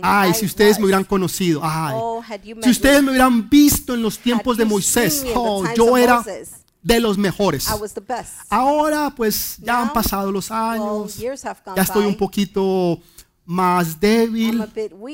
Ay, 0.03 0.35
si 0.35 0.47
ustedes 0.47 0.79
me 0.79 0.87
hubieran 0.87 1.05
conocido. 1.05 1.61
Ay, 1.63 1.95
Oh, 1.97 2.23
si 2.63 2.71
ustedes 2.71 3.03
me, 3.03 3.11
hubieran 3.11 3.49
visto 3.49 3.95
en 3.95 4.03
los 4.03 4.19
tiempos 4.19 4.57
de 4.57 4.65
Moisés, 4.65 5.25
oh, 5.35 5.65
yo 5.75 5.97
era 5.97 6.19
Moses, 6.19 6.51
de 6.83 7.01
los 7.01 7.19
mejores. 7.19 7.69
I 7.69 7.81
was 7.81 7.95
the 7.95 8.01
best. 8.01 8.35
Ahora 8.51 9.13
pues 9.17 9.57
ya 9.59 9.83
han 9.83 9.93
pasado 9.93 10.31
los 10.33 10.51
años, 10.51 11.17
years 11.17 11.45
have 11.45 11.61
gone 11.65 11.77
ya 11.77 11.83
estoy 11.83 12.07
un 12.07 12.17
poquito 12.17 13.01
más 13.49 13.99
débil, 13.99 14.63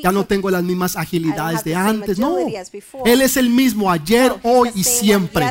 ya 0.03 0.11
no 0.11 0.26
tengo 0.26 0.51
las 0.51 0.64
mismas 0.64 0.97
agilidades 0.97 1.62
de 1.62 1.72
antes. 1.72 2.18
No. 2.18 2.37
Él 3.05 3.22
es 3.22 3.37
el 3.37 3.49
mismo 3.49 3.89
ayer, 3.89 4.32
No, 4.43 4.51
hoy 4.51 4.70
y 4.74 4.82
siempre. 4.82 5.47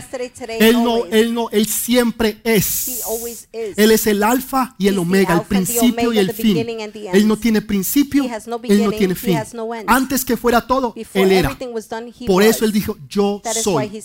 Él 0.60 0.84
no, 0.84 1.06
él 1.06 1.34
no, 1.34 1.50
él 1.50 1.66
siempre 1.66 2.42
es. 2.44 3.02
Él 3.54 3.90
es 3.90 4.06
el 4.06 4.22
alfa 4.22 4.76
y 4.78 4.90
el 4.90 4.98
omega, 4.98 5.34
el 5.34 5.44
principio 5.44 6.12
y 6.12 6.18
el 6.18 6.34
fin. 6.34 6.58
Él 7.14 7.26
no 7.26 7.38
tiene 7.38 7.62
principio, 7.62 8.26
él 8.26 8.84
no 8.84 8.92
tiene 8.92 9.16
fin. 9.16 9.40
Antes 9.88 10.26
que 10.26 10.36
fuera 10.36 10.68
todo, 10.68 10.94
él 11.14 11.32
era. 11.32 11.58
Por 12.28 12.44
eso 12.44 12.66
él 12.66 12.74
dijo, 12.74 12.98
yo 13.08 13.42
soy. 13.62 14.04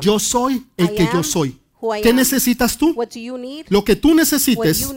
Yo 0.00 0.20
soy 0.20 0.64
el 0.76 0.94
que 0.94 1.08
yo 1.12 1.24
soy. 1.24 1.58
¿Qué 2.00 2.12
necesitas 2.12 2.78
tú? 2.78 2.94
Lo 3.70 3.84
que 3.84 3.96
tú 3.96 4.14
necesites, 4.14 4.88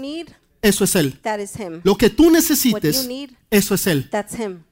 eso 0.67 0.83
es 0.83 0.95
Él. 0.95 1.19
that 1.23 1.39
is 1.39 1.55
him. 1.59 1.81
Lo 1.83 1.95
que 1.95 2.09
tú 2.09 2.25
What 2.25 2.33
necesites, 2.33 3.03
you 3.03 3.07
need, 3.07 3.29
eso 3.49 3.73
es 3.75 3.87
Él. 3.87 4.09
that's 4.09 4.33
him. 4.37 4.63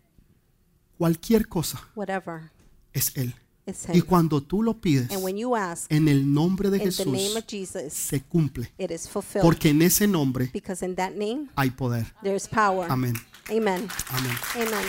Cualquier 0.98 1.48
cosa 1.48 1.82
Whatever 1.96 2.52
es 2.94 3.12
Él. 3.16 3.34
Y 3.92 3.98
him. 3.98 4.02
cuando 4.06 4.42
tú 4.42 4.62
lo 4.62 4.80
pides 4.80 5.10
And 5.12 5.24
when 5.24 5.38
you 5.38 5.56
ask 5.56 5.92
en 5.92 6.08
el 6.08 6.32
nombre 6.32 6.70
de 6.70 6.78
in 6.78 6.90
the 6.92 7.06
name 7.06 7.18
Jesús, 7.18 7.36
of 7.38 7.46
Jesus, 7.48 7.94
se 7.94 8.22
cumple. 8.22 8.72
it 8.78 8.92
is 8.92 9.08
fulfilled. 9.10 9.42
Porque 9.44 9.70
en 9.70 9.82
ese 9.82 10.08
nombre 10.08 10.50
Because 10.54 10.86
in 10.86 10.96
that 10.96 11.12
name, 11.14 11.50
hay 11.56 11.72
poder. 11.72 12.06
there 12.24 12.36
is 12.36 12.48
power. 12.48 12.90
Amén. 12.92 13.16
Amen. 13.50 13.88
Amén. 14.10 14.38
Amen. 14.56 14.86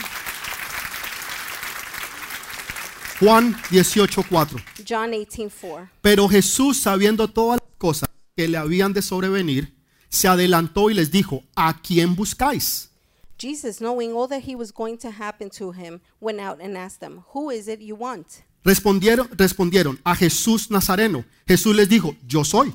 Juan 3.21 3.55
18:4. 3.71 4.63
John 4.87 5.11
18, 5.11 5.51
4. 5.61 5.89
Pero 6.03 6.29
Jesús, 6.29 6.79
sabiendo 6.81 7.29
todas 7.29 7.59
las 7.63 7.71
cosas 7.79 8.11
que 8.37 8.47
le 8.47 8.59
habían 8.59 8.93
de 8.93 9.01
sobrevenir, 9.03 9.75
se 10.09 10.29
adelantó 10.29 10.91
y 10.91 10.95
les 10.95 11.11
dijo, 11.11 11.43
¿a 11.55 11.81
quién 11.81 12.15
buscáis? 12.15 12.91
Jesus, 13.39 13.81
knowing 13.81 14.13
all 14.15 14.29
that 14.29 14.43
he 14.47 14.55
was 14.55 14.73
going 14.73 14.97
to 14.97 15.11
happen 15.11 15.51
to 15.51 15.71
him, 15.73 16.01
went 16.21 16.41
out 16.41 16.59
and 16.61 16.77
asked 16.77 17.01
them, 17.01 17.23
Who 17.35 17.51
is 17.51 17.69
it 17.69 17.81
you 17.81 17.95
want? 17.95 18.27
Respondieron, 18.65 19.29
respondieron 19.37 20.01
a 20.05 20.17
Jesús 20.17 20.71
Nazareno. 20.71 21.25
Jesús 21.47 21.77
les 21.77 21.89
dijo, 21.89 22.17
yo 22.27 22.45
soy. 22.45 22.75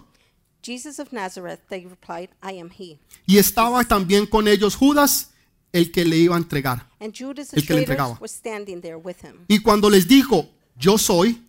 Jesus 0.62 1.00
of 1.00 1.12
Nazareth, 1.12 1.60
they 1.70 1.86
replied, 1.86 2.30
I 2.44 2.60
am 2.60 2.70
he. 2.70 3.00
Y 3.26 3.40
estaba 3.40 3.84
también 3.84 4.26
con 4.28 4.48
ellos 4.48 4.76
Judas, 4.76 5.32
el 5.74 5.92
que 5.92 6.06
le 6.06 6.18
iba 6.18 6.36
a 6.36 6.38
entregar. 6.38 6.88
And 7.00 7.14
Judas 7.14 7.50
the 7.50 7.60
El 7.60 7.66
que 7.66 7.74
le 7.74 7.80
entregaba. 7.82 8.18
was 8.22 8.32
standing 8.32 8.80
there 8.82 8.98
with 8.98 9.18
him. 9.24 9.46
Y 9.48 9.60
cuando 9.60 9.90
les 9.90 10.08
dijo, 10.08 10.48
yo 10.78 10.98
soy, 10.98 11.42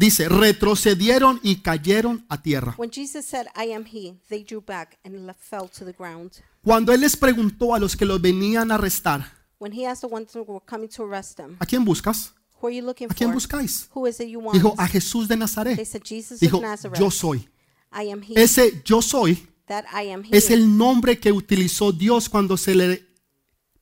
dice, 0.00 0.28
retrocedieron 0.28 1.40
y 1.42 1.56
cayeron 1.56 2.24
a 2.28 2.40
tierra. 2.42 2.74
When 2.78 2.90
Jesus 2.90 3.24
said, 3.26 3.46
I 3.56 3.72
am 3.72 3.84
he, 3.84 4.14
they 4.28 4.42
drew 4.44 4.60
back 4.62 4.98
and 5.04 5.26
left, 5.26 5.40
fell 5.40 5.68
to 5.68 5.84
the 5.84 5.92
ground. 5.92 6.32
Cuando 6.64 6.92
él 6.92 7.00
les 7.00 7.16
preguntó 7.16 7.74
a 7.74 7.78
los 7.78 7.96
que 7.96 8.04
los 8.06 8.20
venían 8.20 8.70
a 8.70 8.74
arrestar, 8.76 9.32
When 9.58 9.72
he 9.72 9.86
asked 9.86 10.08
the 10.08 10.14
ones 10.14 10.34
who 10.34 10.42
were 10.42 10.64
coming 10.64 10.88
to 10.88 11.04
arrest 11.04 11.38
him, 11.38 11.56
¿a 11.58 11.66
quién 11.66 11.84
buscas? 11.84 12.32
Who 12.62 12.68
are 12.68 12.76
you 12.76 12.82
looking 12.84 13.08
¿A 13.10 13.14
quién 13.14 13.28
for? 13.30 13.34
buscáis? 13.34 13.88
Who 13.94 14.06
is 14.06 14.20
it 14.20 14.28
you 14.28 14.38
want? 14.40 14.54
Dijo, 14.56 14.74
a 14.78 14.86
Jesús 14.88 15.28
de 15.28 15.34
They 15.34 15.38
Nazaret. 15.40 15.86
said, 15.86 16.02
Jesus 16.02 16.40
Dijo, 16.40 16.56
of 16.58 16.62
Nazareth. 16.62 16.98
yo 16.98 17.10
soy. 17.10 17.48
I 17.92 18.10
am 18.10 18.22
he. 18.22 18.34
Ese 18.42 18.82
yo 18.84 19.02
soy 19.02 19.46
that 19.66 19.84
I 19.92 20.10
am 20.12 20.22
he. 20.24 20.36
es 20.36 20.50
el 20.50 20.76
nombre 20.78 21.18
que 21.18 21.30
utilizó 21.32 21.92
Dios 21.92 22.28
cuando 22.28 22.56
se 22.56 22.74
le 22.74 23.09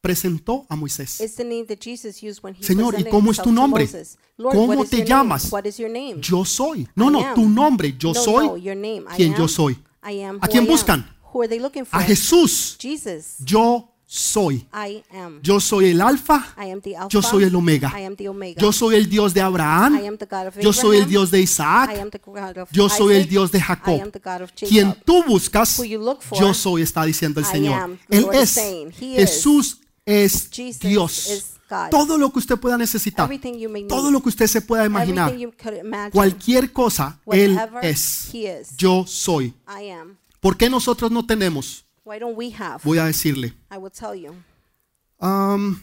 presentó 0.09 0.65
a 0.71 0.75
Moisés. 0.75 1.23
Señor, 2.61 2.99
¿y 2.99 3.05
cómo 3.05 3.31
es 3.31 3.43
tu 3.43 3.53
nombre? 3.53 3.87
¿Cómo 4.39 4.87
te 4.87 5.05
llamas? 5.05 5.51
Yo 6.23 6.47
soy. 6.47 6.89
No, 6.95 7.11
no, 7.11 7.35
tu 7.35 7.47
nombre. 7.47 7.95
Yo 7.99 8.15
soy 8.15 8.63
quien 9.17 9.35
yo 9.37 9.47
soy. 9.47 9.77
¿A 10.01 10.49
quién 10.49 10.67
buscan? 10.67 11.07
A 11.91 12.01
Jesús. 12.01 12.79
Yo 13.41 13.93
soy. 14.07 14.67
Yo 15.43 15.61
soy 15.61 15.91
el 15.91 16.01
alfa. 16.01 16.57
Yo 17.11 17.21
soy 17.21 17.45
el 17.45 17.55
omega. 17.55 17.93
Yo 18.57 18.73
soy 18.73 18.95
el 18.97 19.11
Dios 19.11 19.35
de 19.35 19.43
Abraham. 19.43 20.01
Yo 20.59 20.73
soy 20.73 20.97
el. 20.97 21.07
Dios 21.07 21.31
de 21.31 21.43
Isaac. 21.43 21.91
Yo 22.73 22.89
soy 22.89 23.17
el. 23.17 23.29
Dios 23.29 23.53
de 23.53 23.61
Jacob. 23.61 24.11
Quien 24.67 24.97
tú 25.05 25.23
buscas, 25.25 25.79
yo 26.41 26.55
soy, 26.55 26.81
está 26.81 27.05
diciendo 27.05 27.41
el 27.41 27.47
Señor. 27.47 27.99
Él 28.09 28.27
es. 28.33 28.59
Jesús 28.99 29.81
es 30.09 30.49
Jesus 30.51 30.81
Dios. 30.81 31.29
Todo 31.91 32.17
lo 32.17 32.33
que 32.33 32.39
usted 32.39 32.57
pueda 32.57 32.79
necesitar, 32.79 33.29
todo 33.89 34.11
lo 34.11 34.23
que 34.23 34.31
usted 34.31 34.47
se 34.47 34.63
pueda 34.63 34.85
imaginar, 34.87 35.31
cualquier 36.13 36.73
cosa, 36.73 37.21
Él 37.45 37.55
es. 37.83 38.29
Yo 38.79 39.05
soy. 39.07 39.55
¿Por 40.41 40.57
qué 40.57 40.71
nosotros 40.71 41.11
no 41.11 41.27
tenemos? 41.27 41.85
Voy 42.85 42.97
a 42.99 43.05
decirle. 43.05 43.53
Um, 45.21 45.79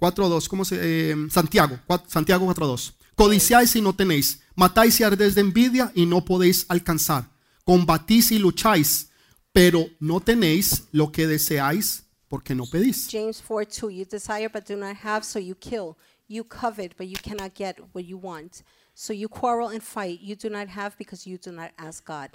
4.2, 0.00 0.46
¿cómo 0.48 0.64
se? 0.64 0.78
eh, 0.80 1.16
Santiago, 1.30 1.78
cua- 1.88 2.04
Santiago 2.06 2.46
4.2. 2.46 2.92
Codiciáis 3.16 3.74
y 3.74 3.80
no 3.82 3.94
tenéis, 3.94 4.40
matáis 4.54 5.00
y 5.00 5.02
ardéis 5.02 5.34
de 5.34 5.40
envidia 5.40 5.90
y 5.94 6.06
no 6.06 6.24
podéis 6.24 6.66
alcanzar. 6.68 7.28
Combatís 7.64 8.30
y 8.30 8.38
lucháis, 8.38 9.08
pero 9.52 9.86
no 9.98 10.20
tenéis 10.20 10.84
lo 10.92 11.10
que 11.10 11.26
deseáis 11.26 12.04
porque 12.28 12.54
no 12.54 12.64
pedís. 12.66 13.08
James 13.10 13.40
4 13.40 13.64
2. 13.66 13.90
You 13.90 14.04
desire 14.04 14.48
but 14.48 14.66
do 14.66 14.76
not 14.76 14.96
have, 15.04 15.24
so 15.24 15.38
you 15.38 15.54
kill. 15.54 15.96
You 16.28 16.44
covet, 16.44 16.94
but 16.96 17.06
you 17.06 17.16
cannot 17.22 17.54
get 17.54 17.78
what 17.94 18.04
you 18.04 18.18
want. 18.18 18.62
So 18.94 19.12
you 19.12 19.28
quarrel 19.28 19.68
and 19.70 19.80
fight. 19.82 20.20
You 20.20 20.36
do 20.36 20.50
not 20.50 20.68
have 20.68 20.96
because 20.98 21.26
you 21.26 21.38
do 21.38 21.52
not 21.52 21.70
ask 21.78 22.04
God. 22.04 22.30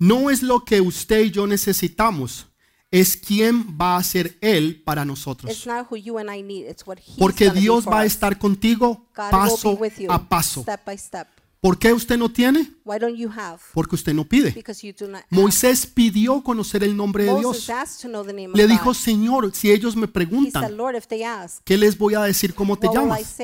No 0.00 0.28
es 0.28 0.42
lo 0.42 0.60
que 0.60 0.80
usted 0.80 1.20
y 1.24 1.30
yo 1.30 1.46
necesitamos, 1.46 2.46
es 2.90 3.16
quién 3.16 3.76
va 3.80 3.96
a 3.96 4.02
ser 4.02 4.36
Él 4.40 4.82
para 4.84 5.02
It's 5.02 5.08
nosotros. 5.08 5.66
not 5.66 5.86
who 5.90 5.96
you 5.96 6.18
and 6.18 6.30
I 6.30 6.42
need, 6.42 6.66
it's 6.66 6.86
what 6.86 6.98
He's 6.98 7.16
Porque 7.16 7.46
gonna 7.46 7.54
be 7.54 7.60
Dios 7.60 7.84
for 7.84 7.92
va 7.94 8.00
a 8.00 8.04
us. 8.06 8.12
estar 8.12 8.38
contigo 8.38 9.06
God 9.14 9.30
paso 9.30 9.68
will 9.70 9.76
be 9.76 9.80
with 9.82 9.98
you 10.00 10.10
a 10.10 10.18
paso. 10.18 10.62
step 10.62 10.84
by 10.84 10.96
step. 10.96 11.28
¿Por 11.60 11.78
qué 11.78 11.92
usted 11.92 12.16
no 12.16 12.28
tiene? 12.28 12.70
Why 12.84 12.98
don't 12.98 13.16
you 13.16 13.28
have? 13.30 13.58
Porque 13.74 13.96
usted 13.96 14.14
no 14.14 14.24
pide. 14.24 14.52
Because 14.52 14.86
you 14.86 14.94
do 14.96 15.08
not 15.10 15.22
ask. 15.22 15.32
Moisés 15.32 15.86
pidió 15.86 16.42
conocer 16.42 16.84
el 16.84 16.96
nombre 16.96 17.24
de 17.24 17.36
Dios. 17.38 17.68
Le 18.54 18.66
dijo. 18.66 18.94
Señor, 18.94 19.52
si 19.54 19.70
ellos 19.70 19.96
me 19.96 20.06
said, 20.06 20.12
preguntan, 20.12 20.76
¿qué 21.64 21.76
les 21.76 21.98
voy 21.98 22.14
a 22.14 22.22
decir? 22.22 22.54
¿Cómo 22.54 22.78
te 22.78 22.88
llamas? 22.92 23.36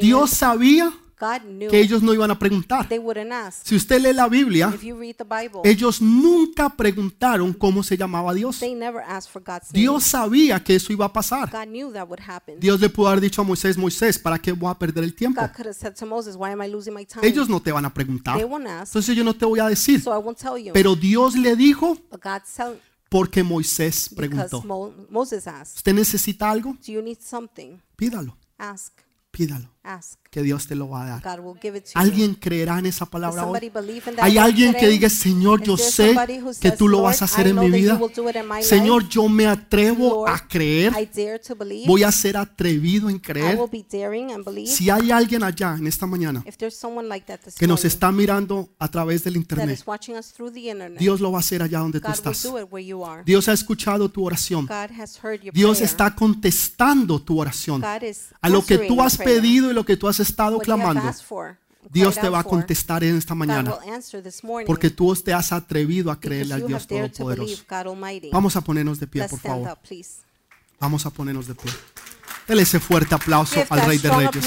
Dios 0.00 0.30
sabía 0.30 0.92
que 1.70 1.80
ellos 1.80 2.02
no 2.02 2.14
iban 2.14 2.30
a 2.30 2.38
preguntar. 2.38 2.86
Si 3.64 3.74
usted 3.76 4.00
lee 4.00 4.12
la 4.12 4.28
Biblia, 4.28 4.72
ellos 5.64 6.00
nunca 6.00 6.68
preguntaron 6.70 7.52
cómo 7.52 7.82
se 7.82 7.96
llamaba 7.96 8.32
Dios. 8.34 8.60
Dios 9.72 10.04
sabía 10.04 10.62
que 10.62 10.76
eso 10.76 10.92
iba 10.92 11.06
a 11.06 11.12
pasar. 11.12 11.50
Dios 12.60 12.80
le 12.80 12.88
pudo 12.88 13.08
haber 13.08 13.20
dicho 13.20 13.40
a 13.40 13.44
Moisés, 13.44 13.76
Moisés, 13.76 14.18
¿para 14.18 14.38
qué 14.38 14.52
voy 14.52 14.70
a 14.70 14.74
perder 14.78 15.04
el 15.04 15.14
tiempo? 15.14 15.40
Ellos 17.22 17.48
no 17.48 17.60
te 17.60 17.72
van 17.72 17.84
a 17.84 17.92
preguntar. 17.92 18.38
Entonces 18.40 19.16
yo 19.16 19.24
no 19.24 19.34
te 19.34 19.44
voy 19.44 19.60
a 19.60 19.66
decir. 19.68 20.02
Pero 20.72 20.94
Dios 20.94 21.34
le 21.36 21.56
dijo 21.56 21.96
porque 23.10 23.42
Moisés 23.42 24.10
preguntó. 24.14 24.62
Mo- 24.64 24.92
Moses 25.10 25.46
asked, 25.46 25.76
¿Usted 25.78 25.94
necesita 25.94 26.50
algo? 26.50 26.74
Do 26.86 26.92
you 26.92 27.02
need 27.02 27.18
something? 27.20 27.78
Pídalo, 27.96 28.36
Ask, 28.58 28.92
pídalo. 29.30 29.68
Que 30.30 30.42
Dios 30.42 30.66
te 30.66 30.74
lo 30.74 30.88
va 30.90 31.04
a 31.04 31.20
dar. 31.20 31.40
¿Alguien 31.94 32.34
creerá 32.34 32.78
en 32.78 32.86
esa 32.86 33.06
palabra 33.06 33.46
hoy? 33.46 33.72
Hay 34.18 34.36
alguien 34.36 34.74
que 34.74 34.88
diga, 34.88 35.08
Señor, 35.08 35.62
yo 35.62 35.76
sé 35.76 36.14
que 36.60 36.70
tú 36.72 36.86
lo 36.86 36.98
"Lord, 36.98 37.04
vas 37.04 37.22
a 37.22 37.24
hacer 37.24 37.46
I 37.46 37.50
en 37.50 37.58
mi 37.60 37.70
vida. 37.70 37.98
Señor, 38.60 39.08
yo 39.08 39.28
me 39.28 39.46
atrevo 39.46 40.28
a 40.28 40.38
creer. 40.46 40.92
Voy 41.86 42.02
a 42.02 42.12
ser 42.12 42.36
atrevido 42.36 43.08
en 43.08 43.18
creer. 43.18 43.58
Si 44.66 44.90
hay 44.90 45.10
alguien 45.10 45.42
allá 45.42 45.76
en 45.78 45.86
esta 45.86 46.06
mañana 46.06 46.44
que 47.58 47.66
nos 47.66 47.84
está 47.84 48.12
mirando 48.12 48.68
a 48.78 48.88
través 48.88 49.24
del 49.24 49.36
internet, 49.36 49.82
Dios 50.98 51.20
lo 51.20 51.32
va 51.32 51.38
a 51.38 51.40
hacer 51.40 51.62
allá 51.62 51.78
donde 51.78 52.00
tú 52.00 52.10
estás. 52.10 52.46
Dios 53.24 53.48
ha 53.48 53.52
escuchado 53.54 54.10
tu 54.10 54.26
oración. 54.26 54.68
Dios 55.54 55.80
está 55.80 56.14
contestando 56.14 57.20
tu 57.22 57.40
oración. 57.40 57.82
A 57.82 58.48
lo 58.50 58.64
que 58.64 58.78
tú 58.78 59.00
has 59.00 59.16
pedido 59.16 59.70
y 59.70 59.77
lo 59.78 59.84
que 59.84 59.96
tú 59.96 60.08
has 60.08 60.20
estado 60.20 60.58
clamando. 60.58 61.02
Dios 61.90 62.16
te 62.16 62.28
va 62.28 62.40
a 62.40 62.44
contestar 62.44 63.04
en 63.04 63.16
esta 63.16 63.34
mañana. 63.34 63.74
Porque 64.66 64.90
tú 64.90 65.14
te 65.14 65.32
has 65.32 65.52
atrevido 65.52 66.10
a 66.10 66.18
creerle 66.20 66.54
al 66.54 66.66
Dios 66.66 66.86
Todopoderoso. 66.86 67.64
Vamos 68.32 68.56
a 68.56 68.60
ponernos 68.60 68.98
de 68.98 69.06
pie, 69.06 69.28
por 69.28 69.38
favor. 69.38 69.78
Vamos 70.80 71.06
a 71.06 71.10
ponernos 71.10 71.46
de 71.46 71.54
pie. 71.54 71.72
Dele 72.46 72.62
ese 72.62 72.80
fuerte 72.80 73.14
aplauso 73.14 73.62
al 73.68 73.86
Rey 73.86 73.98
de 73.98 74.10
Reyes. 74.10 74.46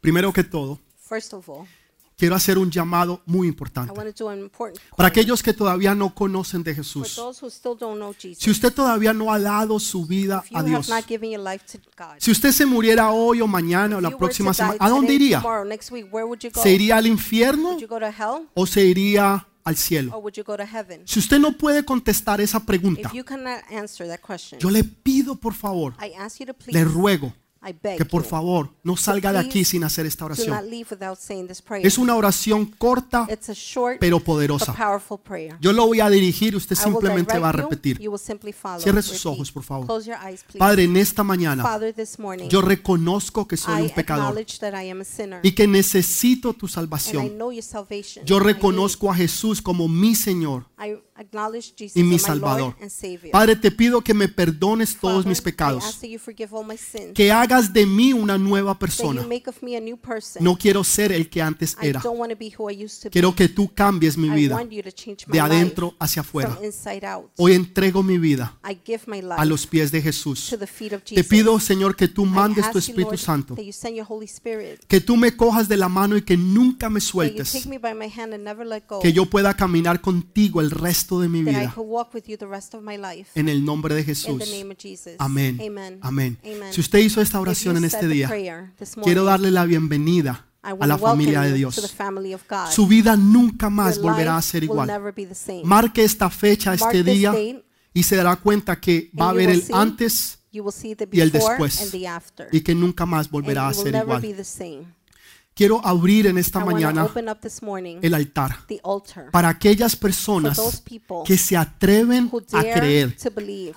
Primero 0.00 0.32
que 0.32 0.42
todo, 0.42 0.80
First 1.08 1.32
of 1.32 1.48
all, 1.48 1.68
quiero 2.22 2.36
hacer 2.36 2.56
un 2.56 2.70
llamado 2.70 3.20
muy 3.26 3.48
I 3.48 3.50
importante. 3.50 3.92
Para 4.96 5.08
aquellos 5.08 5.42
que 5.42 5.52
todavía 5.52 5.92
no 5.92 6.14
conocen 6.14 6.62
de 6.62 6.72
Jesús. 6.72 7.20
Si 8.38 8.48
usted 8.48 8.72
todavía 8.72 9.12
no 9.12 9.32
ha 9.32 9.40
dado 9.40 9.80
su 9.80 10.06
vida 10.06 10.44
a 10.54 10.62
Dios. 10.62 10.88
Si 12.18 12.30
usted 12.30 12.52
se 12.52 12.64
muriera 12.64 13.10
hoy 13.10 13.40
o 13.40 13.48
mañana 13.48 13.96
o 13.96 14.00
la 14.00 14.16
próxima 14.16 14.54
semana, 14.54 14.76
¿a 14.78 14.88
dónde 14.88 15.14
iría? 15.14 15.42
¿Se 16.62 16.70
iría 16.70 16.98
al 16.98 17.08
infierno 17.08 17.76
o 18.54 18.66
se 18.66 18.84
iría 18.84 19.44
al 19.64 19.76
cielo? 19.76 20.22
Si 21.04 21.18
usted 21.18 21.40
no 21.40 21.58
puede 21.58 21.84
contestar 21.84 22.40
esa 22.40 22.60
pregunta, 22.60 23.10
yo 24.60 24.70
le 24.70 24.84
pido 24.84 25.34
por 25.34 25.54
favor, 25.54 25.94
le 26.68 26.84
ruego 26.84 27.34
que 27.96 28.04
por 28.04 28.24
favor 28.24 28.70
no 28.82 28.96
salga 28.96 29.32
de 29.32 29.38
aquí 29.38 29.64
sin 29.64 29.84
hacer 29.84 30.06
esta 30.06 30.24
oración. 30.24 30.58
Es 31.82 31.98
una 31.98 32.16
oración 32.16 32.66
corta 32.66 33.26
pero 34.00 34.20
poderosa. 34.20 34.74
Yo 35.60 35.72
lo 35.72 35.86
voy 35.86 36.00
a 36.00 36.10
dirigir, 36.10 36.56
usted 36.56 36.76
I 36.76 36.84
will 36.84 36.92
simplemente 36.92 37.38
va 37.38 37.50
a 37.50 37.52
repetir. 37.52 38.00
Cierre 38.78 39.02
sus 39.02 39.26
ojos, 39.26 39.52
por 39.52 39.62
favor. 39.62 39.86
Padre, 40.58 40.84
en 40.84 40.96
esta 40.96 41.22
mañana 41.22 41.64
yo 42.48 42.62
reconozco 42.62 43.46
que 43.46 43.56
soy 43.56 43.82
un 43.82 43.90
pecador 43.90 44.44
y 45.42 45.52
que 45.52 45.66
necesito 45.66 46.52
tu 46.54 46.68
salvación. 46.68 47.32
Yo 48.24 48.40
reconozco 48.40 49.10
a 49.10 49.14
Jesús 49.14 49.62
como 49.62 49.88
mi 49.88 50.14
Señor 50.14 50.66
y 51.94 52.02
mi 52.02 52.18
Salvador. 52.18 52.74
Padre, 53.30 53.56
te 53.56 53.70
pido 53.70 54.00
que 54.00 54.14
me 54.14 54.28
perdones 54.28 54.96
todos 54.96 55.26
mis 55.26 55.40
pecados, 55.40 56.00
que 57.14 57.30
hagas 57.32 57.72
de 57.72 57.86
mí 57.86 58.12
una 58.12 58.38
nueva 58.38 58.78
persona. 58.78 59.26
No 60.40 60.56
quiero 60.56 60.84
ser 60.84 61.12
el 61.12 61.28
que 61.28 61.42
antes 61.42 61.76
era. 61.80 62.02
Quiero 63.10 63.34
que 63.34 63.48
tú 63.48 63.72
cambies 63.74 64.16
mi 64.16 64.30
vida. 64.30 64.64
de 65.26 65.40
adentro 65.40 65.94
hacia 65.98 66.20
afuera. 66.20 66.58
Hoy 67.36 67.52
entrego 67.52 68.02
mi 68.02 68.18
vida 68.18 68.58
a 69.36 69.44
los 69.44 69.66
pies 69.66 69.92
de 69.92 70.00
Jesús. 70.00 70.56
Te 71.04 71.24
pido, 71.24 71.60
Señor, 71.60 71.94
que 71.94 72.08
tú 72.08 72.24
mandes 72.24 72.70
tu 72.70 72.78
Espíritu 72.78 73.18
Santo, 73.18 73.54
que 74.88 75.00
tú 75.00 75.16
me 75.16 75.36
cojas 75.36 75.68
de 75.68 75.76
la 75.76 75.88
mano 75.88 76.16
y 76.16 76.22
que 76.22 76.36
nunca 76.36 76.88
me 76.88 77.00
sueltes, 77.00 77.68
que 79.02 79.12
yo 79.12 79.26
pueda 79.26 79.54
caminar 79.54 80.00
contigo 80.00 80.60
el 80.60 80.70
resto 80.70 81.01
de 81.08 81.28
mi 81.28 81.42
vida. 81.42 81.72
could 81.74 81.88
walk 81.88 82.14
with 82.14 82.24
you 82.26 82.36
the 82.36 82.46
rest 82.46 82.74
of 82.74 82.82
my 82.82 82.96
life. 82.96 83.30
En 83.34 83.48
el 83.48 83.64
nombre 83.64 83.94
de 83.94 84.00
In 84.00 84.06
Jesús. 84.06 84.38
the 84.38 84.50
name 84.58 84.72
of 84.72 84.78
Jesus. 84.78 85.14
Amén. 85.18 85.58
Amen. 85.60 85.98
Amén. 86.02 86.38
Amen. 86.44 86.72
Si 86.72 86.80
usted 86.80 86.98
hizo 87.00 87.20
esta 87.20 87.40
oración 87.40 87.76
en 87.76 87.84
este 87.84 88.08
día, 88.08 88.28
prayer 88.28 88.72
this 88.78 88.96
morning, 88.96 89.04
quiero 89.04 89.24
darle 89.24 89.50
la 89.50 89.64
bienvenida 89.64 90.46
a 90.62 90.86
la 90.86 90.96
familia 90.96 91.40
de 91.42 91.58
you 91.58 91.68
to 91.70 91.74
the 91.76 91.80
Dios. 91.82 91.92
family 91.92 92.34
of 92.34 92.42
God. 92.48 92.70
Su 92.70 92.86
vida 92.86 93.16
nunca 93.16 93.68
más 93.68 94.00
volverá 94.00 94.36
a 94.36 94.42
ser 94.42 94.62
will 94.62 94.70
igual. 94.70 94.86
never 94.86 95.12
be 95.12 95.26
the 95.26 95.34
same. 95.34 95.62
Marque 95.64 96.04
esta 96.04 96.30
fecha, 96.30 96.72
este 96.74 97.02
día, 97.02 97.34
y 97.92 98.02
se 98.02 98.16
dará 98.16 98.36
cuenta 98.36 98.80
que 98.80 99.10
va 99.18 99.26
a 99.26 99.30
haber 99.30 99.48
will 99.48 99.58
el 99.58 99.62
see 99.62 99.72
antes 99.74 100.38
y 100.52 101.20
el 101.20 101.32
después, 101.32 101.80
and 101.80 101.90
the 101.90 102.06
after. 102.06 102.48
y 102.52 102.60
que 102.60 102.74
nunca 102.74 103.06
más 103.06 103.30
volverá 103.30 103.68
a 103.68 103.74
ser 103.74 103.94
igual. 103.94 104.22
Quiero 105.54 105.84
abrir 105.84 106.26
en 106.26 106.38
esta 106.38 106.60
mañana 106.64 107.06
el 108.02 108.14
altar 108.14 108.56
para 109.30 109.50
aquellas 109.50 109.94
personas 109.94 110.58
que 111.26 111.36
se 111.36 111.56
atreven 111.58 112.30
a 112.52 112.62
creer. 112.80 113.14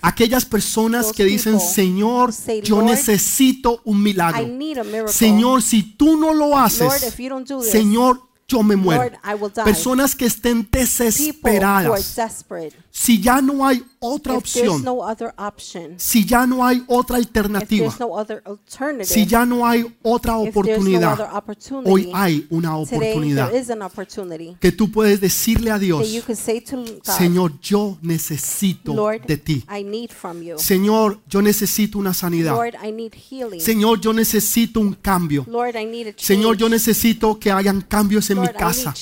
Aquellas 0.01 0.45
personas 0.45 1.11
que 1.11 1.25
dicen, 1.25 1.59
Señor, 1.59 2.31
yo 2.63 2.77
"Lord, 2.77 2.85
necesito 2.91 3.81
un 3.83 4.01
milagro. 4.01 4.47
Señor, 5.09 5.61
si 5.61 5.83
tú 5.97 6.17
no 6.17 6.33
lo 6.33 6.57
haces, 6.57 7.13
Señor, 7.69 8.21
yo 8.47 8.63
me 8.63 8.75
muero. 8.77 9.01
Personas 9.65 10.15
que 10.15 10.25
estén 10.27 10.67
desesperadas. 10.71 12.15
Si 12.97 13.19
ya 13.19 13.41
no 13.41 13.67
hay 13.67 13.83
otra 13.99 14.35
opción, 14.35 14.81
no 14.81 15.01
other 15.01 15.33
option, 15.37 15.95
si 15.97 16.25
ya 16.25 16.47
no 16.47 16.65
hay 16.65 16.81
otra 16.87 17.17
alternativa, 17.17 17.93
no 17.99 19.03
si 19.03 19.25
ya 19.25 19.45
no 19.45 19.67
hay 19.67 19.85
otra 20.01 20.33
no 20.33 20.43
oportunidad, 20.43 21.43
hoy 21.83 22.09
hay 22.13 22.47
una 22.49 22.77
oportunidad 22.77 23.51
que 24.61 24.71
tú 24.71 24.89
puedes 24.89 25.19
decirle 25.19 25.71
a 25.71 25.77
Dios, 25.77 26.07
God, 26.25 27.03
Señor, 27.03 27.59
yo 27.59 27.97
necesito 28.01 28.93
Lord, 28.93 29.25
de 29.25 29.37
ti. 29.37 29.65
I 29.69 29.83
need 29.83 30.11
from 30.11 30.41
you. 30.41 30.57
Señor, 30.57 31.19
yo 31.27 31.41
necesito 31.41 31.99
una 31.99 32.13
sanidad. 32.13 32.53
Lord, 32.53 32.75
I 32.81 32.93
need 32.93 33.13
healing. 33.13 33.59
Señor, 33.59 33.99
yo 33.99 34.13
necesito 34.13 34.79
un 34.79 34.93
cambio. 34.93 35.45
Lord, 35.49 35.75
I 35.75 35.85
need 35.85 36.07
a 36.07 36.15
change. 36.15 36.25
Señor, 36.25 36.55
yo 36.55 36.69
necesito 36.69 37.37
que 37.37 37.51
hayan 37.51 37.81
cambios 37.81 38.29
en 38.29 38.39
mi 38.39 38.47
casa, 38.47 38.93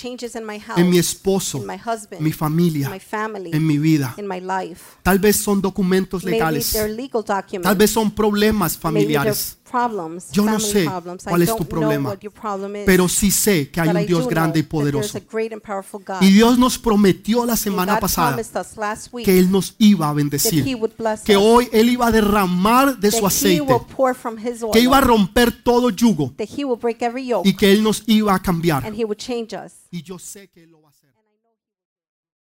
en 0.76 0.90
mi 0.90 0.98
esposo, 0.98 1.60
husband, 1.60 2.20
mi 2.20 2.32
familia, 2.32 2.92
en 3.52 3.68
mi 3.68 3.78
vida. 3.78 3.83
Life. 3.84 4.82
Tal 5.04 5.20
vez 5.20 5.38
son 5.38 5.62
documentos 5.62 6.24
legales. 6.24 6.76
Tal 7.62 7.76
vez 7.76 7.92
son 7.92 8.12
problemas 8.12 8.78
familiares. 8.78 9.58
Yo 10.32 10.46
no 10.46 10.60
sé 10.60 10.88
cuál 11.28 11.42
es 11.42 11.56
tu 11.56 11.66
problema, 11.66 12.16
Pero 12.86 13.10
sí 13.10 13.32
sé 13.32 13.70
que 13.72 13.82
hay 13.82 13.90
un 13.90 14.06
Dios 14.06 14.28
grande 14.28 14.60
y 14.60 14.64
poderoso. 14.64 15.20
Y 16.22 16.32
Dios 16.32 16.60
nos 16.60 16.78
prometió 16.78 17.46
la 17.46 17.56
semana 17.56 18.00
pasada 18.00 18.40
que 19.24 19.40
Él 19.40 19.52
nos 19.52 19.76
iba 19.80 20.10
a 20.10 20.14
bendecir. 20.14 20.64
Que 21.26 21.36
hoy 21.36 21.70
Él 21.72 21.90
iba 21.90 22.08
a 22.08 22.12
derramar 22.12 23.00
de 23.00 23.12
su 23.12 23.26
aceite. 23.26 23.66
Que 24.72 24.80
iba 24.80 24.98
a 24.98 25.02
romper 25.02 25.52
todo 25.64 25.90
yugo. 25.90 26.34
Y 27.44 27.56
que 27.56 27.72
Él 27.72 27.84
nos 27.84 28.04
iba 28.06 28.36
a 28.36 28.40
cambiar. 28.40 28.86
and 28.86 28.96
He 28.96 29.04
would 29.04 29.18
change 29.18 29.54
us. 29.54 29.74
Y 29.92 30.04
yo 30.04 30.20
sé 30.20 30.50
que 30.50 30.68
lo. 30.68 30.83